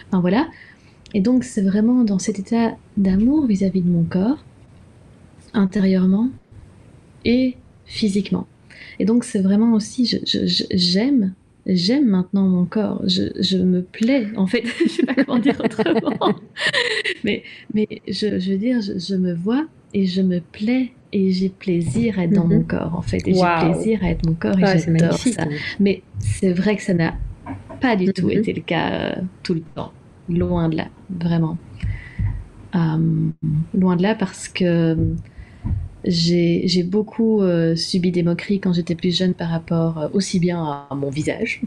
enfin 0.10 0.20
voilà. 0.20 0.48
Et 1.14 1.22
donc, 1.22 1.44
c'est 1.44 1.62
vraiment 1.62 2.04
dans 2.04 2.20
cet 2.20 2.40
état 2.40 2.76
d'amour 2.98 3.48
vis-à-vis 3.48 3.82
de 3.82 3.90
mon 3.90 4.04
corps, 4.04 4.44
intérieurement, 5.54 6.30
et 7.26 7.56
physiquement. 7.86 8.48
Et 9.00 9.06
donc 9.06 9.24
c'est 9.24 9.42
vraiment 9.42 9.74
aussi, 9.74 10.20
j'aime, 10.26 11.34
j'aime 11.66 12.08
maintenant 12.08 12.48
mon 12.48 12.66
corps, 12.66 13.02
je, 13.06 13.58
me 13.58 13.82
plais, 13.82 14.28
en 14.36 14.48
fait, 14.48 14.64
je 14.84 14.90
sais 14.90 15.06
pas 15.06 15.14
comment 15.14 15.40
dire 15.40 15.60
autrement, 15.64 16.36
mais, 17.24 17.44
mais 17.74 17.88
je, 18.08 18.28
veux 18.28 18.58
dire, 18.58 18.82
je, 18.82 19.16
me 19.16 19.34
vois 19.34 19.66
et 19.94 20.06
je 20.06 20.22
me 20.22 20.40
plais 20.40 20.92
et 21.14 21.32
j'ai 21.32 21.50
plaisir 21.50 22.20
à 22.20 22.24
être 22.24 22.34
dans 22.34 22.48
mon 22.48 22.60
mhm. 22.60 22.68
corps, 22.68 22.96
en 22.96 23.02
fait, 23.02 23.28
et 23.28 23.34
j'ai 23.34 23.72
plaisir 23.72 24.04
à 24.04 24.10
être 24.10 24.26
mon 24.26 24.34
corps 24.34 24.58
et 24.60 24.80
j'adore 24.80 25.18
ça. 25.18 25.46
Mais 25.80 26.02
c'est 26.20 26.52
vrai 26.52 26.76
que 26.76 26.82
ça 26.82 26.94
n'a 26.94 27.16
pas 27.80 27.96
du 27.96 28.12
tout 28.12 28.28
mhm. 28.28 28.40
été 28.40 28.54
le 28.54 28.62
cas 28.62 28.92
euh, 28.92 29.22
tout 29.44 29.54
le 29.54 29.62
temps, 29.76 29.92
loin 30.30 30.70
de 30.70 30.78
là, 30.78 30.88
vraiment. 31.10 31.58
Euh, 32.76 33.30
loin 33.74 33.96
de 33.96 34.04
là 34.04 34.14
parce 34.14 34.48
que 34.48 34.98
j'ai 36.04 36.84
beaucoup 36.84 37.42
euh, 37.42 37.76
subi 37.76 38.12
des 38.12 38.24
moqueries 38.24 38.60
quand 38.60 38.74
j'étais 38.74 38.96
plus 38.96 39.16
jeune 39.16 39.34
par 39.34 39.50
rapport 39.50 39.98
euh, 39.98 40.08
aussi 40.14 40.40
bien 40.40 40.62
à 40.64 40.96
mon 40.96 41.10
visage. 41.10 41.62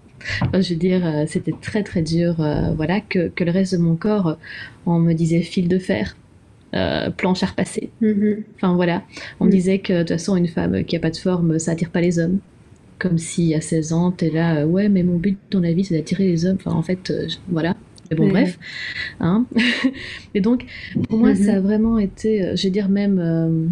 je 0.54 0.70
veux 0.70 0.78
dire, 0.78 1.04
euh, 1.04 1.24
c'était 1.26 1.54
très 1.60 1.82
très 1.82 2.02
dur, 2.02 2.36
voilà, 2.76 3.00
que, 3.00 3.28
que, 3.28 3.44
le 3.44 3.50
reste 3.50 3.74
de 3.74 3.78
mon 3.78 3.96
corps, 3.96 4.38
on 4.86 4.98
me 4.98 5.12
disait 5.12 5.42
fil 5.42 5.68
de 5.68 5.78
fer, 5.78 6.16
planche 7.16 7.42
à 7.42 7.46
repasser. 7.46 7.90
Mm-hmm. 8.00 8.42
Enfin 8.56 8.74
voilà, 8.74 9.02
on 9.40 9.44
me 9.44 9.50
mm. 9.50 9.52
disait 9.52 9.78
que 9.78 9.92
de 9.92 9.98
toute 10.00 10.10
façon, 10.10 10.36
une 10.36 10.48
femme 10.48 10.84
qui 10.84 10.96
a 10.96 11.00
pas 11.00 11.10
de 11.10 11.16
forme, 11.16 11.58
ça 11.58 11.72
attire 11.72 11.90
pas 11.90 12.00
les 12.00 12.18
hommes. 12.18 12.38
Comme 12.98 13.18
si 13.18 13.52
à 13.52 13.60
16 13.60 13.92
ans, 13.94 14.12
t'es 14.12 14.30
là, 14.30 14.64
ouais, 14.64 14.88
mais 14.88 15.02
mon 15.02 15.16
but 15.16 15.36
dans 15.50 15.58
la 15.58 15.72
vie, 15.72 15.84
c'est 15.84 15.96
d'attirer 15.96 16.28
les 16.28 16.46
hommes. 16.46 16.58
Enfin, 16.64 16.70
en 16.70 16.82
fait, 16.82 17.12
voilà. 17.48 17.74
Mais 18.12 18.18
bon, 18.18 18.28
bref. 18.28 18.58
Hein. 19.20 19.46
et 20.34 20.40
donc, 20.40 20.66
pour 21.08 21.18
moi, 21.18 21.34
ça 21.34 21.52
a 21.52 21.56
mhm. 21.56 21.62
vraiment 21.62 21.98
été, 21.98 22.42
euh, 22.42 22.56
je 22.56 22.64
vais 22.64 22.70
dire 22.70 22.88
même, 22.88 23.18
euh, 23.18 23.66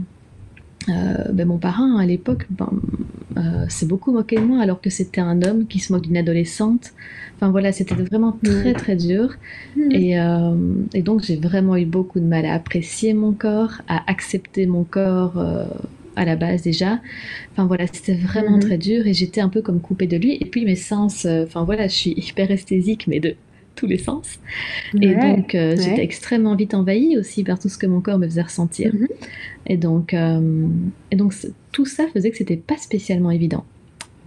euh, 0.88 1.33
ben, 1.33 1.46
mon 1.46 1.59
parrain 1.59 1.98
à 1.98 2.07
l'époque 2.07 2.46
ben, 2.50 2.70
s'est 3.68 3.87
beaucoup 3.87 4.12
moqué 4.12 4.37
de 4.37 4.42
moi 4.42 4.61
alors 4.61 4.81
que 4.81 4.90
c'était 4.90 5.20
un 5.20 5.42
homme 5.42 5.66
qui 5.66 5.79
se 5.79 5.92
moque 5.92 6.03
d'une 6.03 6.16
adolescente. 6.16 6.92
Enfin 7.37 7.50
voilà, 7.50 7.72
c'était 7.72 7.94
vraiment 7.94 8.37
très 8.42 8.72
très 8.72 8.96
dur. 8.96 9.35
Mhm. 9.76 9.92
Et, 9.92 10.18
et, 10.94 11.03
donc 11.03 11.22
j'ai 11.22 11.37
vraiment 11.37 11.76
eu 11.76 11.85
beaucoup 11.85 12.18
de 12.18 12.24
mal 12.24 12.44
à 12.46 12.55
apprécier 12.55 13.14
mon 13.14 13.33
corps, 13.33 13.83
à 13.88 14.11
accepter 14.11 14.66
mon 14.66 14.85
corps 14.85 15.42
à 16.16 16.24
la 16.24 16.37
base 16.37 16.62
déjà. 16.62 16.98
Enfin 17.53 17.66
voilà, 17.66 17.87
c'était 17.87 18.14
vraiment 18.14 18.57
mhm. 18.57 18.61
très 18.61 18.79
dur 18.79 19.07
et 19.07 19.14
j'étais 19.14 19.40
un 19.40 19.48
peu 19.48 19.62
comme 19.62 19.81
coupée 19.81 20.07
de 20.07 20.16
lui. 20.16 20.37
Et 20.40 20.46
puis 20.46 20.64
mes 20.64 20.76
sens, 20.76 21.26
enfin 21.26 21.64
voilà, 21.64 21.88
je 21.88 21.94
suis 21.94 22.11
hyper 22.12 22.50
esthésique, 22.50 23.07
mais 23.07 23.20
de 23.20 23.37
tous 23.80 23.86
les 23.86 23.98
sens. 23.98 24.38
et 25.00 25.14
donc, 25.14 25.54
euh, 25.54 25.74
j'étais 25.76 26.02
extrêmement 26.02 26.54
vite 26.54 26.74
envahie 26.74 27.16
aussi 27.16 27.42
par 27.42 27.58
tout 27.58 27.70
ce 27.70 27.78
que 27.78 27.86
mon 27.86 28.00
corps 28.00 28.18
me 28.18 28.26
faisait 28.26 28.42
ressentir. 28.42 28.94
Mhm. 28.94 29.08
Et 29.66 29.76
donc, 29.78 30.12
euh, 30.12 30.66
et 31.10 31.16
donc 31.16 31.32
tout 31.72 31.86
ça 31.86 32.06
faisait 32.12 32.30
que 32.30 32.36
c'était 32.36 32.58
pas 32.58 32.76
spécialement 32.76 33.30
évident. 33.30 33.64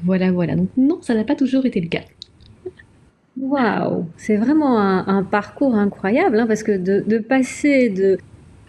Voilà, 0.03 0.31
voilà. 0.31 0.55
Donc, 0.55 0.69
non, 0.75 0.99
ça 1.01 1.13
n'a 1.13 1.23
pas 1.23 1.35
toujours 1.35 1.65
été 1.65 1.79
le 1.79 1.87
cas. 1.87 2.01
Waouh, 3.39 4.05
c'est 4.17 4.35
vraiment 4.35 4.79
un, 4.79 5.23
parcours 5.23 5.75
incroyable 5.75 6.39
hein, 6.39 6.45
parce 6.47 6.61
que 6.61 6.77
de, 6.77 7.17
passer 7.17 7.89
de 7.89 8.17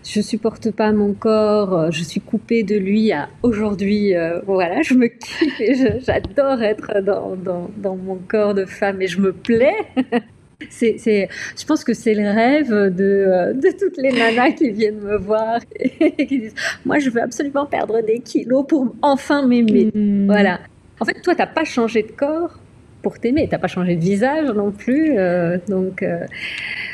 je 0.06 0.20
supporte 0.20 0.70
pas 0.70 0.92
mon 0.92 1.12
corps, 1.12 1.90
je 1.90 2.02
suis 2.02 2.20
coupée 2.20 2.62
de 2.62 2.76
lui 2.76 3.12
à 3.12 3.28
aujourd'hui, 3.42 4.14
voilà, 4.46 4.80
je 4.82 4.94
me 4.94 5.06
kiffe 5.06 5.60
et 5.60 5.74
j'adore 6.00 6.62
être 6.62 7.02
dans, 7.02 7.36
dans, 7.36 7.70
dans, 7.76 7.96
mon 7.96 8.16
corps 8.16 8.54
de 8.54 8.64
femme 8.64 9.02
et 9.02 9.06
je 9.06 9.20
me 9.20 9.32
plais. 9.32 9.74
c'est, 10.70 10.98
je 10.98 11.64
pense 11.66 11.84
que 11.84 11.94
c'est 11.94 12.14
le 12.14 12.28
rêve 12.30 12.70
de, 12.70 13.52
de, 13.54 13.78
toutes 13.78 13.96
les 13.96 14.12
nanas 14.12 14.52
qui 14.52 14.70
viennent 14.70 15.00
me 15.00 15.16
voir 15.16 15.60
et 15.78 16.26
qui 16.26 16.38
disent 16.38 16.54
Moi, 16.84 16.98
je 16.98 17.10
veux 17.10 17.22
absolument 17.22 17.66
perdre 17.66 18.00
des 18.02 18.20
kilos 18.20 18.66
pour 18.66 18.94
enfin 19.02 19.46
m'aimer. 19.46 19.90
Hmm. 19.94 20.26
Voilà. 20.26 20.60
En 21.00 21.04
fait, 21.04 21.20
toi, 21.22 21.34
tu 21.34 21.40
n'as 21.40 21.46
pas 21.46 21.64
changé 21.64 22.02
de 22.02 22.12
corps 22.12 22.58
pour 23.02 23.18
t'aimer. 23.18 23.46
T'as 23.48 23.58
pas 23.58 23.68
changé 23.68 23.96
de 23.96 24.00
visage 24.00 24.48
non 24.48 24.72
plus, 24.72 25.18
euh, 25.18 25.58
donc. 25.68 26.02
Euh. 26.02 26.26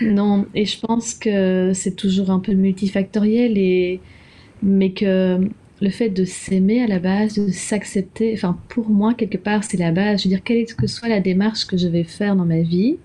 Non, 0.03 0.47
et 0.55 0.65
je 0.65 0.81
pense 0.81 1.15
que 1.15 1.73
c'est 1.75 1.95
toujours 1.95 2.31
un 2.31 2.41
peu 2.41 2.53
multifactoriel 2.53 3.59
et 3.59 4.01
mais 4.63 4.93
que 4.93 5.39
le 5.81 5.91
fait 5.91 6.11
de 6.11 6.25
s'aimer 6.25 6.83
à 6.83 6.87
la 6.87 6.99
base, 6.99 7.35
de 7.35 7.51
s'accepter, 7.51 8.33
enfin 8.35 8.59
pour 8.69 8.91
moi 8.91 9.15
quelque 9.15 9.39
part 9.39 9.65
c'est 9.65 9.79
la 9.79 9.93
base. 9.93 10.21
Je 10.21 10.25
veux 10.25 10.35
dire 10.35 10.43
quelle 10.43 10.65
que 10.67 10.87
soit 10.87 11.09
la 11.09 11.21
démarche 11.21 11.67
que 11.67 11.77
je 11.77 11.89
vais 11.89 12.05
faire 12.05 12.37
dans 12.37 12.45
ma 12.45 12.61
vie, 12.61 12.99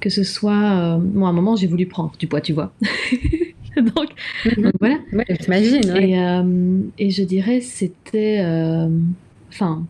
que 0.00 0.10
ce 0.10 0.22
soit, 0.22 0.52
moi 0.52 0.98
euh, 0.98 1.24
à 1.24 1.28
un 1.28 1.32
moment 1.32 1.56
j'ai 1.56 1.66
voulu 1.66 1.86
prendre 1.86 2.12
du 2.18 2.26
poids, 2.26 2.40
tu 2.40 2.52
vois. 2.52 2.72
donc, 3.76 4.08
mhm. 4.44 4.72
voilà. 4.80 4.96
Ouais, 5.12 5.24
J'imagine. 5.40 5.96
Et, 5.96 7.04
et, 7.04 7.10
je 7.10 7.22
dirais 7.22 7.60
c'était, 7.60 8.40
enfin 9.48 9.84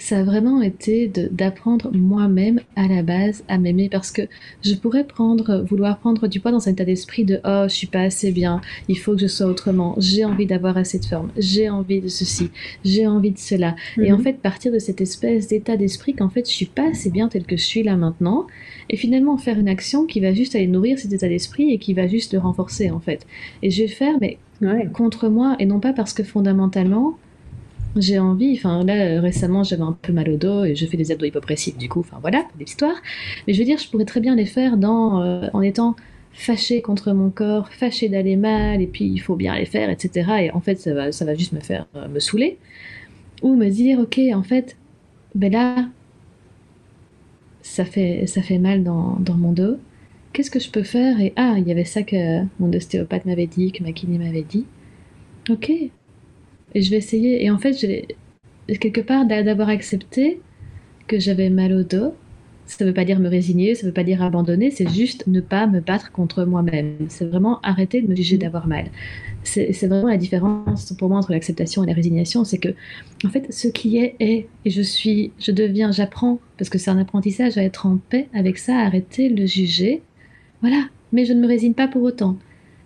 ça 0.00 0.18
a 0.18 0.22
vraiment 0.22 0.62
été 0.62 1.08
d'apprendre 1.30 1.90
moi-même 1.92 2.60
à 2.74 2.88
la 2.88 3.02
base 3.02 3.44
à 3.48 3.58
m'aimer 3.58 3.90
parce 3.90 4.10
que 4.10 4.22
je 4.64 4.74
pourrais 4.74 5.04
prendre, 5.04 5.62
vouloir 5.68 5.98
prendre 5.98 6.26
du 6.26 6.40
poids 6.40 6.52
dans 6.52 6.68
un 6.68 6.72
état 6.72 6.86
d'esprit 6.86 7.24
de 7.24 7.38
oh, 7.44 7.64
je 7.68 7.74
suis 7.74 7.86
pas 7.86 8.00
assez 8.00 8.32
bien, 8.32 8.62
il 8.88 8.98
faut 8.98 9.14
que 9.14 9.20
je 9.20 9.26
sois 9.26 9.46
autrement, 9.46 9.94
j'ai 9.98 10.24
envie 10.24 10.46
d'avoir 10.46 10.78
assez 10.78 10.98
de 10.98 11.04
forme, 11.04 11.30
j'ai 11.36 11.68
envie 11.68 12.00
de 12.00 12.08
ceci, 12.08 12.50
j'ai 12.82 13.06
envie 13.06 13.30
de 13.30 13.38
cela. 13.38 13.76
Et 13.98 14.10
en 14.10 14.16
mhm. 14.16 14.24
fait, 14.24 14.32
partir 14.40 14.72
de 14.72 14.78
cette 14.78 15.02
espèce 15.02 15.48
d'état 15.48 15.76
d'esprit 15.76 16.14
qu'en 16.14 16.30
fait, 16.30 16.48
je 16.48 16.54
suis 16.54 16.66
pas 16.66 16.88
assez 16.90 17.10
bien 17.10 17.28
tel 17.28 17.44
que 17.44 17.56
je 17.56 17.62
suis 17.62 17.82
là 17.82 17.96
maintenant, 17.96 18.46
et 18.88 18.96
finalement 18.96 19.36
faire 19.36 19.58
une 19.58 19.68
action 19.68 20.06
qui 20.06 20.20
va 20.20 20.32
juste 20.32 20.54
aller 20.54 20.66
nourrir 20.66 20.98
cet 20.98 21.12
état 21.12 21.28
d'esprit 21.28 21.72
et 21.72 21.78
qui 21.78 21.92
va 21.92 22.08
juste 22.08 22.32
le 22.32 22.38
renforcer 22.38 22.90
en 22.90 23.00
fait. 23.00 23.26
Et 23.62 23.70
je 23.70 23.82
vais 23.82 23.88
faire, 23.88 24.16
mais 24.20 24.38
contre 24.94 25.28
moi 25.28 25.56
et 25.58 25.66
non 25.66 25.80
pas 25.80 25.92
parce 25.92 26.12
que 26.12 26.22
fondamentalement, 26.22 27.16
j'ai 27.96 28.18
envie, 28.18 28.54
enfin 28.56 28.84
là 28.84 28.94
euh, 28.94 29.20
récemment 29.20 29.64
j'avais 29.64 29.82
un 29.82 29.96
peu 30.00 30.12
mal 30.12 30.30
au 30.30 30.36
dos 30.36 30.64
et 30.64 30.76
je 30.76 30.86
fais 30.86 30.96
des 30.96 31.10
abdos 31.10 31.26
hypopressifs 31.26 31.76
du 31.76 31.88
coup, 31.88 32.00
enfin 32.00 32.18
voilà, 32.20 32.44
des 32.58 32.64
histoires. 32.64 33.00
Mais 33.46 33.54
je 33.54 33.58
veux 33.58 33.64
dire, 33.64 33.78
je 33.78 33.88
pourrais 33.88 34.04
très 34.04 34.20
bien 34.20 34.36
les 34.36 34.46
faire 34.46 34.74
euh, 34.82 35.48
en 35.52 35.62
étant 35.62 35.96
fâché 36.32 36.82
contre 36.82 37.12
mon 37.12 37.30
corps, 37.30 37.68
fâché 37.70 38.08
d'aller 38.08 38.36
mal 38.36 38.80
et 38.80 38.86
puis 38.86 39.04
il 39.06 39.18
faut 39.18 39.36
bien 39.36 39.56
les 39.56 39.66
faire, 39.66 39.90
etc. 39.90 40.30
Et 40.42 40.50
en 40.52 40.60
fait 40.60 40.76
ça 40.76 40.94
va, 40.94 41.12
ça 41.12 41.24
va 41.24 41.34
juste 41.34 41.52
me 41.52 41.60
faire 41.60 41.86
euh, 41.96 42.08
me 42.08 42.20
saouler. 42.20 42.58
Ou 43.42 43.56
me 43.56 43.68
dire, 43.70 43.98
ok, 44.00 44.20
en 44.34 44.42
fait, 44.42 44.76
ben 45.34 45.50
là, 45.50 45.88
ça 47.62 47.84
fait, 47.84 48.26
ça 48.26 48.42
fait 48.42 48.58
mal 48.58 48.84
dans, 48.84 49.16
dans 49.20 49.34
mon 49.34 49.52
dos. 49.52 49.76
Qu'est-ce 50.32 50.50
que 50.50 50.60
je 50.60 50.70
peux 50.70 50.82
faire? 50.82 51.20
Et 51.20 51.32
ah, 51.36 51.54
il 51.58 51.66
y 51.66 51.72
avait 51.72 51.84
ça 51.84 52.02
que 52.02 52.42
mon 52.58 52.72
ostéopathe 52.72 53.24
m'avait 53.24 53.46
dit, 53.46 53.72
que 53.72 53.82
ma 53.82 53.92
kiné 53.92 54.18
m'avait 54.18 54.42
dit. 54.42 54.66
Ok, 55.48 55.72
et 56.74 56.82
je 56.82 56.90
vais 56.90 56.96
essayer. 56.96 57.44
Et 57.44 57.50
en 57.50 57.58
fait, 57.58 57.74
quelque 58.78 59.00
part, 59.00 59.26
d'avoir 59.26 59.68
accepté 59.68 60.40
que 61.06 61.18
j'avais 61.18 61.50
mal 61.50 61.72
au 61.72 61.82
dos, 61.82 62.14
ça 62.70 62.84
ne 62.84 62.90
veut 62.90 62.94
pas 62.94 63.04
dire 63.04 63.18
me 63.18 63.28
résigner, 63.28 63.74
ça 63.74 63.82
ne 63.82 63.88
veut 63.88 63.94
pas 63.94 64.04
dire 64.04 64.22
abandonner, 64.22 64.70
c'est 64.70 64.88
juste 64.88 65.26
ne 65.26 65.40
pas 65.40 65.66
me 65.66 65.80
battre 65.80 66.12
contre 66.12 66.44
moi-même. 66.44 66.96
C'est 67.08 67.24
vraiment 67.24 67.60
arrêter 67.62 68.00
de 68.00 68.08
me 68.08 68.14
juger 68.14 68.36
mm. 68.36 68.40
d'avoir 68.40 68.68
mal. 68.68 68.86
C'est 69.42 69.86
vraiment 69.86 70.08
la 70.08 70.16
différence 70.16 70.92
pour 70.92 71.08
moi 71.08 71.18
entre 71.18 71.32
l'acceptation 71.32 71.82
et 71.82 71.86
la 71.86 71.94
résignation, 71.94 72.44
c'est 72.44 72.58
que 72.58 72.68
en 73.24 73.30
fait 73.30 73.52
ce 73.52 73.68
qui 73.68 73.96
est 73.96 74.14
est 74.20 74.46
et 74.64 74.70
je 74.70 74.82
suis, 74.82 75.32
je 75.38 75.50
deviens, 75.50 75.90
j'apprends 75.92 76.38
parce 76.58 76.68
que 76.68 76.78
c'est 76.78 76.90
un 76.90 76.98
apprentissage 76.98 77.56
à 77.58 77.62
être 77.62 77.86
en 77.86 77.96
paix 77.96 78.28
avec 78.34 78.58
ça, 78.58 78.76
à 78.76 78.84
arrêter 78.84 79.30
de 79.30 79.40
le 79.40 79.46
juger. 79.46 80.02
Voilà, 80.60 80.84
mais 81.12 81.24
je 81.24 81.32
ne 81.32 81.40
me 81.40 81.48
résigne 81.48 81.74
pas 81.74 81.88
pour 81.88 82.02
autant. 82.02 82.36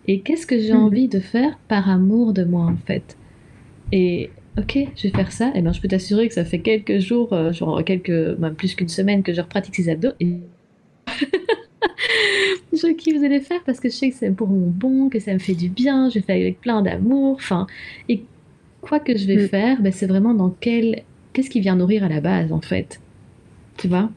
Et 0.06 0.20
qu'est-ce 0.20 0.46
que 0.46 0.58
j'ai 0.58 0.72
mm. 0.72 0.82
envie 0.82 1.08
de 1.08 1.20
faire 1.20 1.58
par 1.68 1.90
amour 1.90 2.32
de 2.32 2.44
moi 2.44 2.66
en 2.66 2.76
fait? 2.86 3.16
Et 3.92 4.30
ok, 4.58 4.78
je 4.96 5.08
vais 5.08 5.14
faire 5.14 5.32
ça. 5.32 5.52
Et 5.54 5.62
ben, 5.62 5.72
je 5.72 5.80
peux 5.80 5.88
t'assurer 5.88 6.28
que 6.28 6.34
ça 6.34 6.44
fait 6.44 6.60
quelques 6.60 6.98
jours, 6.98 7.32
euh, 7.32 7.52
genre 7.52 7.82
quelques, 7.84 8.10
même 8.10 8.54
plus 8.54 8.74
qu'une 8.74 8.88
semaine 8.88 9.22
que 9.22 9.32
je 9.32 9.40
pratique 9.40 9.74
ces 9.76 9.88
abdos. 9.88 10.12
Et 10.20 10.38
je 12.72 12.92
kiffe 12.92 13.20
de 13.20 13.26
les 13.26 13.40
faire 13.40 13.62
parce 13.64 13.80
que 13.80 13.88
je 13.88 13.94
sais 13.94 14.10
que 14.10 14.16
c'est 14.16 14.30
pour 14.30 14.48
mon 14.48 14.68
bon, 14.68 15.08
que 15.08 15.20
ça 15.20 15.32
me 15.32 15.38
fait 15.38 15.54
du 15.54 15.68
bien. 15.68 16.10
Je 16.10 16.20
fais 16.20 16.32
avec 16.32 16.60
plein 16.60 16.82
d'amour. 16.82 17.36
Enfin, 17.36 17.66
et 18.08 18.22
quoi 18.80 19.00
que 19.00 19.16
je 19.16 19.26
vais 19.26 19.44
mm. 19.44 19.48
faire, 19.48 19.82
ben, 19.82 19.92
c'est 19.92 20.06
vraiment 20.06 20.34
dans 20.34 20.54
quel, 20.60 21.02
qu'est-ce 21.32 21.50
qui 21.50 21.60
vient 21.60 21.76
nourrir 21.76 22.04
à 22.04 22.08
la 22.08 22.20
base 22.20 22.52
en 22.52 22.60
fait. 22.60 23.00
Tu 23.76 23.88
vois? 23.88 24.10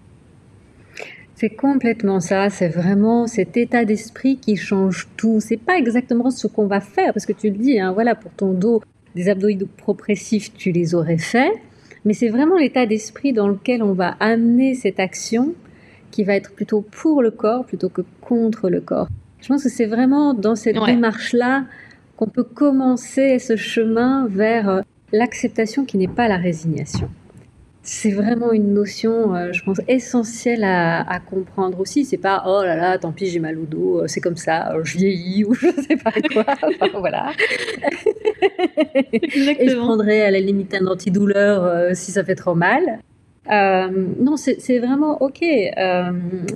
C'est 1.35 1.49
complètement 1.51 2.19
ça, 2.19 2.49
c'est 2.49 2.67
vraiment 2.67 3.27
cet 3.27 3.57
état 3.57 3.85
d'esprit 3.85 4.37
qui 4.37 4.55
change 4.55 5.07
tout. 5.17 5.39
C'est 5.39 5.57
pas 5.57 5.77
exactement 5.77 6.31
ce 6.31 6.47
qu'on 6.47 6.65
va 6.65 6.79
faire, 6.79 7.13
parce 7.13 7.27
que 7.27 7.33
tu 7.33 7.51
le 7.51 7.57
dis, 7.57 7.79
hein, 7.79 7.91
voilà, 7.91 8.15
pour 8.15 8.31
ton 8.31 8.53
dos, 8.53 8.81
des 9.17 9.29
abdominaux 9.29 9.67
progressifs, 9.77 10.53
tu 10.53 10.71
les 10.71 10.93
aurais 10.93 11.17
faits, 11.17 11.51
mais 12.05 12.13
c'est 12.13 12.29
vraiment 12.29 12.57
l'état 12.57 12.85
d'esprit 12.85 13.33
dans 13.33 13.47
lequel 13.47 13.81
on 13.81 13.93
va 13.93 14.15
amener 14.19 14.75
cette 14.75 14.99
action 14.99 15.55
qui 16.11 16.23
va 16.23 16.35
être 16.35 16.51
plutôt 16.51 16.81
pour 16.81 17.21
le 17.21 17.31
corps 17.31 17.65
plutôt 17.65 17.89
que 17.89 18.03
contre 18.21 18.69
le 18.69 18.79
corps. 18.79 19.07
Je 19.41 19.47
pense 19.47 19.63
que 19.63 19.69
c'est 19.69 19.87
vraiment 19.87 20.33
dans 20.33 20.55
cette 20.55 20.77
démarche-là 20.83 21.65
qu'on 22.15 22.27
peut 22.27 22.43
commencer 22.43 23.39
ce 23.39 23.55
chemin 23.55 24.27
vers 24.27 24.69
euh, 24.69 24.81
l'acceptation 25.11 25.83
qui 25.83 25.97
n'est 25.97 26.07
pas 26.07 26.27
la 26.27 26.37
résignation 26.37 27.09
c'est 27.89 28.11
vraiment 28.11 28.51
une 28.51 28.73
notion, 28.73 29.33
euh, 29.33 29.53
je 29.53 29.63
pense, 29.63 29.79
essentielle 29.87 30.65
à, 30.65 31.19
comprendre 31.25 31.79
aussi. 31.79 32.03
C'est 32.03 32.17
pas 32.17 32.43
oh 32.45 32.61
là 32.61 32.75
là, 32.75 32.97
tant 32.97 33.13
pis, 33.13 33.27
j'ai 33.27 33.39
mal 33.39 33.57
au 33.57 33.65
dos, 33.65 34.01
euh, 34.01 34.07
c'est 34.07 34.19
comme 34.19 34.35
ça, 34.35 34.73
euh, 34.73 34.83
je 34.83 34.97
vieillis 34.97 35.45
ou 35.47 35.53
je 35.53 35.67
sais 35.67 35.95
pas 35.95 36.11
quoi. 36.33 36.43
voilà. 36.99 37.31
Et 39.09 39.69
je 39.69 39.77
prendrai 39.77 40.21
à 40.21 40.31
la 40.31 40.41
limite 40.41 40.73
un 40.73 40.85
antidouleur 40.87 41.95
si 41.95 42.11
ça 42.11 42.25
fait 42.25 42.35
trop 42.35 42.55
mal. 42.55 42.99
non, 43.49 44.35
c'est 44.35 44.79
vraiment 44.79 45.21
ok. 45.21 45.39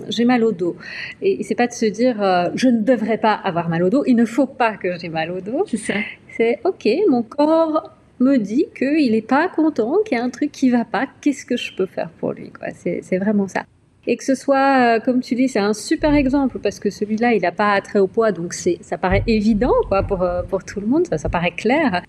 j'ai 0.10 0.26
mal 0.26 0.44
au 0.44 0.52
dos, 0.52 0.76
et 1.22 1.44
c'est 1.44 1.56
pas 1.56 1.68
de 1.68 1.74
se 1.74 1.86
dire 1.86 2.18
je 2.56 2.68
ne 2.68 2.82
devrais 2.82 3.18
pas 3.18 3.34
avoir 3.34 3.70
mal 3.70 3.84
au 3.84 3.90
dos. 3.90 4.04
Il 4.06 4.18
ne 4.18 4.26
faut 4.26 4.48
pas 4.48 4.76
que 4.76 4.98
j'ai 5.00 5.10
mal 5.10 5.32
au 5.32 5.40
dos. 5.40 5.64
C'est 5.66 5.78
ça. 5.78 5.94
C'est 6.36 6.60
ok. 6.66 6.90
Mon 7.08 7.24
corps 7.24 7.90
me 8.22 8.38
dit 8.38 8.68
qu'il 8.78 9.12
n'est 9.12 9.22
pas 9.22 9.50
content, 9.50 9.98
qu'il 10.06 10.18
y 10.18 10.22
a 10.22 10.24
un 10.24 10.30
truc 10.30 10.52
qui 10.52 10.70
va 10.70 10.86
pas, 10.86 11.08
qu'est-ce 11.22 11.46
que 11.46 11.58
je 11.58 11.76
peux 11.76 11.86
faire 11.86 12.10
pour 12.20 12.34
lui 12.34 12.52
C'est 12.74 13.18
vraiment 13.18 13.48
ça. 13.48 13.64
Et 14.08 14.18
que 14.18 14.24
ce 14.24 14.34
soit, 14.34 14.98
euh, 14.98 15.00
comme 15.00 15.20
tu 15.22 15.36
dis, 15.36 15.48
c'est 15.48 15.60
un 15.60 15.74
super 15.74 16.16
exemple 16.16 16.58
parce 16.60 16.80
que 16.80 16.90
celui-là, 16.90 17.34
il 17.34 17.42
n'a 17.44 17.52
pas 17.52 17.74
attrait 17.74 18.00
au 18.00 18.08
poids, 18.08 18.32
donc 18.32 18.54
ça 18.54 18.98
paraît 18.98 19.24
évident 19.28 19.74
quoi, 19.88 20.02
pour, 20.04 20.24
euh, 20.24 20.42
pour 20.42 20.64
tout 20.64 20.80
le 20.80 20.88
monde, 20.88 21.06
ça, 21.08 21.20
ça 21.20 21.30
paraît 21.30 21.52
clair. 21.52 22.02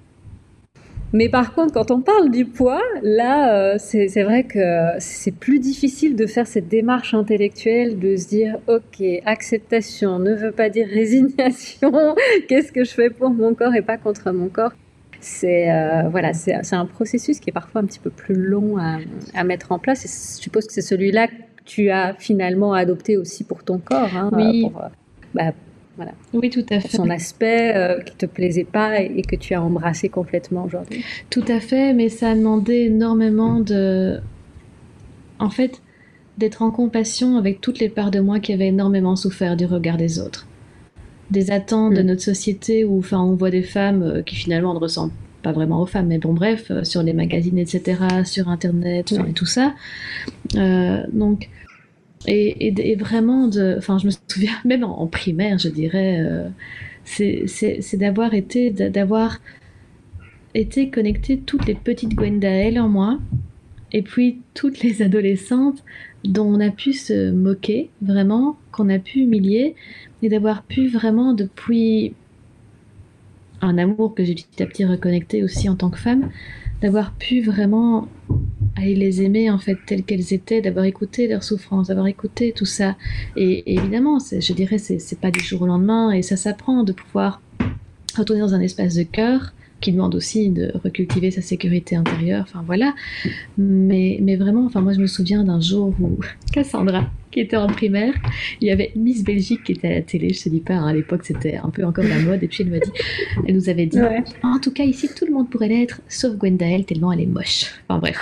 Mais 1.15 1.29
par 1.29 1.55
contre, 1.55 1.75
quand 1.75 1.91
on 1.91 2.01
parle 2.01 2.31
du 2.31 2.47
poids, 2.47 2.81
là, 3.03 3.55
euh, 3.55 3.77
c'est 3.79 4.23
vrai 4.23 4.45
que 4.45 4.93
c'est 4.99 5.35
plus 5.35 5.59
difficile 5.59 6.17
de 6.17 6.25
faire 6.27 6.47
cette 6.47 6.69
démarche 6.69 7.13
intellectuelle, 7.13 7.99
de 7.99 8.17
se 8.17 8.29
dire, 8.29 8.57
ok, 8.67 9.05
acceptation 9.27 10.19
ne 10.19 10.35
veut 10.35 10.53
pas 10.53 10.71
dire 10.71 10.87
résignation, 10.89 12.15
qu'est-ce 12.49 12.73
que 12.73 12.85
je 12.85 12.93
fais 12.93 13.11
pour 13.11 13.29
mon 13.29 13.53
corps 13.53 13.75
et 13.75 13.83
pas 13.83 13.99
contre 13.99 14.33
mon 14.33 14.49
corps 14.49 14.73
c'est 15.23 15.71
euh, 15.71 16.09
voilà, 16.09 16.33
c'est 16.33 16.75
un 16.75 16.87
processus 16.87 17.39
qui 17.41 17.51
est 17.51 17.53
parfois 17.53 17.81
un 17.81 17.85
petit 17.85 18.01
peu 18.01 18.11
plus 18.11 18.35
long 18.35 18.77
à, 18.79 19.45
mettre 19.45 19.73
en 19.73 19.79
place. 19.79 20.05
Et 20.05 20.09
je 20.09 20.43
suppose 20.43 20.67
que 20.67 20.73
c'est 20.73 20.83
celui-là 20.83 21.29
que 21.29 21.33
tu 21.65 21.91
as 21.91 22.15
finalement 22.15 22.73
adopté 22.73 23.17
aussi 23.17 23.45
pour 23.45 23.63
ton 23.65 23.79
corps. 23.79 24.15
Hein, 24.17 24.31
oui. 24.33 24.63
Pour, 24.63 24.83
euh, 24.83 24.89
bah, 25.35 25.53
voilà. 25.97 26.13
Oui, 26.33 26.51
tout 26.51 26.67
à 26.71 26.81
fait. 26.81 26.97
Son 26.97 27.09
aspect 27.11 27.75
euh, 27.77 28.01
qui 28.01 28.17
te 28.17 28.27
plaisait 28.27 28.65
pas 28.65 29.01
et, 29.01 29.23
que 29.23 29.37
tu 29.37 29.55
as 29.55 29.63
embrassé 29.63 30.09
complètement 30.09 30.65
aujourd'hui. 30.65 31.05
Tout 31.31 31.45
à 31.49 31.61
fait, 31.61 31.93
mais 31.93 32.09
ça 32.09 32.31
a 32.31 32.35
demandé 32.35 32.75
énormément 32.75 33.61
de, 33.61 34.19
en 35.39 35.51
fait, 35.51 35.83
d'être 36.39 36.63
en 36.63 36.71
compassion 36.71 37.37
avec 37.37 37.61
toutes 37.61 37.79
les 37.79 37.91
parts 37.91 38.11
de 38.11 38.21
moi 38.21 38.41
qui 38.41 38.53
avaient 38.53 38.69
énormément 38.69 39.17
souffert 39.17 39.57
du 39.57 39.67
regard 39.67 39.99
des 39.99 40.19
autres 40.19 40.49
des 41.33 41.51
attentes 41.51 41.95
de 41.95 42.03
mm. 42.03 42.07
notre 42.07 42.23
société 42.23 42.85
où 42.85 42.99
enfin 42.99 43.21
on 43.21 43.35
voit 43.35 43.51
des 43.51 43.63
femmes 43.63 44.03
euh, 44.03 44.23
qui 44.23 44.37
finalement 44.37 44.75
ne 44.75 44.79
ressemblent 44.79 45.13
pas 45.43 45.53
vraiment 45.53 45.83
aux 45.83 45.87
femmes, 45.87 46.07
mais 46.07 46.19
bon 46.19 46.35
bref, 46.35 46.71
euh, 46.71 46.85
sur 46.85 47.03
les 47.03 47.13
magazines, 47.13 47.59
etc., 47.59 47.99
sur 48.25 48.49
Internet, 48.49 49.11
et 49.11 49.33
tout 49.33 49.47
ça. 49.47 49.75
Euh, 50.55 51.03
donc, 51.13 51.49
et, 52.29 52.95
vraiment, 52.95 53.49
de, 53.49 53.75
enfin 53.77 53.99
je 53.99 54.07
me 54.07 54.13
souviens, 54.29 54.53
même 54.65 54.85
en, 54.85 55.09
primaire, 55.09 55.59
je 55.59 55.69
dirais, 55.69 56.25
c'est 57.05 57.97
d'avoir 57.97 58.35
été, 58.35 58.71
d'avoir 58.71 59.41
été 60.55 60.91
connecté 60.91 61.39
toutes 61.39 61.67
les 61.67 61.75
petites 61.75 62.15
Gwendael 62.15 62.79
en 62.79 62.89
moi, 62.89 63.19
et 63.93 64.03
puis 64.03 64.41
toutes 64.55 64.81
les 64.81 65.03
adolescentes 65.03 65.85
dont 66.25 66.47
on 66.47 66.61
a 66.61 66.71
pu 66.71 66.93
se 66.93 67.31
moquer, 67.31 67.91
vraiment, 68.01 68.57
qu'on 68.71 68.89
a 68.89 68.99
pu 68.99 69.21
humilier, 69.21 69.75
et 70.23 70.29
d'avoir 70.29 70.63
pu 70.63 70.89
vraiment 70.89 71.35
depuis 71.35 72.15
un 73.61 73.79
amour 73.79 74.15
que 74.15 74.25
j'ai 74.25 74.35
petit 74.35 74.63
à 74.63 74.67
petit 74.67 74.85
reconnecté 74.85 75.43
aussi 75.43 75.69
en 75.69 75.77
tant 75.77 75.91
que 75.91 75.99
femme, 75.99 76.31
d'avoir 76.81 77.15
pu 77.15 77.41
vraiment 77.41 78.09
aller 78.77 78.95
les 78.95 79.23
aimer 79.23 79.51
en 79.51 79.59
fait 79.59 79.77
telles 79.87 80.03
qu'elles 80.03 80.33
étaient, 80.33 80.61
d'avoir 80.61 80.85
écouté 80.85 81.29
leurs 81.29 81.45
souffrances, 81.45 81.89
d'avoir 81.89 82.07
écouté 82.07 82.53
tout 82.53 82.65
ça. 82.65 82.97
Et, 83.37 83.75
évidemment, 83.75 84.19
je 84.19 84.53
dirais, 84.53 84.79
c'est 84.79 85.21
pas 85.21 85.31
du 85.31 85.41
jour 85.41 85.63
au 85.63 85.67
lendemain 85.67 86.11
et 86.13 86.23
ça 86.23 86.37
s'apprend 86.37 86.83
de 86.83 86.93
pouvoir 86.93 87.41
retourner 88.17 88.41
dans 88.41 88.55
un 88.55 88.61
espace 88.61 88.95
de 88.95 89.05
cœur 89.05 89.53
qui 89.83 89.93
demande 89.93 90.15
aussi 90.15 90.49
de 90.49 90.73
recultiver 90.83 91.31
sa 91.31 91.43
sécurité 91.43 91.97
intérieure. 91.97 92.45
Enfin 92.49 92.63
voilà. 92.67 92.95
Mais, 93.59 94.19
mais 94.23 94.37
vraiment, 94.37 94.65
enfin 94.65 94.81
moi 94.81 94.95
je 94.95 95.01
me 95.01 95.07
souviens 95.07 95.45
d'un 95.45 95.61
jour 95.61 95.95
où 96.01 96.19
Cassandra, 96.53 97.11
qui 97.31 97.41
était 97.41 97.57
en 97.57 97.67
primaire, 97.67 98.15
il 98.61 98.69
y 98.69 98.71
avait 98.71 98.93
Miss 98.97 99.25
Belgique 99.25 99.65
qui 99.65 99.73
était 99.73 99.89
à 99.89 99.95
la 99.97 100.03
télé. 100.03 100.33
Je 100.33 100.45
te 100.45 100.49
dis 100.49 100.61
pas, 100.61 100.75
hein, 100.75 100.87
à 100.87 100.95
l'époque 100.95 101.25
c'était 101.25 101.57
un 101.57 101.69
peu 101.69 101.85
encore 101.85 102.05
la 102.05 102.19
mode. 102.21 102.43
Et 102.43 102.49
puis 102.49 102.63
elle 102.63 102.71
m'a 102.71 102.79
dit, 102.79 102.93
elle 103.47 103.57
nous 103.57 103.69
avait 103.69 103.87
dit, 103.87 103.99
en 104.43 104.59
tout 104.59 104.73
cas 104.73 104.85
ici 104.85 105.11
tout 105.15 105.27
le 105.27 105.33
monde 105.33 105.51
pourrait 105.51 105.69
l'être, 105.69 106.01
sauf 106.09 106.37
Gwendael 106.37 106.87
tellement 106.87 107.13
elle 107.13 107.21
est 107.21 107.27
moche. 107.27 107.67
Enfin 107.89 107.99
bref. 107.99 108.19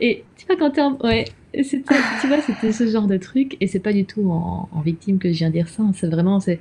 Et 0.00 0.22
tu 0.36 0.46
vois 0.46 0.56
quand 0.56 0.70
t'es 0.70 0.82
en... 0.82 0.98
ouais, 1.02 1.24
c'était, 1.62 1.94
tu 2.20 2.28
vois, 2.28 2.40
c'était 2.40 2.72
ce 2.72 2.86
genre 2.86 3.06
de 3.06 3.18
truc, 3.18 3.56
et 3.60 3.66
c'est 3.66 3.78
pas 3.78 3.92
du 3.92 4.04
tout 4.04 4.30
en, 4.30 4.68
victime 4.84 5.18
que 5.18 5.32
je 5.32 5.38
viens 5.38 5.50
dire 5.50 5.68
ça. 5.68 5.82
Hein. 5.82 5.92
C'est 5.94 6.08
vraiment, 6.08 6.40
c'est 6.40 6.58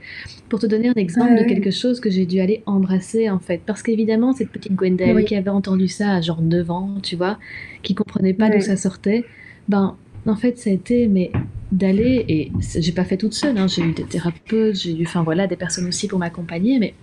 pour 0.50 0.60
te 0.60 0.66
donner 0.66 0.90
un 0.90 0.94
exemple 0.96 1.36
de 1.38 1.44
quelque 1.44 1.72
chose 1.72 2.00
que 2.00 2.10
j'ai 2.10 2.26
dû 2.26 2.40
aller 2.40 2.62
embrasser 2.66 3.30
en 3.30 3.40
fait, 3.40 3.62
parce 3.66 3.82
qu'évidemment 3.84 4.34
cette 4.34 4.50
petite 4.50 4.74
Gwendal 4.74 5.24
qui 5.24 5.36
avait 5.36 5.50
entendu 5.50 5.88
ça 5.88 6.16
à 6.16 6.22
genre 6.22 6.42
9 6.42 6.72
ans, 6.72 6.96
tu 7.02 7.16
vois, 7.16 7.40
qui 7.84 7.96
comprenait 7.96 8.34
pas 8.34 8.50
d'où 8.50 8.60
ça 8.60 8.76
sortait, 8.76 9.24
ben 9.70 9.96
en 10.28 10.36
fait 10.36 10.58
ça 10.58 10.70
a 10.70 10.74
été 10.74 11.08
mais 11.08 11.32
d'aller 11.72 12.26
et 12.28 12.52
j'ai 12.80 12.92
pas 12.92 13.06
fait 13.06 13.18
toute 13.18 13.34
seule, 13.34 13.58
hein. 13.58 13.68
j'ai 13.68 13.82
eu 13.82 13.94
des 13.94 14.04
thérapeutes, 14.04 14.76
j'ai 14.76 14.92
eu, 14.92 15.06
enfin 15.06 15.24
voilà, 15.24 15.48
des 15.48 15.56
personnes 15.56 15.88
aussi 15.88 16.08
pour 16.08 16.20
m'accompagner, 16.20 16.80
mais 16.80 16.94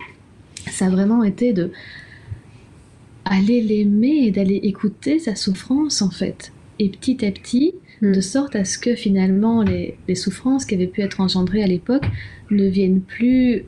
ça 0.69 0.85
a 0.85 0.89
vraiment 0.89 1.23
été 1.23 1.53
de 1.53 1.71
aller 3.25 3.61
l'aimer 3.61 4.27
et 4.27 4.31
d'aller 4.31 4.59
écouter 4.63 5.19
sa 5.19 5.35
souffrance 5.35 6.01
en 6.01 6.11
fait 6.11 6.51
et 6.79 6.89
petit 6.89 7.25
à 7.25 7.31
petit, 7.31 7.73
hmm. 8.01 8.13
de 8.13 8.21
sorte 8.21 8.55
à 8.55 8.65
ce 8.65 8.77
que 8.77 8.95
finalement 8.95 9.63
les, 9.63 9.97
souffrances 10.15 10.65
qui 10.65 10.75
avaient 10.75 10.87
pu 10.87 11.01
être 11.01 11.21
engendrées 11.21 11.63
à 11.63 11.67
l'époque 11.67 12.05
ne 12.49 12.67
viennent 12.67 13.01
plus 13.01 13.65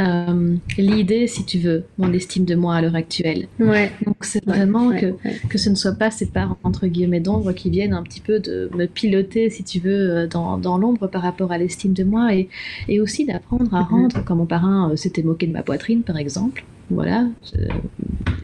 euh, 0.00 0.56
l'idée, 0.78 1.28
si 1.28 1.44
tu 1.44 1.58
veux, 1.58 1.84
mon 1.96 2.12
estime 2.12 2.44
de 2.44 2.56
moi 2.56 2.74
à 2.74 2.82
l'heure 2.82 2.96
actuelle. 2.96 3.46
Ouais. 3.60 3.92
Donc 4.04 4.16
c'est 4.22 4.44
vraiment 4.44 4.90
que, 4.90 5.14
que 5.48 5.58
ce 5.58 5.70
ne 5.70 5.76
soit 5.76 5.92
pas 5.92 6.10
ces 6.10 6.26
parts 6.26 6.56
entre 6.64 6.88
guillemets 6.88 7.20
d'ombre 7.20 7.52
qui 7.52 7.70
viennent 7.70 7.92
un 7.92 8.02
petit 8.02 8.20
peu 8.20 8.40
de 8.40 8.68
me 8.74 8.86
piloter, 8.86 9.48
si 9.48 9.62
tu 9.62 9.78
veux, 9.78 10.10
euh, 10.10 10.26
dans, 10.26 10.58
dans 10.58 10.76
l'ombre 10.76 11.06
par 11.06 11.22
rapport 11.22 11.52
à 11.52 11.58
l'estime 11.58 11.92
de 11.92 12.02
moi 12.02 12.34
et, 12.34 12.48
et 12.88 13.00
aussi 13.00 13.26
d'apprendre 13.26 13.72
à 13.74 13.82
mm-hmm. 13.82 13.88
rendre, 13.88 14.24
quand 14.24 14.34
mon 14.34 14.46
parrain 14.46 14.90
euh, 14.90 14.96
s'était 14.96 15.22
moqué 15.22 15.46
de 15.46 15.52
ma 15.52 15.62
poitrine 15.62 16.02
par 16.02 16.16
exemple, 16.16 16.64
voilà, 16.90 17.28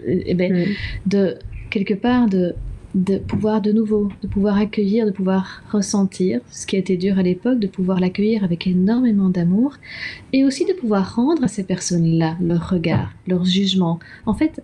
et 0.07 0.35
ben, 0.35 0.69
de 1.07 1.37
quelque 1.71 1.95
part 1.95 2.29
de 2.29 2.55
de 2.97 3.19
pouvoir 3.19 3.61
de 3.61 3.73
nouveau, 3.73 4.09
de 4.23 4.27
pouvoir 4.27 4.57
accueillir, 4.57 5.05
de 5.05 5.11
pouvoir 5.11 5.63
ressentir 5.71 6.41
ce 6.51 6.67
qui 6.67 6.77
a 6.77 6.79
été 6.79 6.97
dur 6.97 7.19
à 7.19 7.23
l'époque, 7.23 7.59
de 7.59 7.67
pouvoir 7.67 8.01
l'accueillir 8.01 8.43
avec 8.43 8.67
énormément 8.67 9.29
d'amour, 9.29 9.77
et 10.33 10.45
aussi 10.45 10.65
de 10.65 10.73
pouvoir 10.73 11.15
rendre 11.15 11.45
à 11.45 11.49
ces 11.49 11.63
personnes-là 11.63 12.37
leur 12.41 12.71
regard, 12.71 13.13
leur 13.27 13.45
jugement. 13.45 14.01
En 14.25 14.33
fait, 14.33 14.63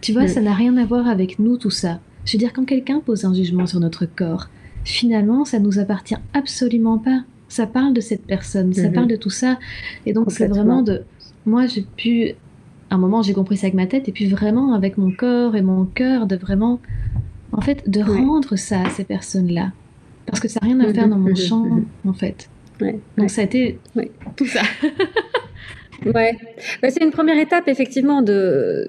tu 0.00 0.12
vois, 0.12 0.28
ça 0.28 0.40
n'a 0.40 0.54
rien 0.54 0.76
à 0.76 0.84
voir 0.84 1.08
avec 1.08 1.40
nous 1.40 1.58
tout 1.58 1.70
ça. 1.70 1.98
Je 2.24 2.34
veux 2.34 2.38
dire, 2.38 2.52
quand 2.52 2.64
quelqu'un 2.64 3.00
pose 3.00 3.24
un 3.24 3.34
jugement 3.34 3.66
sur 3.66 3.80
notre 3.80 4.06
corps, 4.06 4.48
finalement, 4.84 5.44
ça 5.44 5.58
nous 5.58 5.80
appartient 5.80 6.16
absolument 6.34 6.98
pas. 6.98 7.24
Ça 7.48 7.66
parle 7.66 7.92
de 7.92 8.00
cette 8.00 8.24
personne, 8.24 8.72
ça 8.72 8.86
mhm. 8.86 8.92
parle 8.92 9.08
de 9.08 9.16
tout 9.16 9.30
ça, 9.30 9.58
et 10.06 10.12
donc 10.12 10.30
c'est 10.30 10.46
vraiment 10.46 10.82
de. 10.82 11.02
Moi, 11.44 11.66
j'ai 11.66 11.84
pu 11.96 12.34
à 12.90 12.94
un 12.94 12.98
moment 12.98 13.22
j'ai 13.22 13.34
compris 13.34 13.56
ça 13.56 13.66
avec 13.66 13.74
ma 13.74 13.86
tête 13.86 14.08
et 14.08 14.12
puis 14.12 14.26
vraiment 14.26 14.72
avec 14.72 14.96
mon 14.96 15.10
corps 15.10 15.56
et 15.56 15.62
mon 15.62 15.84
cœur 15.84 16.26
de 16.26 16.36
vraiment 16.36 16.80
en 17.52 17.60
fait, 17.60 17.88
de 17.88 18.00
rendre 18.00 18.56
ça 18.56 18.82
à 18.82 18.90
ces 18.90 19.04
personnes-là. 19.04 19.72
Parce 20.26 20.40
que 20.40 20.48
ça 20.48 20.60
n'a 20.60 20.68
rien 20.68 20.80
à 20.80 20.92
faire 20.92 21.08
dans 21.08 21.18
mon 21.18 21.34
champ, 21.34 21.64
en 22.06 22.12
fait. 22.12 22.48
Donc 23.16 23.30
ça 23.30 23.42
a 23.42 23.44
été 23.44 23.78
tout 24.36 24.46
ça. 24.46 24.62
ouais. 26.04 26.36
Bah, 26.82 26.90
c'est 26.90 27.02
une 27.02 27.10
première 27.10 27.38
étape, 27.38 27.68
effectivement, 27.68 28.22
de, 28.22 28.88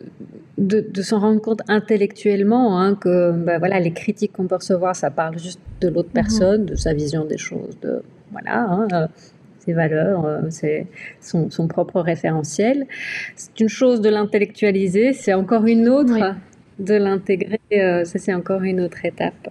de, 0.58 1.02
s'en 1.02 1.20
rendre 1.20 1.42
compte 1.42 1.62
intellectuellement 1.68 2.80
hein, 2.80 2.96
que 2.96 3.32
bah, 3.32 3.58
voilà, 3.60 3.80
les 3.80 3.94
critiques 3.94 4.34
qu'on 4.34 4.48
peut 4.48 4.56
recevoir, 4.56 4.96
ça 4.96 5.10
parle 5.10 5.40
juste 5.40 5.62
de 5.82 5.88
l'autre 5.88 6.10
mhm. 6.10 6.14
personne, 6.14 6.66
de 6.66 6.76
sa 6.76 6.94
vision 6.94 7.26
des 7.26 7.38
choses, 7.38 7.78
de 7.82 8.02
voilà, 8.32 8.64
hein, 8.64 8.88
euh, 8.94 9.08
ses 9.60 9.74
valeurs, 9.74 10.26
euh, 10.26 10.42
son, 11.22 11.68
propre 11.68 12.02
référentiel. 12.02 12.86
C'est 13.36 13.60
une 13.60 13.70
chose 13.70 14.02
de 14.02 14.10
l'intellectualiser, 14.10 15.14
c'est 15.14 15.34
encore 15.34 15.66
une 15.66 15.88
autre 15.88 16.36
de 16.80 16.96
l'intégrer, 16.96 17.60
euh, 17.74 18.06
ça 18.06 18.20
c'est 18.20 18.34
encore 18.34 18.64
une 18.64 18.82
autre 18.82 19.06
étape. 19.06 19.50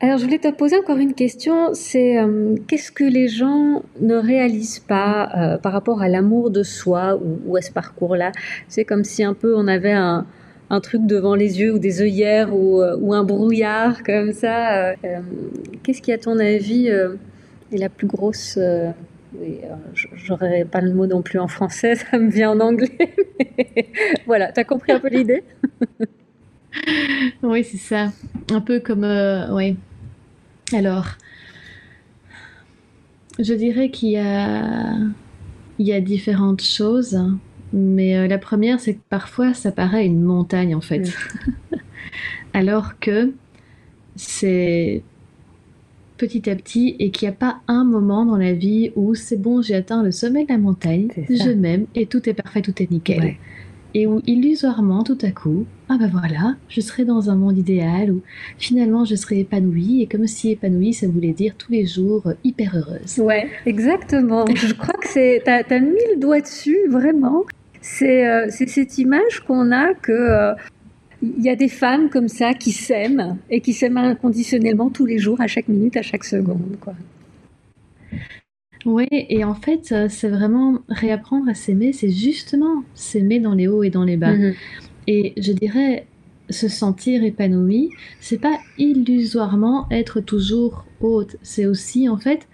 Alors 0.00 0.18
je 0.18 0.24
voulais 0.24 0.38
te 0.38 0.50
poser 0.50 0.76
encore 0.76 0.98
une 0.98 1.14
question, 1.14 1.72
c'est 1.72 2.18
euh, 2.18 2.56
qu'est-ce 2.68 2.92
que 2.92 3.04
les 3.04 3.28
gens 3.28 3.82
ne 4.00 4.16
réalisent 4.16 4.80
pas 4.80 5.30
euh, 5.36 5.56
par 5.56 5.72
rapport 5.72 6.02
à 6.02 6.08
l'amour 6.08 6.50
de 6.50 6.62
soi 6.62 7.18
ou, 7.46 7.56
à 7.56 7.62
ce 7.62 7.72
parcours-là? 7.72 8.32
C'est 8.68 8.84
comme 8.84 9.04
si 9.04 9.24
un 9.24 9.34
peu 9.34 9.56
on 9.56 9.66
avait 9.66 9.92
un, 9.92 10.26
truc 10.82 11.06
devant 11.06 11.36
les 11.36 11.60
yeux 11.60 11.74
ou 11.74 11.78
des 11.78 12.02
œillères 12.02 12.52
ou, 12.52 12.82
un 12.82 13.22
brouillard 13.22 14.02
comme 14.02 14.32
ça. 14.32 14.94
qu'est-ce 15.84 16.02
qui 16.02 16.10
à 16.10 16.18
ton 16.18 16.40
avis 16.40 16.88
est 16.88 17.78
la 17.78 17.88
plus 17.88 18.08
grosse 18.08 18.58
j'aurais 20.14 20.64
pas 20.64 20.80
le 20.80 20.92
mot 20.92 21.06
non 21.06 21.22
plus 21.22 21.38
en 21.38 21.48
français, 21.48 21.94
ça 22.10 22.18
me 22.18 22.30
vient 22.30 22.50
en 22.50 22.60
anglais. 22.60 23.14
voilà, 24.26 24.52
tu 24.52 24.60
as 24.60 24.64
compris 24.64 24.92
un 24.92 25.00
peu 25.00 25.08
l'idée? 25.08 25.44
Oui, 27.42 27.64
c'est 27.64 27.78
ça. 27.78 28.12
Un 28.50 28.60
peu 28.60 28.80
comme. 28.80 29.04
Euh, 29.04 29.52
oui. 29.54 29.76
Alors, 30.72 31.06
je 33.38 33.54
dirais 33.54 33.90
qu'il 33.90 34.10
y 34.10 34.18
a, 34.18 34.96
il 35.78 35.86
y 35.86 35.92
a 35.92 36.00
différentes 36.00 36.62
choses. 36.62 37.18
Mais 37.72 38.16
euh, 38.16 38.28
la 38.28 38.38
première, 38.38 38.78
c'est 38.78 38.94
que 38.94 39.02
parfois, 39.08 39.52
ça 39.52 39.72
paraît 39.72 40.06
une 40.06 40.22
montagne, 40.22 40.74
en 40.74 40.80
fait. 40.80 41.12
Alors 42.52 42.98
que 43.00 43.32
c'est 44.14 45.02
petit 46.16 46.48
à 46.48 46.54
petit 46.54 46.94
et 47.00 47.10
qu'il 47.10 47.28
n'y 47.28 47.34
a 47.34 47.36
pas 47.36 47.58
un 47.66 47.84
moment 47.84 48.24
dans 48.24 48.36
la 48.36 48.52
vie 48.52 48.92
où 48.94 49.16
c'est 49.16 49.36
bon, 49.36 49.62
j'ai 49.62 49.74
atteint 49.74 50.04
le 50.04 50.12
sommet 50.12 50.44
de 50.44 50.50
la 50.50 50.58
montagne, 50.58 51.08
je 51.28 51.50
m'aime 51.50 51.86
et 51.96 52.06
tout 52.06 52.28
est 52.28 52.34
parfait, 52.34 52.62
tout 52.62 52.80
est 52.80 52.90
nickel 52.90 53.36
et 53.94 54.06
où 54.06 54.20
illusoirement, 54.26 55.04
tout 55.04 55.18
à 55.22 55.30
coup, 55.30 55.66
ah 55.88 55.96
ben 55.98 56.08
voilà, 56.08 56.56
je 56.68 56.80
serai 56.80 57.04
dans 57.04 57.30
un 57.30 57.36
monde 57.36 57.56
idéal 57.56 58.10
où 58.10 58.22
finalement 58.58 59.04
je 59.04 59.14
serai 59.14 59.40
épanouie 59.40 60.02
et 60.02 60.06
comme 60.06 60.26
si 60.26 60.50
épanouie, 60.50 60.92
ça 60.92 61.06
voulait 61.06 61.32
dire 61.32 61.54
tous 61.56 61.70
les 61.70 61.86
jours 61.86 62.26
euh, 62.26 62.34
hyper 62.42 62.76
heureuse. 62.76 63.18
Ouais, 63.18 63.48
exactement. 63.66 64.44
je 64.54 64.74
crois 64.74 64.98
que 65.00 65.08
c'est, 65.08 65.42
t'as, 65.44 65.62
as 65.68 65.80
mis 65.80 66.00
le 66.12 66.20
doigt 66.20 66.40
dessus, 66.40 66.88
vraiment. 66.88 67.44
C'est, 67.80 68.26
euh, 68.26 68.46
c'est 68.50 68.68
cette 68.68 68.98
image 68.98 69.40
qu'on 69.46 69.70
a 69.70 69.94
que 69.94 70.12
euh, 70.12 70.54
il 71.22 71.42
y 71.42 71.48
a 71.48 71.56
des 71.56 71.68
femmes 71.68 72.10
comme 72.10 72.28
ça 72.28 72.52
qui 72.52 72.72
s'aiment 72.72 73.36
et 73.48 73.60
qui 73.60 73.72
s'aiment 73.72 73.98
inconditionnellement 73.98 74.90
tous 74.90 75.06
les 75.06 75.18
jours, 75.18 75.40
à 75.40 75.46
chaque 75.46 75.68
minute, 75.68 75.96
à 75.96 76.02
chaque 76.02 76.24
seconde, 76.24 76.76
quoi. 76.80 76.94
Oui, 78.86 79.06
et 79.10 79.44
en 79.44 79.54
fait, 79.54 79.92
euh, 79.92 80.06
c'est 80.10 80.28
vraiment 80.28 80.78
réapprendre 80.88 81.48
à 81.48 81.54
s'aimer, 81.54 81.92
c'est 81.92 82.10
justement 82.10 82.82
s'aimer 82.94 83.40
dans 83.40 83.54
les 83.54 83.66
hauts 83.66 83.82
et 83.82 83.90
dans 83.90 84.04
les 84.04 84.16
bas. 84.16 84.34
Mhm. 84.34 84.54
Et 85.06 85.32
je 85.36 85.52
dirais, 85.52 86.06
se 86.50 86.68
sentir 86.68 87.24
épanoui, 87.24 87.90
c'est 88.20 88.40
pas 88.40 88.58
illusoirement 88.78 89.86
être 89.90 90.20
toujours 90.20 90.84
haute, 91.00 91.36
c'est 91.42 91.66
aussi 91.66 92.08
en 92.08 92.18
fait, 92.18 92.46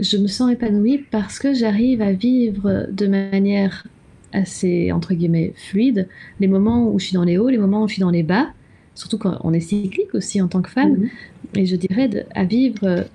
je 0.00 0.16
me 0.16 0.26
sens 0.26 0.52
épanouie 0.52 1.04
parce 1.10 1.38
que 1.38 1.54
j'arrive 1.54 2.02
à 2.02 2.12
vivre 2.12 2.86
de 2.90 3.06
manière 3.06 3.86
assez, 4.32 4.92
entre 4.92 5.14
guillemets, 5.14 5.52
fluide, 5.56 6.08
les 6.40 6.48
moments 6.48 6.90
où 6.90 6.98
je 6.98 7.06
suis 7.06 7.14
dans 7.14 7.24
les 7.24 7.38
hauts, 7.38 7.48
les 7.48 7.58
moments 7.58 7.82
où 7.82 7.88
je 7.88 7.94
suis 7.94 8.02
dans 8.02 8.10
les 8.10 8.22
bas, 8.22 8.48
surtout 8.94 9.18
quand 9.18 9.38
on 9.44 9.52
est 9.52 9.60
cyclique 9.60 10.14
aussi 10.14 10.40
en 10.40 10.48
tant 10.48 10.62
que 10.62 10.70
femme, 10.70 10.96
mhm. 10.96 11.08
et 11.54 11.66
je 11.66 11.76
dirais 11.76 12.26
à 12.34 12.44
vivre 12.44 13.06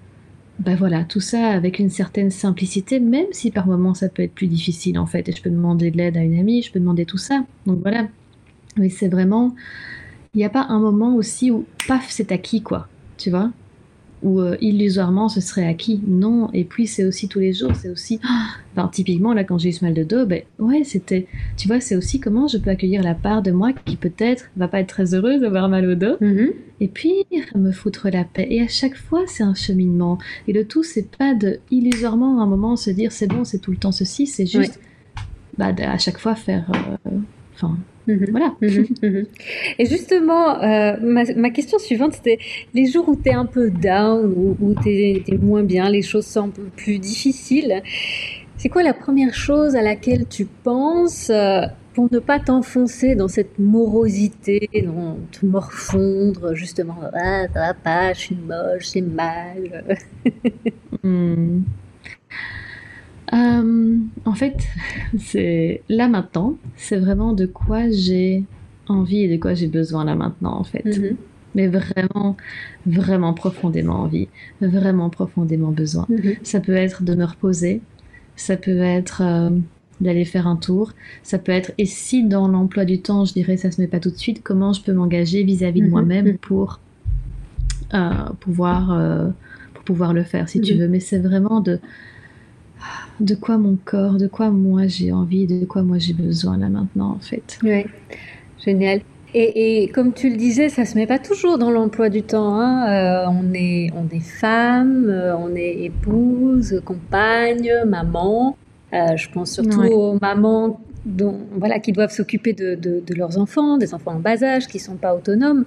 ben 0.61 0.75
voilà, 0.75 1.03
tout 1.03 1.19
ça 1.19 1.47
avec 1.47 1.79
une 1.79 1.89
certaine 1.89 2.29
simplicité, 2.29 2.99
même 2.99 3.25
si 3.31 3.49
par 3.49 3.65
moments 3.65 3.95
ça 3.95 4.09
peut 4.09 4.21
être 4.21 4.35
plus 4.35 4.47
difficile 4.47 4.99
en 4.99 5.07
fait, 5.07 5.27
et 5.27 5.31
je 5.31 5.41
peux 5.41 5.49
demander 5.49 5.89
de 5.89 5.97
l'aide 5.97 6.17
à 6.17 6.23
une 6.23 6.39
amie, 6.39 6.61
je 6.61 6.71
peux 6.71 6.79
demander 6.79 7.05
tout 7.05 7.17
ça. 7.17 7.43
Donc 7.65 7.79
voilà. 7.81 8.07
Mais 8.77 8.89
c'est 8.89 9.07
vraiment, 9.07 9.55
il 10.33 10.37
n'y 10.37 10.45
a 10.45 10.49
pas 10.49 10.65
un 10.69 10.79
moment 10.79 11.15
aussi 11.15 11.49
où 11.49 11.65
paf, 11.87 12.07
c'est 12.09 12.31
acquis 12.31 12.61
quoi, 12.61 12.87
tu 13.17 13.31
vois? 13.31 13.51
Ou 14.23 14.39
euh, 14.39 14.57
illusoirement 14.61 15.29
ce 15.29 15.41
serait 15.41 15.65
acquis. 15.65 16.01
Non, 16.07 16.49
et 16.53 16.63
puis 16.63 16.87
c'est 16.87 17.05
aussi 17.05 17.27
tous 17.27 17.39
les 17.39 17.53
jours, 17.53 17.71
c'est 17.75 17.89
aussi, 17.89 18.19
enfin, 18.75 18.89
typiquement 18.91 19.33
là 19.33 19.43
quand 19.43 19.57
j'ai 19.57 19.69
eu 19.69 19.73
ce 19.73 19.83
mal 19.83 19.93
de 19.93 20.03
dos, 20.03 20.25
ben 20.25 20.43
ouais, 20.59 20.83
c'était, 20.83 21.27
tu 21.57 21.67
vois, 21.67 21.79
c'est 21.79 21.95
aussi 21.95 22.19
comment 22.19 22.47
je 22.47 22.57
peux 22.57 22.69
accueillir 22.69 23.03
la 23.03 23.15
part 23.15 23.41
de 23.41 23.51
moi 23.51 23.73
qui 23.73 23.95
peut-être 23.95 24.49
va 24.57 24.67
pas 24.67 24.79
être 24.79 24.87
très 24.89 25.13
heureuse 25.13 25.41
d'avoir 25.41 25.69
mal 25.69 25.87
au 25.87 25.95
dos, 25.95 26.15
mm-hmm. 26.21 26.51
et 26.81 26.87
puis 26.87 27.13
me 27.55 27.71
foutre 27.71 28.09
la 28.11 28.23
paix. 28.23 28.47
Et 28.49 28.61
à 28.61 28.67
chaque 28.67 28.95
fois 28.95 29.21
c'est 29.27 29.43
un 29.43 29.55
cheminement. 29.55 30.17
Et 30.47 30.53
le 30.53 30.65
tout 30.65 30.83
c'est 30.83 31.09
pas 31.15 31.33
de 31.33 31.59
illusoirement 31.71 32.39
à 32.39 32.43
un 32.43 32.47
moment 32.47 32.75
se 32.75 32.89
dire 32.89 33.11
c'est 33.11 33.27
bon, 33.27 33.43
c'est 33.43 33.59
tout 33.59 33.71
le 33.71 33.77
temps 33.77 33.91
ceci, 33.91 34.27
c'est 34.27 34.45
juste 34.45 34.79
bah, 35.57 35.73
à 35.77 35.97
chaque 35.97 36.17
fois 36.17 36.35
faire. 36.35 36.69
Enfin, 37.53 37.77
Mhm. 38.07 38.27
Voilà. 38.31 38.55
Mhm. 38.61 38.85
Mhm. 39.03 39.25
Et 39.79 39.85
justement, 39.85 40.61
euh, 40.61 40.95
ma, 41.01 41.49
question 41.49 41.79
suivante, 41.79 42.13
c'était 42.13 42.39
les 42.73 42.87
jours 42.87 43.07
où 43.09 43.15
tu 43.15 43.29
es 43.29 43.33
un 43.33 43.45
peu 43.45 43.69
down, 43.69 44.33
où, 44.35 44.57
où 44.59 44.75
tu 44.81 44.89
es, 44.89 45.23
moins 45.41 45.63
bien, 45.63 45.89
les 45.89 46.01
choses 46.01 46.25
sont 46.25 46.45
un 46.45 46.49
peu 46.49 46.63
plus 46.75 46.97
difficiles. 46.97 47.81
C'est 48.57 48.69
quoi 48.69 48.83
la 48.83 48.93
première 48.93 49.33
chose 49.33 49.75
à 49.75 49.81
laquelle 49.81 50.27
tu 50.27 50.45
penses 50.45 51.29
euh, 51.29 51.61
pour 51.93 52.07
ne 52.11 52.19
pas 52.19 52.39
t'enfoncer 52.39 53.15
dans 53.15 53.27
cette 53.27 53.59
morosité, 53.59 54.69
dans 54.85 55.17
te 55.31 55.45
morfondre, 55.45 56.53
justement, 56.53 56.97
ah, 57.13 57.47
ça 57.53 57.59
va 57.59 57.73
pas, 57.73 58.13
je 58.13 58.19
suis 58.19 58.35
moche, 58.35 58.91
j'ai 58.93 59.01
mal? 59.01 59.97
Euh, 63.33 63.97
en 64.25 64.33
fait, 64.33 64.57
c'est 65.17 65.83
là 65.89 66.07
maintenant, 66.07 66.57
c'est 66.75 66.97
vraiment 66.97 67.33
de 67.33 67.45
quoi 67.45 67.89
j'ai 67.89 68.43
envie 68.87 69.21
et 69.23 69.27
de 69.29 69.41
quoi 69.41 69.53
j'ai 69.53 69.67
besoin 69.67 70.05
là 70.05 70.15
maintenant, 70.15 70.57
en 70.57 70.63
fait. 70.63 70.85
Mhm. 70.85 71.15
Mais 71.53 71.67
vraiment, 71.67 72.37
vraiment 72.85 73.33
profondément 73.33 74.01
envie, 74.01 74.29
vraiment 74.61 75.09
profondément 75.09 75.71
besoin. 75.71 76.05
Mhm. 76.09 76.35
Ça 76.43 76.59
peut 76.59 76.75
être 76.75 77.03
de 77.03 77.13
me 77.13 77.25
reposer, 77.25 77.81
ça 78.35 78.55
peut 78.55 78.79
être 78.79 79.21
euh, 79.21 79.49
d'aller 79.99 80.25
faire 80.25 80.47
un 80.47 80.55
tour, 80.55 80.93
ça 81.23 81.37
peut 81.37 81.51
être, 81.51 81.73
et 81.77 81.85
si 81.85 82.23
dans 82.23 82.47
l'emploi 82.47 82.85
du 82.85 83.01
temps, 83.01 83.25
je 83.25 83.33
dirais, 83.33 83.57
ça 83.57 83.69
se 83.69 83.81
met 83.81 83.87
pas 83.87 83.99
tout 83.99 84.11
de 84.11 84.17
suite, 84.17 84.41
comment 84.43 84.71
je 84.71 84.81
peux 84.81 84.93
m'engager 84.93 85.43
vis-à-vis 85.43 85.81
de 85.81 85.85
mhm. 85.85 85.91
moi-même 85.91 86.37
pour 86.37 86.79
euh, 87.93 88.09
pouvoir, 88.39 89.33
pour 89.73 89.83
pouvoir 89.83 90.13
le 90.13 90.23
faire, 90.23 90.47
si 90.47 90.61
tu 90.61 90.75
veux. 90.75 90.87
Mais 90.87 91.01
c'est 91.01 91.19
vraiment 91.19 91.59
de 91.59 91.79
de 93.19 93.35
quoi 93.35 93.57
mon 93.57 93.77
corps, 93.83 94.15
de 94.15 94.27
quoi 94.27 94.49
moi 94.49 94.87
j'ai 94.87 95.11
envie, 95.11 95.47
de 95.47 95.65
quoi 95.65 95.83
moi 95.83 95.97
j'ai 95.97 96.13
besoin 96.13 96.57
là 96.57 96.69
maintenant 96.69 97.11
en 97.11 97.19
fait. 97.19 97.59
Oui, 97.63 97.85
génial. 98.63 99.01
Et, 99.33 99.89
comme 99.93 100.11
tu 100.11 100.29
le 100.29 100.35
disais, 100.35 100.67
ça 100.67 100.83
se 100.83 100.95
met 100.95 101.07
pas 101.07 101.19
toujours 101.19 101.57
dans 101.57 101.71
l'emploi 101.71 102.09
du 102.09 102.21
temps. 102.21 102.59
Hein. 102.59 102.89
Euh, 102.89 103.25
on 103.29 103.53
est 103.53 103.89
on 103.95 104.13
est 104.13 104.19
femme, 104.19 105.05
euh, 105.09 105.37
on 105.37 105.55
est 105.55 105.83
épouse, 105.83 106.81
compagne, 106.83 107.71
maman. 107.87 108.57
Euh, 108.93 109.15
je 109.15 109.29
pense 109.29 109.51
surtout 109.53 109.83
aux 109.83 110.17
mamans 110.19 110.81
dont, 111.05 111.39
voilà, 111.55 111.79
qui 111.79 111.93
doivent 111.93 112.11
s'occuper 112.11 112.51
de, 112.51 112.75
de, 112.75 113.13
leurs 113.15 113.37
enfants, 113.37 113.77
des 113.77 113.93
enfants 113.93 114.15
en 114.15 114.19
bas 114.19 114.43
âge, 114.43 114.67
qui 114.67 114.79
sont 114.79 114.97
pas 114.97 115.15
autonomes, 115.15 115.63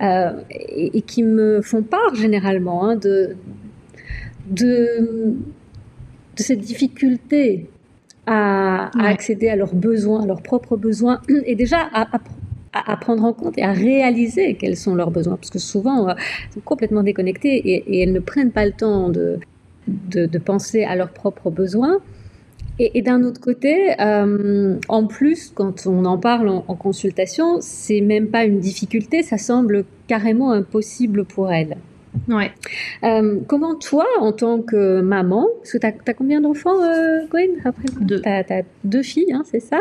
et, 0.00 1.02
qui 1.02 1.24
me 1.24 1.60
font 1.60 1.82
part 1.82 2.14
généralement 2.14 2.84
hein, 2.84 2.94
de, 2.94 3.34
de 4.48 5.34
de 6.38 6.42
cette 6.42 6.60
difficulté 6.60 7.66
à, 8.26 8.90
accéder 9.06 9.48
à 9.48 9.56
leurs 9.56 9.74
besoins, 9.74 10.22
à 10.22 10.26
leurs 10.26 10.42
propres 10.42 10.76
besoins, 10.76 11.20
et 11.46 11.54
déjà 11.54 11.88
à, 11.92 12.96
prendre 12.96 13.24
en 13.24 13.32
compte 13.32 13.58
et 13.58 13.62
à 13.62 13.72
réaliser 13.72 14.54
quels 14.54 14.76
sont 14.76 14.94
leurs 14.94 15.10
besoins, 15.10 15.36
parce 15.36 15.50
que 15.50 15.58
souvent, 15.58 16.08
elles 16.08 16.16
euh, 16.16 16.54
sont 16.54 16.60
complètement 16.60 17.02
déconnectées 17.02 17.56
et, 17.56 18.02
elles 18.02 18.12
ne 18.12 18.20
prennent 18.20 18.52
pas 18.52 18.66
le 18.66 18.72
temps 18.72 19.08
de, 19.08 19.38
de, 19.86 20.38
penser 20.38 20.84
à 20.84 20.94
leurs 20.94 21.10
propres 21.10 21.50
besoins. 21.50 21.98
Et, 22.78 23.02
d'un 23.02 23.24
autre 23.24 23.40
côté, 23.40 24.00
euh, 24.00 24.76
en 24.88 25.06
plus, 25.06 25.50
quand 25.52 25.86
on 25.86 26.04
en 26.04 26.18
parle 26.18 26.48
en, 26.48 26.64
en 26.68 26.74
consultation, 26.76 27.56
c'est 27.60 28.00
même 28.00 28.28
pas 28.28 28.44
une 28.44 28.60
difficulté, 28.60 29.22
ça 29.22 29.38
semble 29.38 29.84
carrément 30.06 30.52
impossible 30.52 31.24
pour 31.24 31.50
elles. 31.50 31.76
Ouais. 32.28 32.52
Euh, 33.04 33.40
comment 33.46 33.74
toi, 33.74 34.06
en 34.20 34.32
tant 34.32 34.60
que 34.60 35.00
maman, 35.00 35.46
parce 35.58 35.72
que 35.72 35.78
tu 35.78 35.86
as, 35.86 36.14
combien 36.14 36.40
d'enfants, 36.40 36.82
euh, 36.82 37.22
Après, 37.64 37.84
deux. 38.00 38.20
Tu 38.20 38.28
as, 38.28 38.62
deux 38.84 39.02
filles, 39.02 39.32
hein, 39.32 39.42
c'est 39.44 39.60
ça? 39.60 39.78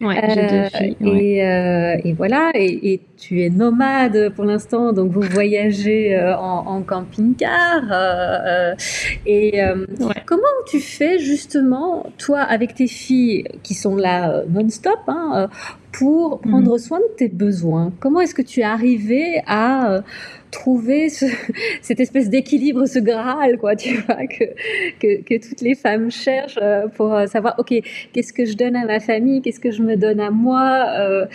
Ouais, 0.00 0.20
j'ai 0.34 0.46
deux 0.46 0.54
euh, 0.54 0.68
filles. 0.70 0.96
Et, 1.02 1.46
euh, 1.46 1.96
et, 2.02 2.12
voilà, 2.12 2.50
et, 2.54 3.00
tu 3.16 3.42
es 3.42 3.50
nomade 3.50 4.30
pour 4.34 4.44
l'instant, 4.44 4.92
donc 4.92 5.12
vous 5.12 5.20
voyagez 5.20 6.18
en, 6.18 6.64
en 6.66 6.82
camping-car. 6.82 8.76
et 9.26 9.60
comment 10.26 10.42
tu 10.66 10.80
fais 10.80 11.18
justement, 11.18 12.06
toi, 12.18 12.40
avec 12.40 12.74
tes 12.74 12.88
filles 12.88 13.44
qui 13.62 13.74
sont 13.74 13.94
là 13.94 14.42
non-stop, 14.48 14.98
hein, 15.06 15.48
pour 15.92 16.40
prendre 16.40 16.72
mhm. 16.72 16.78
soin 16.78 16.98
de 16.98 17.16
tes 17.16 17.28
besoins 17.28 17.92
Comment 18.00 18.20
est-ce 18.20 18.34
que 18.34 18.42
tu 18.42 18.60
es 18.60 18.64
arrivé 18.64 19.42
à 19.46 20.02
trouver 20.52 21.08
cette 21.82 21.98
espèce 21.98 22.30
d'équilibre, 22.30 22.86
ce 22.86 23.00
graal, 23.00 23.58
quoi, 23.58 23.74
tu 23.74 23.96
vois, 23.96 24.26
que, 24.26 24.44
que, 25.00 25.48
toutes 25.48 25.60
les 25.62 25.74
femmes 25.74 26.10
cherchent 26.10 26.58
euh, 26.62 26.86
pour 26.86 27.12
euh, 27.12 27.26
savoir, 27.26 27.56
ok, 27.58 27.74
qu'est-ce 28.12 28.32
que 28.32 28.44
je 28.44 28.54
donne 28.54 28.76
à 28.76 28.84
ma 28.84 29.00
famille, 29.00 29.42
qu'est-ce 29.42 29.58
que 29.58 29.72
je 29.72 29.82
me 29.82 29.96
donne 29.96 30.20
à 30.20 30.30
moi, 30.30 30.86
euh, 30.98 31.26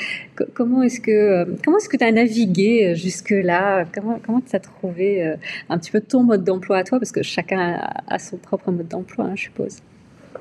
comment 0.53 0.83
est-ce 0.83 1.01
que 1.01 1.45
comment 1.65 1.77
est-ce 1.77 1.89
que 1.89 1.97
tu 1.97 2.05
as 2.05 2.11
navigué 2.11 2.95
jusque 2.95 3.31
là, 3.31 3.85
comment 3.93 4.19
comment 4.23 4.41
tu 4.41 4.55
as 4.55 4.59
trouvé 4.59 5.35
un 5.69 5.77
petit 5.77 5.91
peu 5.91 5.99
ton 5.99 6.23
mode 6.23 6.43
d'emploi 6.43 6.77
à 6.77 6.83
toi, 6.83 6.99
parce 6.99 7.11
que 7.11 7.23
chacun 7.23 7.79
a, 8.07 8.19
son 8.19 8.37
propre 8.37 8.71
mode 8.71 8.87
d'emploi, 8.87 9.25
hein, 9.25 9.35
je 9.35 9.43
suppose. 9.43 9.77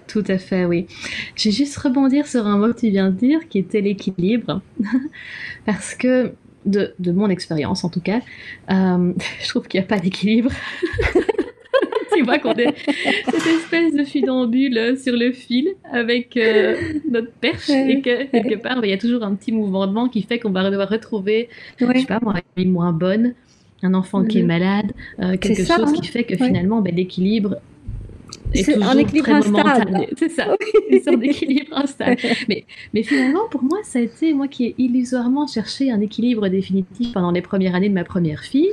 Tout 0.08 0.24
à 0.28 0.38
fait, 0.38 0.64
oui. 0.64 0.86
J'ai 1.34 1.50
juste 1.50 1.76
rebondir 1.78 2.26
sur 2.26 2.46
un 2.46 2.58
mot 2.58 2.72
que 2.72 2.80
tu 2.80 2.90
viens 2.90 3.10
de 3.10 3.16
dire, 3.16 3.48
qui 3.48 3.58
était 3.58 3.80
l'équilibre. 3.80 4.60
Parce 5.66 5.94
que 5.94 6.32
de, 6.64 6.94
de 6.98 7.12
mon 7.12 7.28
expérience 7.28 7.84
en 7.84 7.88
tout 7.88 8.00
cas, 8.00 8.20
euh, 8.70 9.12
je 9.42 9.48
trouve 9.48 9.66
qu'il 9.68 9.80
n'y 9.80 9.84
a 9.84 9.88
pas 9.88 9.98
d'équilibre. 9.98 10.50
tu 12.14 12.22
vois 12.22 12.38
qu'on 12.38 12.54
est 12.54 12.74
cette 13.24 13.46
espèce 13.46 13.94
de 13.94 14.04
funambule 14.04 14.96
sur 14.98 15.14
le 15.14 15.32
fil 15.32 15.68
avec 15.92 16.36
euh, 16.36 16.76
notre 17.10 17.30
perche 17.30 17.68
et 17.68 18.00
que 18.00 18.24
quelque 18.30 18.54
part 18.54 18.82
il 18.82 18.90
y 18.90 18.92
a 18.94 18.98
toujours 18.98 19.22
un 19.22 19.34
petit 19.34 19.52
mouvement 19.52 20.08
qui 20.08 20.22
fait 20.22 20.38
qu'on 20.38 20.50
va 20.50 20.70
devoir 20.70 20.88
retrouver, 20.88 21.50
je 21.78 21.84
sais 21.84 22.06
pas 22.06 22.18
moi, 22.22 22.34
une 22.56 22.72
moins 22.72 22.92
bonne, 22.92 23.34
un 23.82 23.92
enfant 23.92 24.24
qui 24.24 24.38
est 24.38 24.44
malade, 24.44 24.92
euh, 25.20 25.36
quelque 25.36 25.64
chose 25.64 25.70
hein. 25.70 25.92
qui 25.92 26.06
fait 26.06 26.24
que 26.24 26.36
finalement 26.36 26.80
ben, 26.80 26.94
l'équilibre 26.94 27.56
c'est 28.54 28.82
un 28.82 28.98
équilibre 28.98 29.30
instable. 29.30 30.06
C'est 30.16 30.28
ça, 30.30 30.56
c'est 30.90 31.08
un 31.14 31.20
équilibre 31.20 31.76
instable. 31.76 32.16
Mais, 32.48 32.64
mais 32.94 33.02
finalement, 33.02 33.48
pour 33.50 33.62
moi, 33.62 33.78
ça 33.82 33.98
a 33.98 34.02
été 34.02 34.32
moi 34.32 34.48
qui 34.48 34.66
ai 34.66 34.74
illusoirement 34.78 35.46
cherché 35.46 35.90
un 35.90 36.00
équilibre 36.00 36.48
définitif 36.48 37.12
pendant 37.12 37.30
les 37.30 37.42
premières 37.42 37.74
années 37.74 37.88
de 37.88 37.94
ma 37.94 38.04
première 38.04 38.42
fille. 38.42 38.72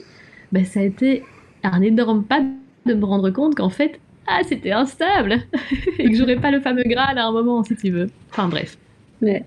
Ben, 0.51 0.65
ça 0.65 0.81
a 0.81 0.83
été 0.83 1.23
un 1.63 1.81
énorme 1.81 2.23
pas 2.23 2.41
de 2.86 2.93
me 2.93 3.05
rendre 3.05 3.29
compte 3.29 3.55
qu'en 3.55 3.69
fait, 3.69 3.99
ah, 4.27 4.41
c'était 4.47 4.71
instable 4.71 5.41
et 5.99 6.09
que 6.09 6.15
j'aurais 6.15 6.38
pas 6.38 6.51
le 6.51 6.59
fameux 6.62 6.83
Graal 6.86 7.17
à 7.17 7.25
un 7.25 7.31
moment, 7.31 7.63
si 7.63 7.75
tu 7.75 7.89
veux. 7.89 8.09
Enfin 8.31 8.47
bref. 8.47 8.77
Mais, 9.21 9.45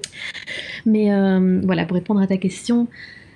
mais 0.85 1.13
euh, 1.13 1.61
voilà, 1.65 1.85
pour 1.85 1.97
répondre 1.97 2.21
à 2.21 2.27
ta 2.27 2.37
question, 2.37 2.89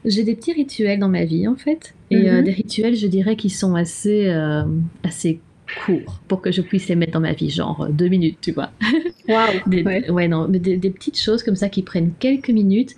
j'ai 0.05 0.25
des 0.25 0.35
petits 0.35 0.53
rituels 0.53 0.99
dans 0.99 1.09
ma 1.09 1.25
vie 1.25 1.47
en 1.47 1.57
fait, 1.57 1.95
et 2.11 2.29
euh, 2.29 2.39
mhm. 2.39 2.45
des 2.45 2.53
rituels, 2.53 2.97
je 2.97 3.07
dirais, 3.07 3.37
qui 3.37 3.51
sont 3.51 3.75
assez, 3.75 4.29
euh, 4.29 4.65
assez 5.05 5.41
court 5.85 6.21
pour 6.29 6.41
que 6.41 6.53
je 6.53 6.63
puisse 6.63 6.89
les 6.89 6.97
mettre 6.97 7.13
dans 7.13 7.21
ma 7.21 7.33
vie, 7.33 7.51
genre 7.51 7.89
deux 7.91 8.09
minutes, 8.09 8.39
tu 8.41 8.53
vois. 8.53 8.71
des, 9.67 9.83
ouais. 10.11 10.29
non, 10.29 10.49
des, 10.49 10.79
petites 10.91 11.19
choses 11.19 11.43
comme 11.43 11.57
ça 11.57 11.69
qui 11.69 11.83
prennent 11.83 12.13
quelques 12.19 12.51
minutes, 12.51 12.97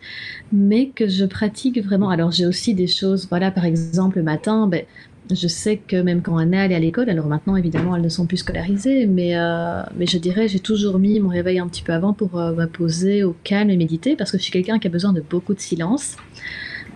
mais 0.52 0.88
que 0.88 1.08
je 1.08 1.24
pratique 1.24 1.82
vraiment. 1.82 2.10
Alors 2.10 2.30
j'ai 2.30 2.46
aussi 2.46 2.74
des 2.74 2.86
choses, 2.86 3.26
voilà, 3.28 3.50
par 3.50 3.64
exemple 3.64 4.18
le 4.18 4.24
matin, 4.24 4.66
ben, 4.66 4.84
je 5.30 5.48
sais 5.48 5.76
que 5.76 5.96
même 5.96 6.22
quand 6.22 6.36
Anna 6.36 6.66
est 6.66 6.74
à 6.74 6.78
l'école, 6.78 7.08
alors 7.08 7.26
maintenant 7.26 7.56
évidemment 7.56 7.96
elles 7.96 8.02
ne 8.02 8.08
sont 8.08 8.26
plus 8.26 8.38
scolarisées, 8.38 9.06
mais, 9.06 9.36
euh, 9.36 9.82
mais 9.96 10.06
je 10.06 10.18
dirais 10.18 10.48
j'ai 10.48 10.58
toujours 10.58 10.98
mis 10.98 11.20
mon 11.20 11.28
réveil 11.28 11.58
un 11.58 11.68
petit 11.68 11.82
peu 11.82 11.92
avant 11.92 12.12
pour 12.12 12.38
euh, 12.38 12.52
me 12.52 12.66
poser 12.66 13.22
au 13.24 13.34
calme 13.44 13.70
et 13.70 13.76
méditer 13.76 14.16
parce 14.16 14.30
que 14.32 14.38
je 14.38 14.42
suis 14.42 14.52
quelqu'un 14.52 14.78
qui 14.78 14.88
a 14.88 14.90
besoin 14.90 15.12
de 15.12 15.22
beaucoup 15.22 15.54
de 15.54 15.60
silence 15.60 16.16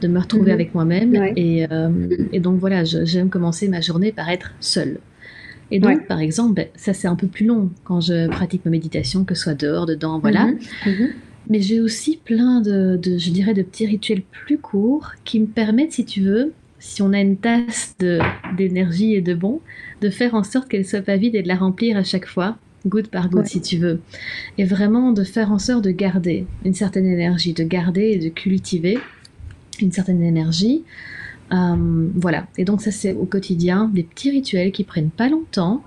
de 0.01 0.09
me 0.09 0.19
retrouver 0.19 0.51
mhm. 0.51 0.55
avec 0.55 0.75
moi-même 0.75 1.15
et, 1.37 1.67
euh, 1.71 1.89
et, 2.33 2.41
donc 2.41 2.59
voilà 2.59 2.85
j'aime 2.85 3.31
commencer 3.31 3.69
ma 3.69 3.81
journée 3.81 4.13
par 4.13 4.29
être 4.29 4.53
seule 4.61 4.99
et 5.71 5.81
donc, 5.81 6.07
par 6.07 6.21
exemple, 6.21 6.55
ben, 6.55 6.69
ça 6.77 6.95
c'est 6.95 7.09
un 7.09 7.17
peu 7.17 7.27
plus 7.27 7.47
long 7.47 7.71
quand 7.85 8.01
je 8.01 8.29
pratique 8.29 8.65
ma 8.65 8.71
méditation, 8.71 9.25
que 9.25 9.35
ce 9.35 9.45
soit 9.45 9.55
dehors, 9.55 9.87
dedans, 9.87 10.19
voilà. 10.19 10.47
Mhm, 10.47 10.59
mhm. 10.87 11.09
Mais 11.49 11.61
j'ai 11.61 11.81
aussi 11.81 12.17
plein 12.17 12.61
de, 12.61 12.99
je 13.05 13.31
dirais, 13.31 13.55
de 13.55 13.63
petits 13.63 13.87
rituels 13.87 14.23
plus 14.23 14.59
courts 14.59 15.13
qui 15.25 15.39
me 15.39 15.47
permettent, 15.47 15.93
si 15.93 16.05
tu 16.05 16.21
veux, 16.21 16.53
si 16.81 17.03
on 17.03 17.13
a 17.13 17.21
une 17.21 17.37
tasse 17.37 17.97
d'énergie 18.57 19.15
et 19.15 19.21
de 19.21 19.35
bon, 19.35 19.61
de 20.01 20.11
faire 20.11 20.35
en 20.35 20.43
sorte 20.43 20.69
qu'elle 20.69 20.85
soit 20.85 21.03
pas 21.03 21.17
vide 21.17 21.37
et 21.37 21.43
de 21.43 21.49
la 21.49 21.55
remplir 21.55 21.97
à 21.97 22.03
chaque 22.03 22.27
fois, 22.27 22.59
goutte 22.85 23.09
par 23.09 23.31
goutte, 23.31 23.47
si 23.47 23.61
tu 23.61 23.77
veux. 23.77 24.01
Et 24.59 24.65
vraiment 24.65 25.13
de 25.13 25.25
faire 25.25 25.53
en 25.53 25.59
sorte 25.59 25.85
de 25.85 25.91
garder 25.91 26.47
une 26.65 26.75
certaine 26.75 27.07
énergie, 27.07 27.53
de 27.53 27.65
garder 27.65 28.11
et 28.11 28.19
de 28.19 28.29
cultiver 28.29 28.99
une 29.81 29.93
certaine 29.93 30.23
énergie 30.23 30.83
euh, 31.53 32.09
voilà, 32.15 32.47
et 32.59 32.65
donc 32.65 32.81
ça 32.81 32.91
c'est 32.91 33.13
au 33.13 33.25
quotidien, 33.25 33.91
des 33.93 34.03
petits 34.03 34.31
rituels 34.31 34.73
qui 34.73 34.85
prennent 34.85 35.11
pas 35.11 35.29
longtemps. 35.29 35.83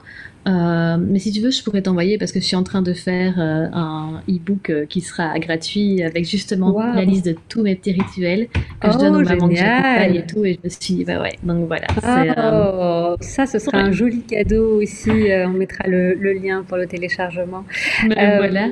Euh, 0.48 0.98
mais 0.98 1.20
si 1.20 1.32
tu 1.32 1.42
veux, 1.42 1.52
je 1.52 1.62
pourrais 1.62 1.82
t'envoyer 1.82 2.18
parce 2.18 2.32
que 2.32 2.40
je 2.40 2.46
suis 2.46 2.56
en 2.56 2.64
train 2.64 2.82
de 2.82 2.94
faire 2.94 3.36
euh, 3.38 3.68
un 3.74 4.22
e-book 4.30 4.72
qui 4.88 5.02
sera 5.02 5.38
gratuit 5.38 6.02
avec 6.02 6.26
justement 6.26 6.80
la 6.80 7.04
liste 7.04 7.26
de 7.26 7.36
tous 7.50 7.62
mes 7.62 7.76
petits 7.76 7.92
rituels 7.92 8.48
que 8.80 8.90
je 8.90 8.98
donne 8.98 9.18
aux 9.18 9.20
oh, 9.20 9.24
mamans 9.24 9.50
que 9.50 10.16
et 10.16 10.26
tout. 10.26 10.46
Et 10.46 10.54
je 10.54 10.60
me 10.64 10.70
suis 10.70 10.96
dit, 10.96 11.06
bah 11.06 11.22
ouais, 11.22 11.34
donc 11.44 11.68
voilà. 11.68 11.88
Oh, 11.98 13.16
ça, 13.20 13.46
ce 13.46 13.60
sera 13.60 13.80
un 13.80 13.92
joli 13.92 14.22
cadeau 14.22 14.82
aussi. 14.82 15.12
on 15.12 15.50
mettra 15.50 15.88
le, 15.88 16.14
lien 16.34 16.64
pour 16.64 16.78
le 16.78 16.88
téléchargement. 16.88 17.66
Ben 18.08 18.38
voilà. 18.38 18.70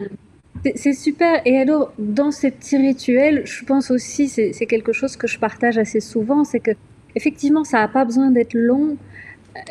C'est 0.75 0.93
super. 0.93 1.41
Et 1.45 1.57
alors, 1.57 1.93
dans 1.97 2.31
ces 2.31 2.51
petits 2.51 2.77
rituels, 2.77 3.43
je 3.45 3.63
pense 3.63 3.91
aussi, 3.91 4.27
c'est 4.27 4.65
quelque 4.65 4.93
chose 4.93 5.15
que 5.15 5.27
je 5.27 5.39
partage 5.39 5.77
assez 5.77 5.99
souvent, 5.99 6.43
c'est 6.43 6.59
que 6.59 6.71
effectivement, 7.15 7.63
ça 7.63 7.79
n'a 7.79 7.87
pas 7.87 8.05
besoin 8.05 8.31
d'être 8.31 8.53
long. 8.53 8.97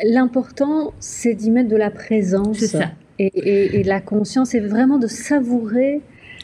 L'important, 0.03 0.93
c'est 0.99 1.33
d'y 1.33 1.49
mettre 1.49 1.69
de 1.69 1.77
la 1.77 1.89
présence. 1.89 2.59
Ça. 2.59 2.91
Et, 3.19 3.81
la 3.83 3.99
conscience, 3.99 4.53
et 4.53 4.59
vraiment 4.59 4.99
de 4.99 5.07
savourer 5.07 6.01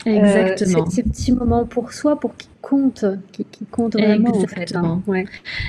euh, 0.07 0.09
Exactement. 0.09 0.89
ces, 0.89 1.03
petits 1.03 1.31
moments 1.31 1.65
pour 1.65 1.93
soi, 1.93 2.19
pour 2.19 2.35
qu'ils 2.35 2.49
comptent, 2.61 3.05
qui, 3.31 3.45
comptent 3.69 3.93
vraiment. 3.93 4.33
Exactement. 4.33 5.01
En 5.07 5.13
fait, 5.13 5.21
hein. 5.21 5.25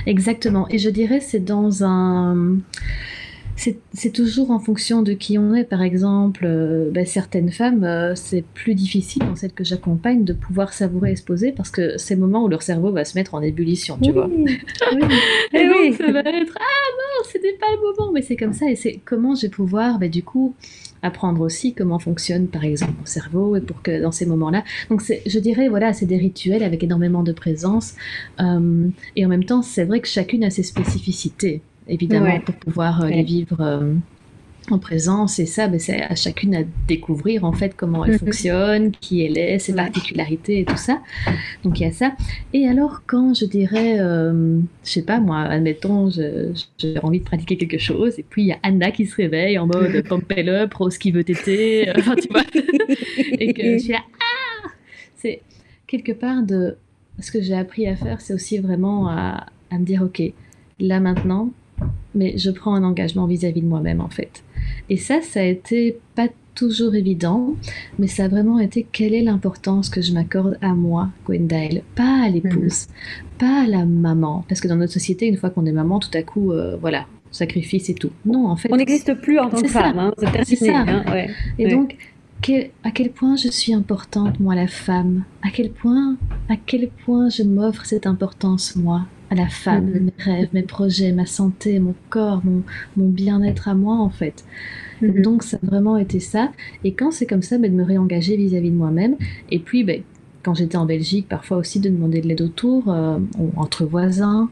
Exactement. 0.07 0.67
Et 0.69 0.79
je 0.79 0.89
dirais, 0.89 1.19
c'est 1.19 1.43
dans 1.43 1.83
un 1.83 2.57
c'est 3.55 4.11
toujours 4.11 4.51
en 4.51 4.59
fonction 4.59 5.01
de 5.01 5.13
qui 5.13 5.37
on 5.37 5.53
est. 5.53 5.63
Par 5.63 5.81
exemple, 5.81 6.43
euh, 6.45 6.91
ben, 6.91 7.05
certaines 7.05 7.51
femmes, 7.51 7.83
euh, 7.83 8.13
c'est 8.15 8.43
plus 8.43 8.75
difficile, 8.75 9.23
dans 9.23 9.35
celles 9.35 9.53
que 9.53 9.63
j'accompagne, 9.63 10.23
de 10.23 10.33
pouvoir 10.33 10.73
savourer 10.73 11.13
et 11.13 11.15
se 11.15 11.23
poser 11.23 11.51
parce 11.51 11.69
que 11.69 11.97
c'est 11.97 12.15
le 12.15 12.21
moment 12.21 12.43
où 12.43 12.47
leur 12.47 12.61
cerveau 12.61 12.91
va 12.91 13.05
se 13.05 13.17
mettre 13.17 13.33
en 13.33 13.41
ébullition, 13.41 13.97
tu 14.01 14.11
vois. 14.11 14.27
Oui. 14.27 14.45
et 15.53 15.69
oui. 15.69 15.93
ça 15.93 16.11
va 16.11 16.19
être 16.19 16.57
Ah 16.57 16.91
non, 16.97 17.23
c'était 17.31 17.53
pas 17.53 17.67
le 17.71 17.81
moment, 17.81 18.11
mais 18.11 18.21
c'est 18.21 18.35
comme 18.35 18.53
ça. 18.53 18.69
Et 18.69 18.75
c'est 18.75 18.99
comment 19.05 19.35
je 19.35 19.43
vais 19.43 19.49
pouvoir, 19.49 19.99
ben, 19.99 20.09
du 20.09 20.23
coup, 20.23 20.53
apprendre 21.01 21.41
aussi 21.41 21.73
comment 21.73 21.99
fonctionne, 21.99 22.47
par 22.47 22.65
exemple, 22.65 22.93
mon 22.99 23.05
cerveau 23.05 23.55
et 23.55 23.61
pour 23.61 23.81
que 23.81 24.01
dans 24.01 24.11
ces 24.11 24.25
moments-là. 24.25 24.63
Donc, 24.89 25.01
je 25.25 25.39
dirais, 25.39 25.69
voilà, 25.69 25.93
c'est 25.93 26.05
des 26.05 26.17
rituels 26.17 26.63
avec 26.63 26.83
énormément 26.83 27.23
de 27.23 27.31
présence. 27.31 27.93
Euh, 28.41 28.87
et 29.15 29.25
en 29.25 29.29
même 29.29 29.45
temps, 29.45 29.61
c'est 29.61 29.85
vrai 29.85 30.01
que 30.01 30.07
chacune 30.07 30.43
a 30.43 30.49
ses 30.49 30.63
spécificités 30.63 31.61
évidemment, 31.87 32.39
pour 32.39 32.55
pouvoir 32.55 33.03
euh, 33.03 33.09
les 33.09 33.23
vivre 33.23 33.61
euh, 33.61 33.93
en 34.71 34.79
présence. 34.79 35.39
Et 35.39 35.45
ça, 35.45 35.67
ben, 35.67 35.79
c'est 35.79 36.01
à 36.01 36.15
chacune 36.15 36.55
à 36.55 36.63
découvrir 36.87 37.45
en 37.45 37.51
fait 37.51 37.75
comment 37.75 38.05
elle 38.05 38.13
mhm. 38.13 38.19
fonctionne, 38.19 38.91
qui 38.91 39.23
elle 39.23 39.37
est, 39.37 39.59
ses 39.59 39.73
particularités 39.73 40.61
et 40.61 40.65
tout 40.65 40.77
ça. 40.77 41.01
Donc 41.63 41.79
il 41.79 41.83
y 41.83 41.85
a 41.85 41.91
ça. 41.91 42.13
Et 42.53 42.67
alors 42.67 43.03
quand 43.05 43.33
je 43.33 43.45
dirais, 43.45 43.99
euh, 43.99 44.59
je 44.83 44.89
sais 44.89 45.03
pas 45.03 45.19
moi, 45.19 45.41
admettons, 45.41 46.09
j'ai 46.09 46.99
envie 47.03 47.19
de 47.19 47.25
pratiquer 47.25 47.57
quelque 47.57 47.79
chose, 47.79 48.17
et 48.17 48.25
puis 48.27 48.43
il 48.43 48.47
y 48.47 48.51
a 48.51 48.59
Anna 48.63 48.91
qui 48.91 49.05
se 49.05 49.15
réveille 49.15 49.57
en 49.57 49.67
mode 49.67 50.03
pump 50.09 50.33
up, 50.37 50.73
rose 50.73 50.97
qui 50.97 51.11
veut 51.11 51.23
téter, 51.23 51.91
enfin 51.97 52.15
tu 52.15 52.27
vois, 52.29 52.43
et 53.39 53.53
que 53.53 53.73
je 53.73 53.77
suis 53.77 53.93
là, 53.93 53.99
ah 54.19 54.69
C'est 55.15 55.41
quelque 55.87 56.11
part 56.11 56.43
de 56.43 56.77
ce 57.19 57.31
que 57.31 57.41
j'ai 57.41 57.55
appris 57.55 57.87
à 57.87 57.95
faire, 57.95 58.19
c'est 58.19 58.33
aussi 58.33 58.57
vraiment 58.57 59.07
à, 59.07 59.45
à 59.71 59.77
me 59.77 59.85
dire, 59.85 60.01
ok, 60.01 60.21
là 60.79 60.99
maintenant, 60.99 61.51
mais 62.15 62.37
je 62.37 62.49
prends 62.49 62.73
un 62.73 62.83
engagement 62.83 63.27
vis-à-vis 63.27 63.61
de 63.61 63.67
moi-même 63.67 64.01
en 64.01 64.09
fait. 64.09 64.43
Et 64.89 64.97
ça, 64.97 65.21
ça 65.21 65.41
a 65.41 65.43
été 65.43 65.97
pas 66.15 66.27
toujours 66.55 66.95
évident, 66.95 67.53
mais 67.99 68.07
ça 68.07 68.25
a 68.25 68.27
vraiment 68.27 68.59
été 68.59 68.87
quelle 68.91 69.13
est 69.13 69.21
l'importance 69.21 69.89
que 69.89 70.01
je 70.01 70.13
m'accorde 70.13 70.57
à 70.61 70.73
moi, 70.73 71.09
Gwendale, 71.25 71.81
pas 71.95 72.23
à 72.23 72.29
l'épouse, 72.29 72.87
mhm. 72.87 73.37
pas 73.37 73.63
à 73.63 73.67
la 73.67 73.85
maman, 73.85 74.45
parce 74.47 74.61
que 74.61 74.67
dans 74.67 74.77
notre 74.77 74.93
société, 74.93 75.27
une 75.27 75.37
fois 75.37 75.49
qu'on 75.49 75.65
est 75.65 75.73
maman, 75.73 75.99
tout 75.99 76.09
à 76.13 76.23
coup, 76.23 76.53
euh, 76.53 76.77
voilà, 76.77 77.05
sacrifice 77.31 77.89
et 77.89 77.93
tout. 77.93 78.11
Non, 78.25 78.47
en 78.47 78.55
fait, 78.55 78.69
on 78.71 78.77
n'existe 78.77 79.13
plus 79.15 79.37
en 79.37 79.49
tant 79.49 79.61
que 79.61 79.67
femme, 79.67 79.99
hein, 79.99 80.13
c'est 80.43 80.55
ça. 80.55 80.85
Hein, 80.87 81.03
et 81.59 81.67
donc, 81.67 81.97
à 82.83 82.91
quel 82.91 83.11
point 83.11 83.35
je 83.35 83.49
suis 83.49 83.73
importante, 83.73 84.39
moi, 84.39 84.55
la 84.55 84.67
femme, 84.67 85.23
à 85.43 85.49
quel 85.49 85.71
point, 85.71 86.15
à 86.49 86.55
quel 86.55 86.89
point 86.89 87.29
je 87.29 87.43
m'offre 87.43 87.85
cette 87.85 88.07
importance, 88.07 88.75
moi, 88.75 89.05
à 89.35 89.43
la 89.43 89.49
femme, 89.49 89.85
mhm. 89.85 90.03
mes 90.05 90.23
rêves, 90.23 90.49
mes 90.53 90.63
projets, 90.63 91.11
ma 91.11 91.25
santé, 91.25 91.79
mon 91.79 91.95
corps, 92.09 92.41
mon, 92.43 92.63
mon 92.97 93.09
bien-être 93.09 93.67
à 93.67 93.75
moi 93.75 93.97
en 93.97 94.09
fait. 94.09 94.45
Mhm. 95.01 95.21
Donc 95.21 95.43
ça 95.43 95.57
a 95.61 95.65
vraiment 95.65 95.97
été 95.97 96.19
ça. 96.19 96.51
Et 96.83 96.93
quand 96.93 97.11
c'est 97.11 97.25
comme 97.25 97.41
ça, 97.41 97.57
ben, 97.57 97.71
de 97.71 97.77
me 97.77 97.83
réengager 97.83 98.37
vis-à-vis 98.37 98.71
de 98.71 98.75
moi-même. 98.75 99.15
Et 99.51 99.59
puis 99.59 99.83
ben, 99.83 100.01
quand 100.43 100.53
j'étais 100.53 100.77
en 100.77 100.85
Belgique, 100.85 101.27
parfois 101.27 101.57
aussi 101.57 101.79
de 101.79 101.89
demander 101.89 102.21
de 102.21 102.27
l'aide 102.27 102.41
autour, 102.41 102.89
euh, 102.89 103.17
entre 103.55 103.85
voisins, 103.85 104.49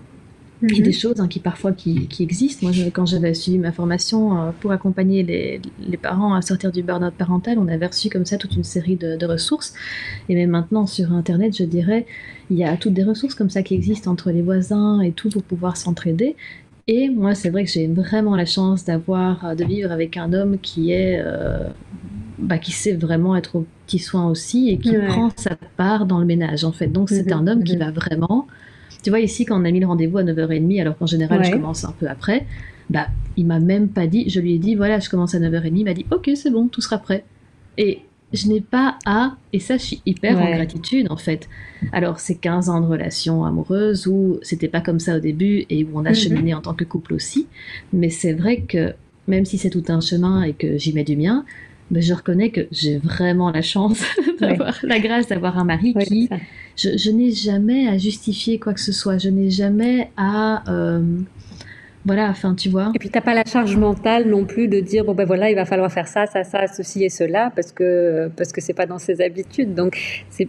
a 0.65 0.83
des 0.83 0.93
choses 0.93 1.19
hein, 1.19 1.27
qui 1.27 1.39
parfois 1.39 1.71
qui, 1.71 2.07
existent. 2.19 2.67
Moi, 2.67 2.73
quand 2.91 3.05
j'avais 3.05 3.33
suivi 3.33 3.57
ma 3.57 3.71
formation 3.71 4.37
euh, 4.37 4.51
pour 4.59 4.71
accompagner 4.71 5.23
les, 5.23 5.97
parents 5.97 6.33
à 6.33 6.41
sortir 6.41 6.71
du 6.71 6.83
burn-out 6.83 7.13
parental, 7.13 7.57
on 7.59 7.67
avait 7.67 7.87
reçu 7.87 8.09
comme 8.09 8.25
ça 8.25 8.37
toute 8.37 8.55
une 8.55 8.63
série 8.63 8.95
de, 8.95 9.25
ressources. 9.25 9.73
Et 10.29 10.35
même 10.35 10.49
maintenant 10.49 10.85
sur 10.85 11.13
Internet, 11.13 11.57
je 11.57 11.63
dirais, 11.63 12.05
il 12.49 12.57
y 12.57 12.63
a 12.63 12.75
toutes 12.77 12.93
des 12.93 13.03
ressources 13.03 13.35
comme 13.35 13.49
ça 13.49 13.63
qui 13.63 13.73
existent 13.73 14.11
entre 14.11 14.31
les 14.31 14.41
voisins 14.41 15.01
et 15.01 15.11
tout 15.11 15.29
pour 15.29 15.43
pouvoir 15.43 15.77
s'entraider. 15.77 16.35
Et 16.87 17.09
moi, 17.09 17.33
c'est 17.35 17.49
vrai 17.49 17.63
que 17.63 17.71
j'ai 17.71 17.87
vraiment 17.87 18.35
la 18.35 18.45
chance 18.45 18.83
d'avoir, 18.83 19.45
euh, 19.45 19.55
de 19.55 19.63
vivre 19.63 19.91
avec 19.91 20.17
un 20.17 20.33
homme 20.33 20.57
qui 20.59 20.91
est, 20.91 21.21
euh, 21.23 21.69
bah, 22.37 22.57
qui 22.57 22.71
sait 22.71 22.93
vraiment 22.93 23.35
être 23.35 23.55
au 23.55 23.65
petit 23.85 23.99
soin 23.99 24.29
aussi 24.29 24.69
et 24.69 24.77
qui 24.77 24.93
prend 25.07 25.29
sa 25.37 25.55
part 25.77 26.05
dans 26.05 26.19
le 26.19 26.25
ménage 26.25 26.63
en 26.63 26.71
fait. 26.71 26.87
Donc 26.87 27.09
c'est 27.09 27.27
mhm. 27.27 27.33
un 27.33 27.47
homme 27.47 27.63
qui 27.63 27.73
mhm. 27.73 27.79
va 27.79 27.91
vraiment 27.91 28.47
tu 29.03 29.09
vois, 29.09 29.19
ici, 29.19 29.45
quand 29.45 29.59
on 29.61 29.65
a 29.65 29.71
mis 29.71 29.79
le 29.79 29.85
rendez-vous 29.85 30.17
à 30.17 30.23
9h30, 30.23 30.81
alors 30.81 30.97
qu'en 30.97 31.05
général, 31.05 31.43
je 31.43 31.51
commence 31.51 31.83
un 31.83 31.93
peu 31.99 32.07
après, 32.07 32.45
bah, 32.89 33.07
il 33.37 33.45
m'a 33.45 33.59
même 33.59 33.89
pas 33.89 34.07
dit, 34.07 34.29
je 34.29 34.39
lui 34.39 34.53
ai 34.53 34.59
dit, 34.59 34.75
voilà, 34.75 34.99
je 34.99 35.09
commence 35.09 35.35
à 35.35 35.39
9h30, 35.39 35.71
il 35.75 35.83
m'a 35.83 35.93
dit, 35.93 36.05
ok, 36.11 36.31
c'est 36.35 36.49
bon, 36.49 36.67
tout 36.67 36.81
sera 36.81 36.97
prêt. 36.97 37.23
Et 37.77 38.01
je 38.31 38.47
n'ai 38.47 38.61
pas 38.61 38.97
à, 39.05 39.35
et 39.51 39.59
ça, 39.59 39.77
je 39.77 39.83
suis 39.83 40.01
hyper 40.05 40.39
en 40.39 40.49
gratitude, 40.51 41.07
en 41.11 41.17
fait. 41.17 41.49
Alors, 41.91 42.19
c'est 42.19 42.35
15 42.35 42.69
ans 42.69 42.81
de 42.81 42.87
relation 42.87 43.45
amoureuse 43.45 44.07
où 44.07 44.39
c'était 44.41 44.67
pas 44.67 44.81
comme 44.81 44.99
ça 44.99 45.17
au 45.17 45.19
début 45.19 45.65
et 45.69 45.83
où 45.83 45.89
on 45.93 46.05
a 46.05 46.09
mhm. 46.09 46.15
cheminé 46.15 46.53
en 46.53 46.61
tant 46.61 46.73
que 46.73 46.83
couple 46.83 47.13
aussi. 47.13 47.47
Mais 47.91 48.09
c'est 48.09 48.33
vrai 48.33 48.61
que, 48.61 48.93
même 49.27 49.45
si 49.45 49.57
c'est 49.57 49.69
tout 49.69 49.83
un 49.89 50.01
chemin 50.01 50.43
et 50.43 50.53
que 50.53 50.77
j'y 50.77 50.93
mets 50.93 51.03
du 51.03 51.15
mien, 51.15 51.45
mais 51.91 52.01
je 52.01 52.13
reconnais 52.13 52.49
que 52.49 52.61
j'ai 52.71 52.97
vraiment 52.97 53.51
la 53.51 53.61
chance 53.61 54.01
d'avoir 54.39 54.79
la 54.83 54.99
grâce 54.99 55.27
d'avoir 55.27 55.57
un 55.57 55.63
mari 55.63 55.93
qui 55.93 56.29
je, 56.75 57.09
n'ai 57.11 57.31
jamais 57.31 57.87
à 57.87 57.97
justifier 57.97 58.59
quoi 58.59 58.73
que 58.73 58.79
ce 58.79 58.91
soit. 58.91 59.17
Je 59.17 59.29
n'ai 59.29 59.49
jamais 59.49 60.11
à 60.17 60.63
euh, 60.71 61.01
voilà 62.05 62.29
enfin 62.29 62.55
tu 62.55 62.69
vois. 62.69 62.91
Et 62.95 62.99
puis 62.99 63.09
t'as 63.09 63.21
pas 63.21 63.33
la 63.33 63.45
charge 63.45 63.75
mentale 63.77 64.29
non 64.29 64.45
plus 64.45 64.67
de 64.67 64.79
dire 64.79 65.05
bon 65.05 65.13
ben 65.13 65.25
voilà 65.25 65.49
il 65.49 65.55
va 65.55 65.65
falloir 65.65 65.91
faire 65.91 66.07
ça 66.07 66.25
ça 66.25 66.43
ça 66.43 66.67
ceci 66.67 67.03
et 67.03 67.09
cela 67.09 67.51
parce 67.55 67.71
que 67.71 68.29
parce 68.35 68.51
que 68.51 68.61
c'est 68.61 68.73
pas 68.73 68.85
dans 68.85 68.99
ses 68.99 69.21
habitudes. 69.21 69.73
Donc 69.73 70.25
c'est 70.29 70.47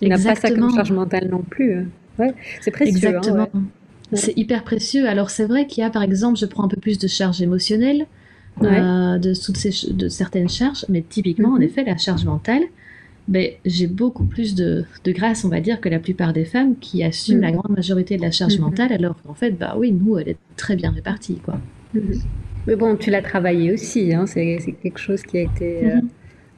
tu 0.00 0.08
n'as 0.08 0.22
pas 0.22 0.34
ça 0.34 0.50
comme 0.50 0.74
charge 0.74 0.92
mentale 0.92 1.28
non 1.28 1.42
plus. 1.42 1.88
Ouais 2.18 2.34
c'est 2.60 2.70
précieux 2.70 3.08
hein, 3.08 3.18
exactement. 3.18 3.48
C'est 4.12 4.36
hyper 4.36 4.62
précieux. 4.64 5.08
Alors 5.08 5.30
c'est 5.30 5.46
vrai 5.46 5.66
qu'il 5.66 5.82
y 5.82 5.84
a 5.84 5.90
par 5.90 6.02
exemple 6.02 6.38
je 6.38 6.46
prends 6.46 6.64
un 6.64 6.68
peu 6.68 6.76
plus 6.80 6.98
de 6.98 7.08
charge 7.08 7.42
émotionnelle 7.42 8.06
euh, 8.62 9.18
de, 9.18 9.34
toutes 9.34 9.56
ces, 9.56 9.92
de 9.92 10.08
certaines 10.08 10.48
charges, 10.48 10.86
mais 10.88 11.02
typiquement, 11.02 11.50
en 11.50 11.56
mhm. 11.56 11.62
effet, 11.62 11.84
la 11.84 11.96
charge 11.96 12.24
mentale, 12.24 12.62
ben, 13.26 13.52
j'ai 13.64 13.86
beaucoup 13.86 14.24
plus 14.24 14.54
de, 14.54 14.84
de, 15.04 15.12
grâce, 15.12 15.44
on 15.44 15.48
va 15.48 15.60
dire, 15.60 15.80
que 15.80 15.88
la 15.88 15.98
plupart 15.98 16.32
des 16.32 16.44
femmes 16.44 16.76
qui 16.78 17.02
assument 17.02 17.40
la 17.40 17.50
mhm. 17.50 17.56
grande 17.56 17.76
majorité 17.76 18.16
de 18.16 18.22
la 18.22 18.30
charge 18.30 18.56
mhm. 18.56 18.64
mentale, 18.64 18.92
alors 18.92 19.16
qu'en 19.22 19.34
fait, 19.34 19.52
bah 19.52 19.74
oui, 19.78 19.92
nous, 19.92 20.18
elle 20.18 20.28
est 20.28 20.36
très 20.56 20.76
bien 20.76 20.90
répartie, 20.90 21.36
quoi. 21.36 21.58
Mais 22.66 22.76
bon, 22.76 22.96
tu 22.96 23.10
l'as 23.10 23.22
travaillé 23.22 23.72
aussi, 23.72 24.12
hein, 24.12 24.26
c'est 24.26 24.58
quelque 24.82 24.98
chose 24.98 25.22
qui 25.22 25.38
a 25.38 25.42
été 25.42 25.86
euh, 25.86 26.00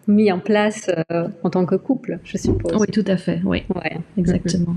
mis 0.08 0.30
en 0.32 0.38
place 0.38 0.90
euh, 1.10 1.28
en 1.42 1.50
tant 1.50 1.66
que 1.66 1.74
couple, 1.74 2.18
je 2.24 2.36
suppose. 2.36 2.72
Oui, 2.80 2.86
tout 2.92 3.04
à 3.06 3.16
fait, 3.16 3.40
oui, 3.44 3.64
ouais. 3.74 3.98
exactement. 4.16 4.76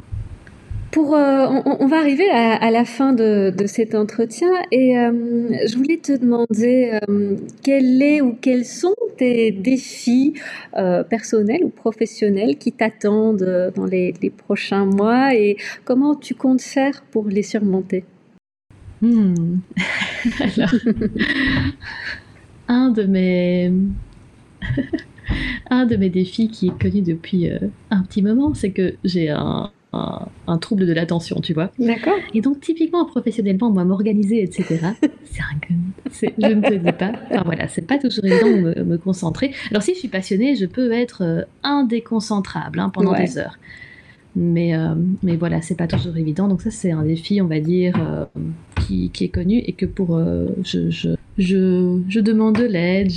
Euh, 0.97 1.61
on, 1.65 1.87
va 1.87 1.99
arriver 1.99 2.29
à, 2.31 2.71
la 2.71 2.83
fin 2.83 3.13
de, 3.13 3.53
cet 3.67 3.93
entretien 3.93 4.49
et 4.71 4.97
euh, 4.97 5.67
je 5.67 5.77
voulais 5.77 5.97
te 5.97 6.17
demander 6.17 6.99
euh, 7.07 7.35
quel 7.63 8.01
est 8.01 8.21
ou 8.21 8.33
quels 8.33 8.65
sont 8.65 8.95
tes 9.17 9.51
défis 9.51 10.33
personnels 11.09 11.63
ou 11.63 11.69
professionnels 11.69 12.57
qui 12.57 12.71
t'attendent 12.71 13.71
dans 13.75 13.85
les, 13.85 14.13
prochains 14.35 14.85
mois 14.85 15.35
et 15.35 15.57
comment 15.85 16.15
tu 16.15 16.33
comptes 16.33 16.61
faire 16.61 17.03
pour 17.11 17.27
les 17.27 17.43
surmonter? 17.43 18.03
Hmm. 19.01 19.59
un 22.67 22.89
de 22.89 23.03
mes 23.03 23.71
un 25.69 25.85
de 25.85 25.95
mes 25.95 26.09
défis 26.09 26.49
qui 26.49 26.67
est 26.67 26.81
connu 26.81 27.01
depuis 27.01 27.49
un 27.91 28.03
petit 28.03 28.21
moment, 28.21 28.53
c'est 28.53 28.71
que 28.71 28.95
j'ai 29.03 29.29
un 29.29 29.71
un, 29.93 30.57
trouble 30.59 30.85
de 30.85 30.93
l'attention, 30.93 31.39
tu 31.41 31.53
vois. 31.53 31.71
D'accord. 31.79 32.17
Et 32.33 32.41
donc, 32.41 32.59
typiquement, 32.59 33.05
professionnellement, 33.05 33.71
moi, 33.71 33.83
m'organiser, 33.85 34.43
etc., 34.43 34.65
c'est 35.25 35.41
un 35.41 36.33
Je 36.37 36.53
ne 36.53 36.61
te 36.61 36.73
dis 36.73 36.91
pas. 36.91 37.13
Enfin, 37.29 37.43
voilà, 37.45 37.67
c'est 37.67 37.85
pas 37.85 37.97
toujours 37.97 38.25
évident 38.25 38.49
de 38.49 38.83
me, 38.83 38.97
concentrer. 38.97 39.53
Alors, 39.71 39.81
si 39.81 39.93
je 39.93 39.99
suis 39.99 40.07
passionnée, 40.07 40.55
je 40.55 40.65
peux 40.65 40.91
être 40.91 41.23
euh, 41.23 41.41
indéconcentrable 41.63 42.79
hein, 42.79 42.89
pendant 42.89 43.13
des 43.13 43.37
heures. 43.37 43.57
Mais, 44.35 44.75
euh, 44.75 44.93
mais 45.23 45.35
voilà, 45.35 45.61
c'est 45.61 45.75
pas 45.75 45.87
toujours 45.87 46.15
évident. 46.17 46.47
Donc 46.47 46.61
ça, 46.61 46.69
c'est 46.69 46.91
un 46.91 47.03
défi, 47.03 47.41
on 47.41 47.47
va 47.47 47.59
dire, 47.59 47.95
euh, 47.99 48.25
qui, 48.81 49.09
qui, 49.09 49.25
est 49.25 49.29
connu 49.29 49.57
et 49.57 49.73
que 49.73 49.85
pour... 49.85 50.15
Euh, 50.15 50.47
je, 50.63 50.89
je, 50.89 51.09
je, 51.37 52.01
je, 52.07 52.19
demande 52.19 52.55
de 52.57 52.65
l'aide, 52.65 53.11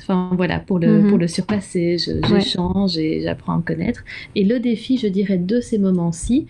enfin 0.00 0.30
voilà, 0.36 0.58
pour 0.58 0.78
le, 0.78 1.02
mhm. 1.02 1.08
pour 1.10 1.18
le 1.18 1.28
surpasser, 1.28 1.96
j'échange 1.98 2.98
et 2.98 3.20
j'apprends 3.22 3.58
à 3.58 3.62
connaître. 3.62 4.04
Et 4.34 4.44
le 4.44 4.58
défi, 4.58 4.98
je 4.98 5.06
dirais, 5.06 5.38
de 5.38 5.60
ces 5.60 5.78
moments-ci, 5.78 6.46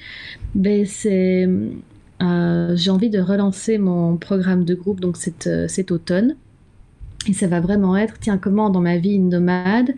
ben, 0.54 0.86
c'est... 0.86 1.48
j'ai 2.20 2.90
envie 2.90 3.10
de 3.10 3.20
relancer 3.20 3.78
mon 3.78 4.16
programme 4.16 4.64
de 4.64 4.74
groupe 4.74 5.00
donc 5.00 5.16
cet, 5.16 5.50
cet 5.68 5.90
automne 5.90 6.36
Et 7.28 7.34
ça 7.34 7.46
va 7.46 7.60
vraiment 7.60 7.96
être, 7.96 8.14
tiens, 8.18 8.36
comment 8.36 8.68
dans 8.68 8.80
ma 8.80 8.96
vie 8.98 9.18
nomade, 9.20 9.92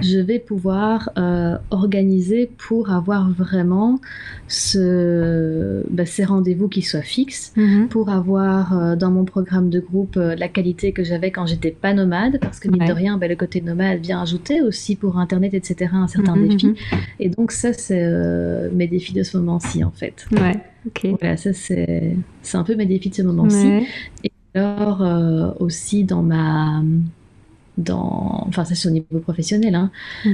je 0.00 0.18
vais 0.18 0.38
pouvoir 0.38 1.10
euh, 1.18 1.56
organiser 1.70 2.50
pour 2.56 2.90
avoir 2.90 3.30
vraiment 3.30 4.00
ce, 4.48 5.84
bah, 5.90 6.06
ces 6.06 6.24
rendez-vous 6.24 6.68
qui 6.68 6.82
soient 6.82 7.02
fixes, 7.02 7.52
Mhm. 7.56 7.88
pour 7.88 8.08
avoir 8.10 8.76
euh, 8.78 8.96
dans 8.96 9.10
mon 9.10 9.24
programme 9.24 9.68
de 9.70 9.80
groupe 9.80 10.16
euh, 10.16 10.34
la 10.36 10.48
qualité 10.48 10.92
que 10.92 11.04
j'avais 11.04 11.30
quand 11.30 11.46
j'étais 11.46 11.70
pas 11.70 11.92
nomade, 11.92 12.38
parce 12.40 12.60
que 12.60 12.68
mine 12.68 12.82
Ouais. 12.82 12.88
de 12.88 12.92
rien, 12.94 13.18
bah, 13.18 13.28
le 13.28 13.36
côté 13.36 13.60
nomade 13.60 14.00
vient 14.00 14.22
ajouter 14.22 14.62
aussi 14.62 14.96
pour 14.96 15.18
Internet, 15.18 15.52
etc., 15.54 15.90
un 15.94 16.08
certain 16.08 16.36
Mhm, 16.36 16.48
défi. 16.48 16.66
mhm. 16.68 16.74
Et 17.18 17.28
donc 17.28 17.52
ça, 17.52 17.72
c'est 17.72 18.70
mes 18.72 18.86
défis 18.86 19.12
de 19.12 19.22
ce 19.22 19.36
moment-ci, 19.36 19.84
en 19.84 19.90
fait. 19.90 20.26
Ouais, 20.32 20.56
ok. 20.86 21.14
Voilà, 21.20 21.36
ça, 21.36 21.52
c'est 21.52 22.16
c'est 22.42 22.56
un 22.56 22.64
peu 22.64 22.74
mes 22.74 22.86
défis 22.86 23.10
de 23.10 23.14
ce 23.14 23.22
moment-ci. 23.22 23.66
Ouais. 23.66 23.86
Alors 24.54 25.02
euh, 25.02 25.52
aussi 25.60 26.04
dans 26.04 26.22
ma 26.22 26.82
dans 27.78 28.44
enfin 28.48 28.64
ça 28.66 28.74
c'est 28.74 28.88
au 28.88 28.90
niveau 28.92 29.20
professionnel 29.20 29.74
hein, 29.74 29.90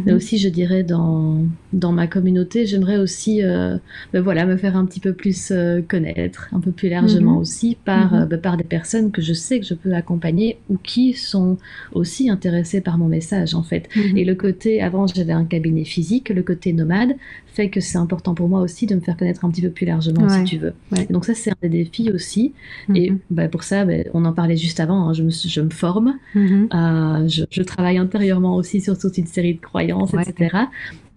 mais 0.07 0.13
Mhm. 0.13 0.15
aussi 0.15 0.39
je 0.39 0.49
dirais 0.49 0.83
dans 0.83 1.45
dans 1.73 1.93
ma 1.93 2.07
communauté 2.09 2.67
j'aimerais 2.67 2.97
aussi 2.99 3.43
euh, 3.45 3.79
ben 4.13 4.23
voilà 4.23 4.47
me 4.47 4.57
faire 4.57 4.77
un 4.77 4.87
petit 4.87 5.01
peu 5.01 5.13
plus 5.13 5.53
euh, 5.53 5.83
connaître 5.83 6.49
un 6.53 6.61
peu 6.61 6.73
plus 6.73 6.89
largement 6.89 7.37
Mhm. 7.37 7.39
aussi 7.39 7.77
par 7.85 8.13
Mhm. 8.13 8.27
ben, 8.27 8.41
par 8.41 8.57
des 8.57 8.65
personnes 8.65 9.13
que 9.13 9.23
je 9.23 9.35
sais 9.35 9.61
que 9.61 9.67
je 9.67 9.75
peux 9.75 9.95
accompagner 9.95 10.59
ou 10.71 10.79
qui 10.79 11.13
sont 11.15 11.59
aussi 11.93 12.31
intéressées 12.31 12.81
par 12.81 12.99
mon 12.99 13.09
message 13.09 13.55
en 13.55 13.63
fait 13.63 13.89
et 14.17 14.25
le 14.25 14.35
côté, 14.35 14.83
avant 14.83 15.07
j'avais 15.07 15.33
un 15.33 15.45
cabinet 15.45 15.85
physique, 15.85 16.31
le 16.31 16.43
côté 16.43 16.73
nomade 16.73 17.15
fait 17.57 17.71
que 17.71 17.81
c'est 17.81 17.97
important 17.99 18.35
pour 18.35 18.49
moi 18.49 18.61
aussi 18.61 18.85
de 18.87 18.95
me 18.95 19.01
faire 19.01 19.17
connaître 19.17 19.45
un 19.45 19.51
petit 19.51 19.63
peu 19.63 19.71
plus 19.71 19.87
largement 19.87 20.23
Ouais, 20.27 20.39
si 20.39 20.45
tu 20.45 20.59
veux. 20.59 20.75
ouais. 20.93 21.07
Donc 21.11 21.25
ça 21.25 21.35
c'est 21.35 21.51
un 21.51 21.55
des 21.63 21.71
défis 21.71 22.11
aussi. 22.13 22.53
Et 22.95 23.11
Mhm. 23.11 23.19
bah, 23.31 23.49
pour 23.49 23.63
ça, 23.65 23.85
bah, 23.87 23.95
on 24.15 24.25
en 24.27 24.33
parlait 24.35 24.57
juste 24.59 24.79
avant, 24.79 25.09
hein, 25.09 25.13
je, 25.15 25.23
me, 25.23 25.31
je 25.31 25.61
me 25.63 25.71
forme, 25.71 26.19
Mhm. 26.35 26.69
euh, 26.75 27.27
je, 27.29 27.45
je 27.51 27.63
travaille 27.63 27.97
intérieurement 27.99 28.57
aussi 28.57 28.81
sur 28.83 28.99
toute 28.99 29.17
une 29.19 29.27
série 29.27 29.55
de 29.55 29.61
croyances, 29.61 30.13
Ouais. 30.13 30.23
etc. 30.29 30.55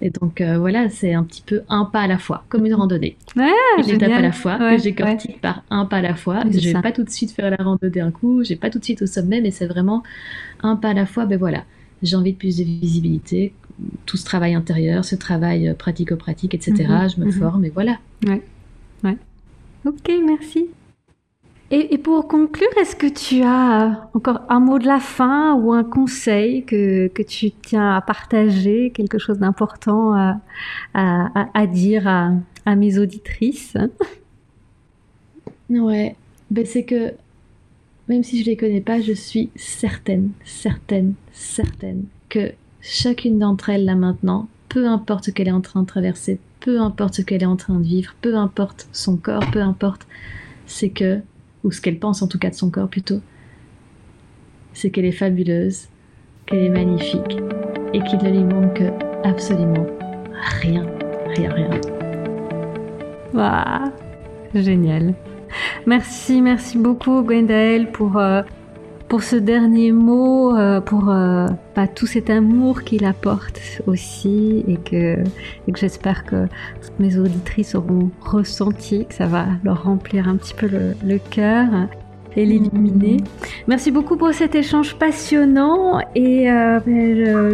Et 0.02 0.12
donc 0.12 0.40
euh, 0.40 0.58
voilà, 0.58 0.90
c'est 0.90 1.14
un 1.14 1.24
petit 1.26 1.44
peu 1.46 1.62
un 1.68 1.84
pas 1.84 2.00
à 2.04 2.08
la 2.08 2.18
fois, 2.18 2.46
comme 2.48 2.66
une 2.66 2.74
randonnée. 2.74 3.18
Ah, 3.38 3.50
une 3.78 3.90
étape 3.90 4.12
à 4.14 4.22
la 4.22 4.32
fois, 4.32 4.58
Ouais, 4.58 4.78
que 4.78 4.82
j'écortique 4.84 5.42
par 5.42 5.64
un 5.70 5.86
pas 5.86 5.98
à 5.98 6.02
la 6.02 6.16
fois. 6.16 6.44
Je 6.50 6.58
vais 6.58 6.72
ça. 6.72 6.82
pas 6.82 6.94
tout 6.94 7.04
de 7.04 7.10
suite 7.10 7.32
faire 7.32 7.50
la 7.52 7.58
randonnée 7.62 7.92
d'un 7.92 8.12
coup, 8.12 8.44
j'ai 8.46 8.56
pas 8.56 8.70
tout 8.70 8.80
de 8.80 8.86
suite 8.86 9.02
au 9.02 9.08
sommet, 9.08 9.42
mais 9.42 9.52
c'est 9.52 9.68
vraiment 9.68 10.04
un 10.64 10.78
pas 10.78 10.92
à 10.92 10.94
la 10.94 11.06
fois. 11.06 11.26
Ben 11.26 11.38
voilà, 11.38 11.66
j'ai 12.02 12.16
envie 12.16 12.32
de 12.32 12.38
plus 12.38 12.58
de 12.58 12.64
visibilité, 12.64 13.52
tout 14.06 14.18
ce 14.18 14.26
travail 14.26 14.54
intérieur, 14.54 15.06
ce 15.06 15.16
travail 15.16 15.70
euh, 15.70 15.74
pratico-pratique, 15.74 16.54
etc. 16.54 16.74
Mhm, 16.90 17.10
je 17.10 17.20
me 17.20 17.26
mhm. 17.26 17.32
forme 17.32 17.66
et 17.66 17.70
voilà. 17.70 17.98
Ok, 19.86 20.12
merci. 20.26 20.68
Et, 21.72 21.94
et 21.94 21.98
pour 21.98 22.28
conclure, 22.28 22.68
est-ce 22.82 22.96
que 22.96 23.08
tu 23.08 23.44
as 23.44 23.86
euh, 23.86 23.94
encore 24.14 24.42
un 24.50 24.60
mot 24.60 24.80
de 24.80 24.88
la 24.88 25.00
fin 25.00 25.54
ou 25.54 25.72
un 25.72 25.84
conseil 25.84 26.66
que, 26.66 27.08
que 27.08 27.22
tu 27.22 27.52
tiens 27.52 27.96
à 27.96 28.02
partager, 28.02 28.92
quelque 28.92 29.20
chose 29.20 29.38
d'important 29.40 30.14
à, 30.14 30.42
à, 30.94 31.42
à- 31.42 31.50
à 31.54 31.68
dire 31.68 32.08
à, 32.08 32.32
à 32.66 32.76
mes 32.76 32.98
auditrices? 32.98 33.78
Ouais, 35.70 36.16
ben 36.50 36.66
c'est 36.66 36.84
que 36.84 37.14
même 38.10 38.24
si 38.24 38.42
je 38.42 38.50
les 38.50 38.58
connais 38.58 38.82
pas, 38.82 39.00
je 39.00 39.14
suis 39.14 39.52
certaine, 39.56 40.32
certaine, 40.44 41.14
certaine 41.32 42.06
que 42.28 42.52
chacune 42.82 43.40
d'entre 43.40 43.70
elles 43.70 43.86
là 43.86 43.96
maintenant, 43.96 44.48
peu 44.70 44.88
importe 44.88 45.26
ce 45.26 45.32
qu'elle 45.32 45.48
est 45.48 45.52
en 45.52 45.62
train 45.62 45.82
de 45.82 45.88
traverser, 45.88 46.40
peu 46.60 46.80
importe 46.80 47.16
ce 47.16 47.22
qu'elle 47.22 47.44
est 47.44 47.48
en 47.48 47.56
train 47.56 47.76
de 47.76 47.84
vivre, 47.84 48.14
peu 48.22 48.36
importe 48.36 48.88
son 48.92 49.18
corps, 49.18 49.50
peu 49.52 49.62
importe, 49.62 50.08
c'est 50.66 50.90
que, 50.90 51.20
ou 51.64 51.72
ce 51.72 51.82
qu'elle 51.82 52.00
pense 52.00 52.22
en 52.22 52.28
tout 52.28 52.40
cas 52.40 52.50
de 52.50 52.56
son 52.56 52.70
corps 52.70 52.90
plutôt, 52.90 53.22
c'est 54.74 54.90
qu'elle 54.92 55.06
est 55.06 55.12
fabuleuse, 55.12 55.88
qu'elle 56.46 56.60
est 56.60 56.70
magnifique 56.70 57.38
et 57.94 58.02
qu'il 58.04 58.20
ne 58.20 58.30
lui 58.30 58.44
manque 58.44 58.84
absolument 59.24 59.88
rien, 60.62 60.86
rien, 61.36 61.52
rien. 61.54 61.70
Waouh, 63.34 63.92
génial. 64.54 65.16
Merci, 65.86 66.42
merci 66.42 66.78
beaucoup 66.78 67.24
Gwendael 67.24 67.92
pour, 67.92 68.18
euh, 68.18 68.44
pour 69.10 69.24
ce 69.24 69.36
dernier 69.36 69.92
mot, 69.92 70.56
euh, 70.56 70.80
pour 70.80 71.10
euh, 71.10 71.48
bah, 71.76 71.88
tout 71.88 72.06
cet 72.06 72.30
amour 72.30 72.84
qu'il 72.84 73.06
apporte 73.06 73.60
aussi 73.88 74.64
et 74.68 74.78
que, 74.78 75.18
et 75.68 75.72
que 75.72 75.80
j'espère 75.80 76.24
que 76.24 76.48
mes 77.00 77.18
auditrices 77.18 77.74
auront 77.74 78.12
ressenti, 78.22 79.08
que 79.08 79.16
ça 79.16 79.26
va 79.26 79.48
leur 79.64 79.84
remplir 79.84 80.30
un 80.30 80.38
petit 80.38 80.54
peu 80.54 80.68
le, 80.68 81.18
cœur 81.32 81.68
et 82.36 82.46
l'illuminer. 82.46 83.18
Merci 83.68 83.90
beaucoup 83.90 84.16
pour 84.16 84.32
cet 84.32 84.54
échange 84.54 84.96
passionnant 84.96 86.00
et 86.14 86.52
euh, 86.52 86.80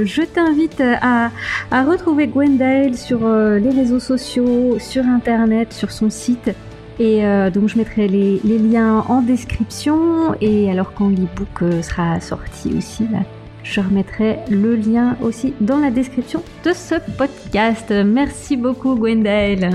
je, 0.05 0.21
t'invite 0.23 0.81
à, 0.81 1.31
à 1.71 1.83
retrouver 1.85 2.27
Gwendael 2.27 2.97
sur 2.97 3.27
les 3.29 3.69
réseaux 3.69 4.01
sociaux, 4.01 4.77
sur 4.79 5.05
internet, 5.05 5.71
sur 5.71 5.91
son 5.91 6.09
site. 6.09 6.51
Et 6.99 7.25
euh, 7.25 7.49
donc 7.49 7.67
je 7.67 7.77
mettrai 7.77 8.07
les, 8.07 8.39
les 8.43 8.57
liens 8.57 9.03
en 9.09 9.21
description 9.21 10.33
et 10.39 10.71
alors 10.71 10.93
quand 10.93 11.09
l'ebook 11.09 11.61
euh, 11.61 11.81
sera 11.81 12.19
sorti 12.21 12.73
aussi, 12.77 13.03
là, 13.11 13.19
je 13.63 13.81
remettrai 13.81 14.39
le 14.49 14.75
lien 14.75 15.17
aussi 15.21 15.53
dans 15.59 15.79
la 15.79 15.91
description 15.91 16.41
de 16.63 16.71
ce 16.71 16.95
podcast. 17.17 17.91
Merci 17.91 18.55
beaucoup 18.55 18.95
Gwendael. 18.95 19.71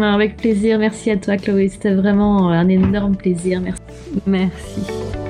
Avec 0.00 0.36
plaisir, 0.36 0.78
merci 0.78 1.10
à 1.10 1.16
toi 1.16 1.36
Chloé, 1.36 1.68
c'était 1.68 1.94
vraiment 1.94 2.50
un 2.50 2.68
énorme 2.68 3.16
plaisir, 3.16 3.60
merci. 3.60 3.80
Merci. 4.26 5.21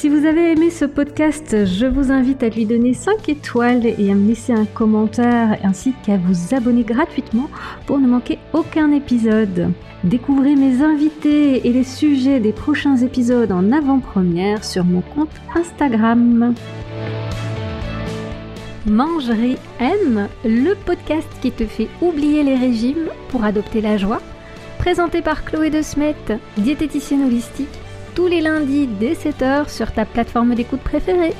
Si 0.00 0.08
vous 0.08 0.24
avez 0.24 0.52
aimé 0.52 0.70
ce 0.70 0.86
podcast, 0.86 1.66
je 1.66 1.84
vous 1.84 2.10
invite 2.10 2.42
à 2.42 2.48
lui 2.48 2.64
donner 2.64 2.94
5 2.94 3.28
étoiles 3.28 3.84
et 3.84 4.10
à 4.10 4.14
me 4.14 4.28
laisser 4.28 4.54
un 4.54 4.64
commentaire 4.64 5.58
ainsi 5.62 5.92
qu'à 6.02 6.16
vous 6.16 6.54
abonner 6.54 6.84
gratuitement 6.84 7.50
pour 7.84 7.98
ne 7.98 8.08
manquer 8.08 8.38
aucun 8.54 8.92
épisode. 8.92 9.74
Découvrez 10.02 10.56
mes 10.56 10.82
invités 10.82 11.68
et 11.68 11.70
les 11.74 11.84
sujets 11.84 12.40
des 12.40 12.52
prochains 12.52 12.96
épisodes 12.96 13.52
en 13.52 13.72
avant-première 13.72 14.64
sur 14.64 14.84
mon 14.86 15.02
compte 15.02 15.38
Instagram. 15.54 16.54
Mangerie 18.86 19.58
M, 19.80 20.28
le 20.46 20.76
podcast 20.76 21.28
qui 21.42 21.52
te 21.52 21.66
fait 21.66 21.88
oublier 22.00 22.42
les 22.42 22.56
régimes 22.56 23.10
pour 23.28 23.44
adopter 23.44 23.82
la 23.82 23.98
joie 23.98 24.22
présenté 24.78 25.20
par 25.20 25.44
Chloé 25.44 25.68
de 25.68 25.82
Smet, 25.82 26.16
diététicienne 26.56 27.26
holistique, 27.26 27.68
tous 28.14 28.26
les 28.26 28.40
lundis 28.40 28.86
dès 28.86 29.14
7h 29.14 29.68
sur 29.68 29.92
ta 29.92 30.04
plateforme 30.04 30.54
d'écoute 30.54 30.80
préférée. 30.80 31.34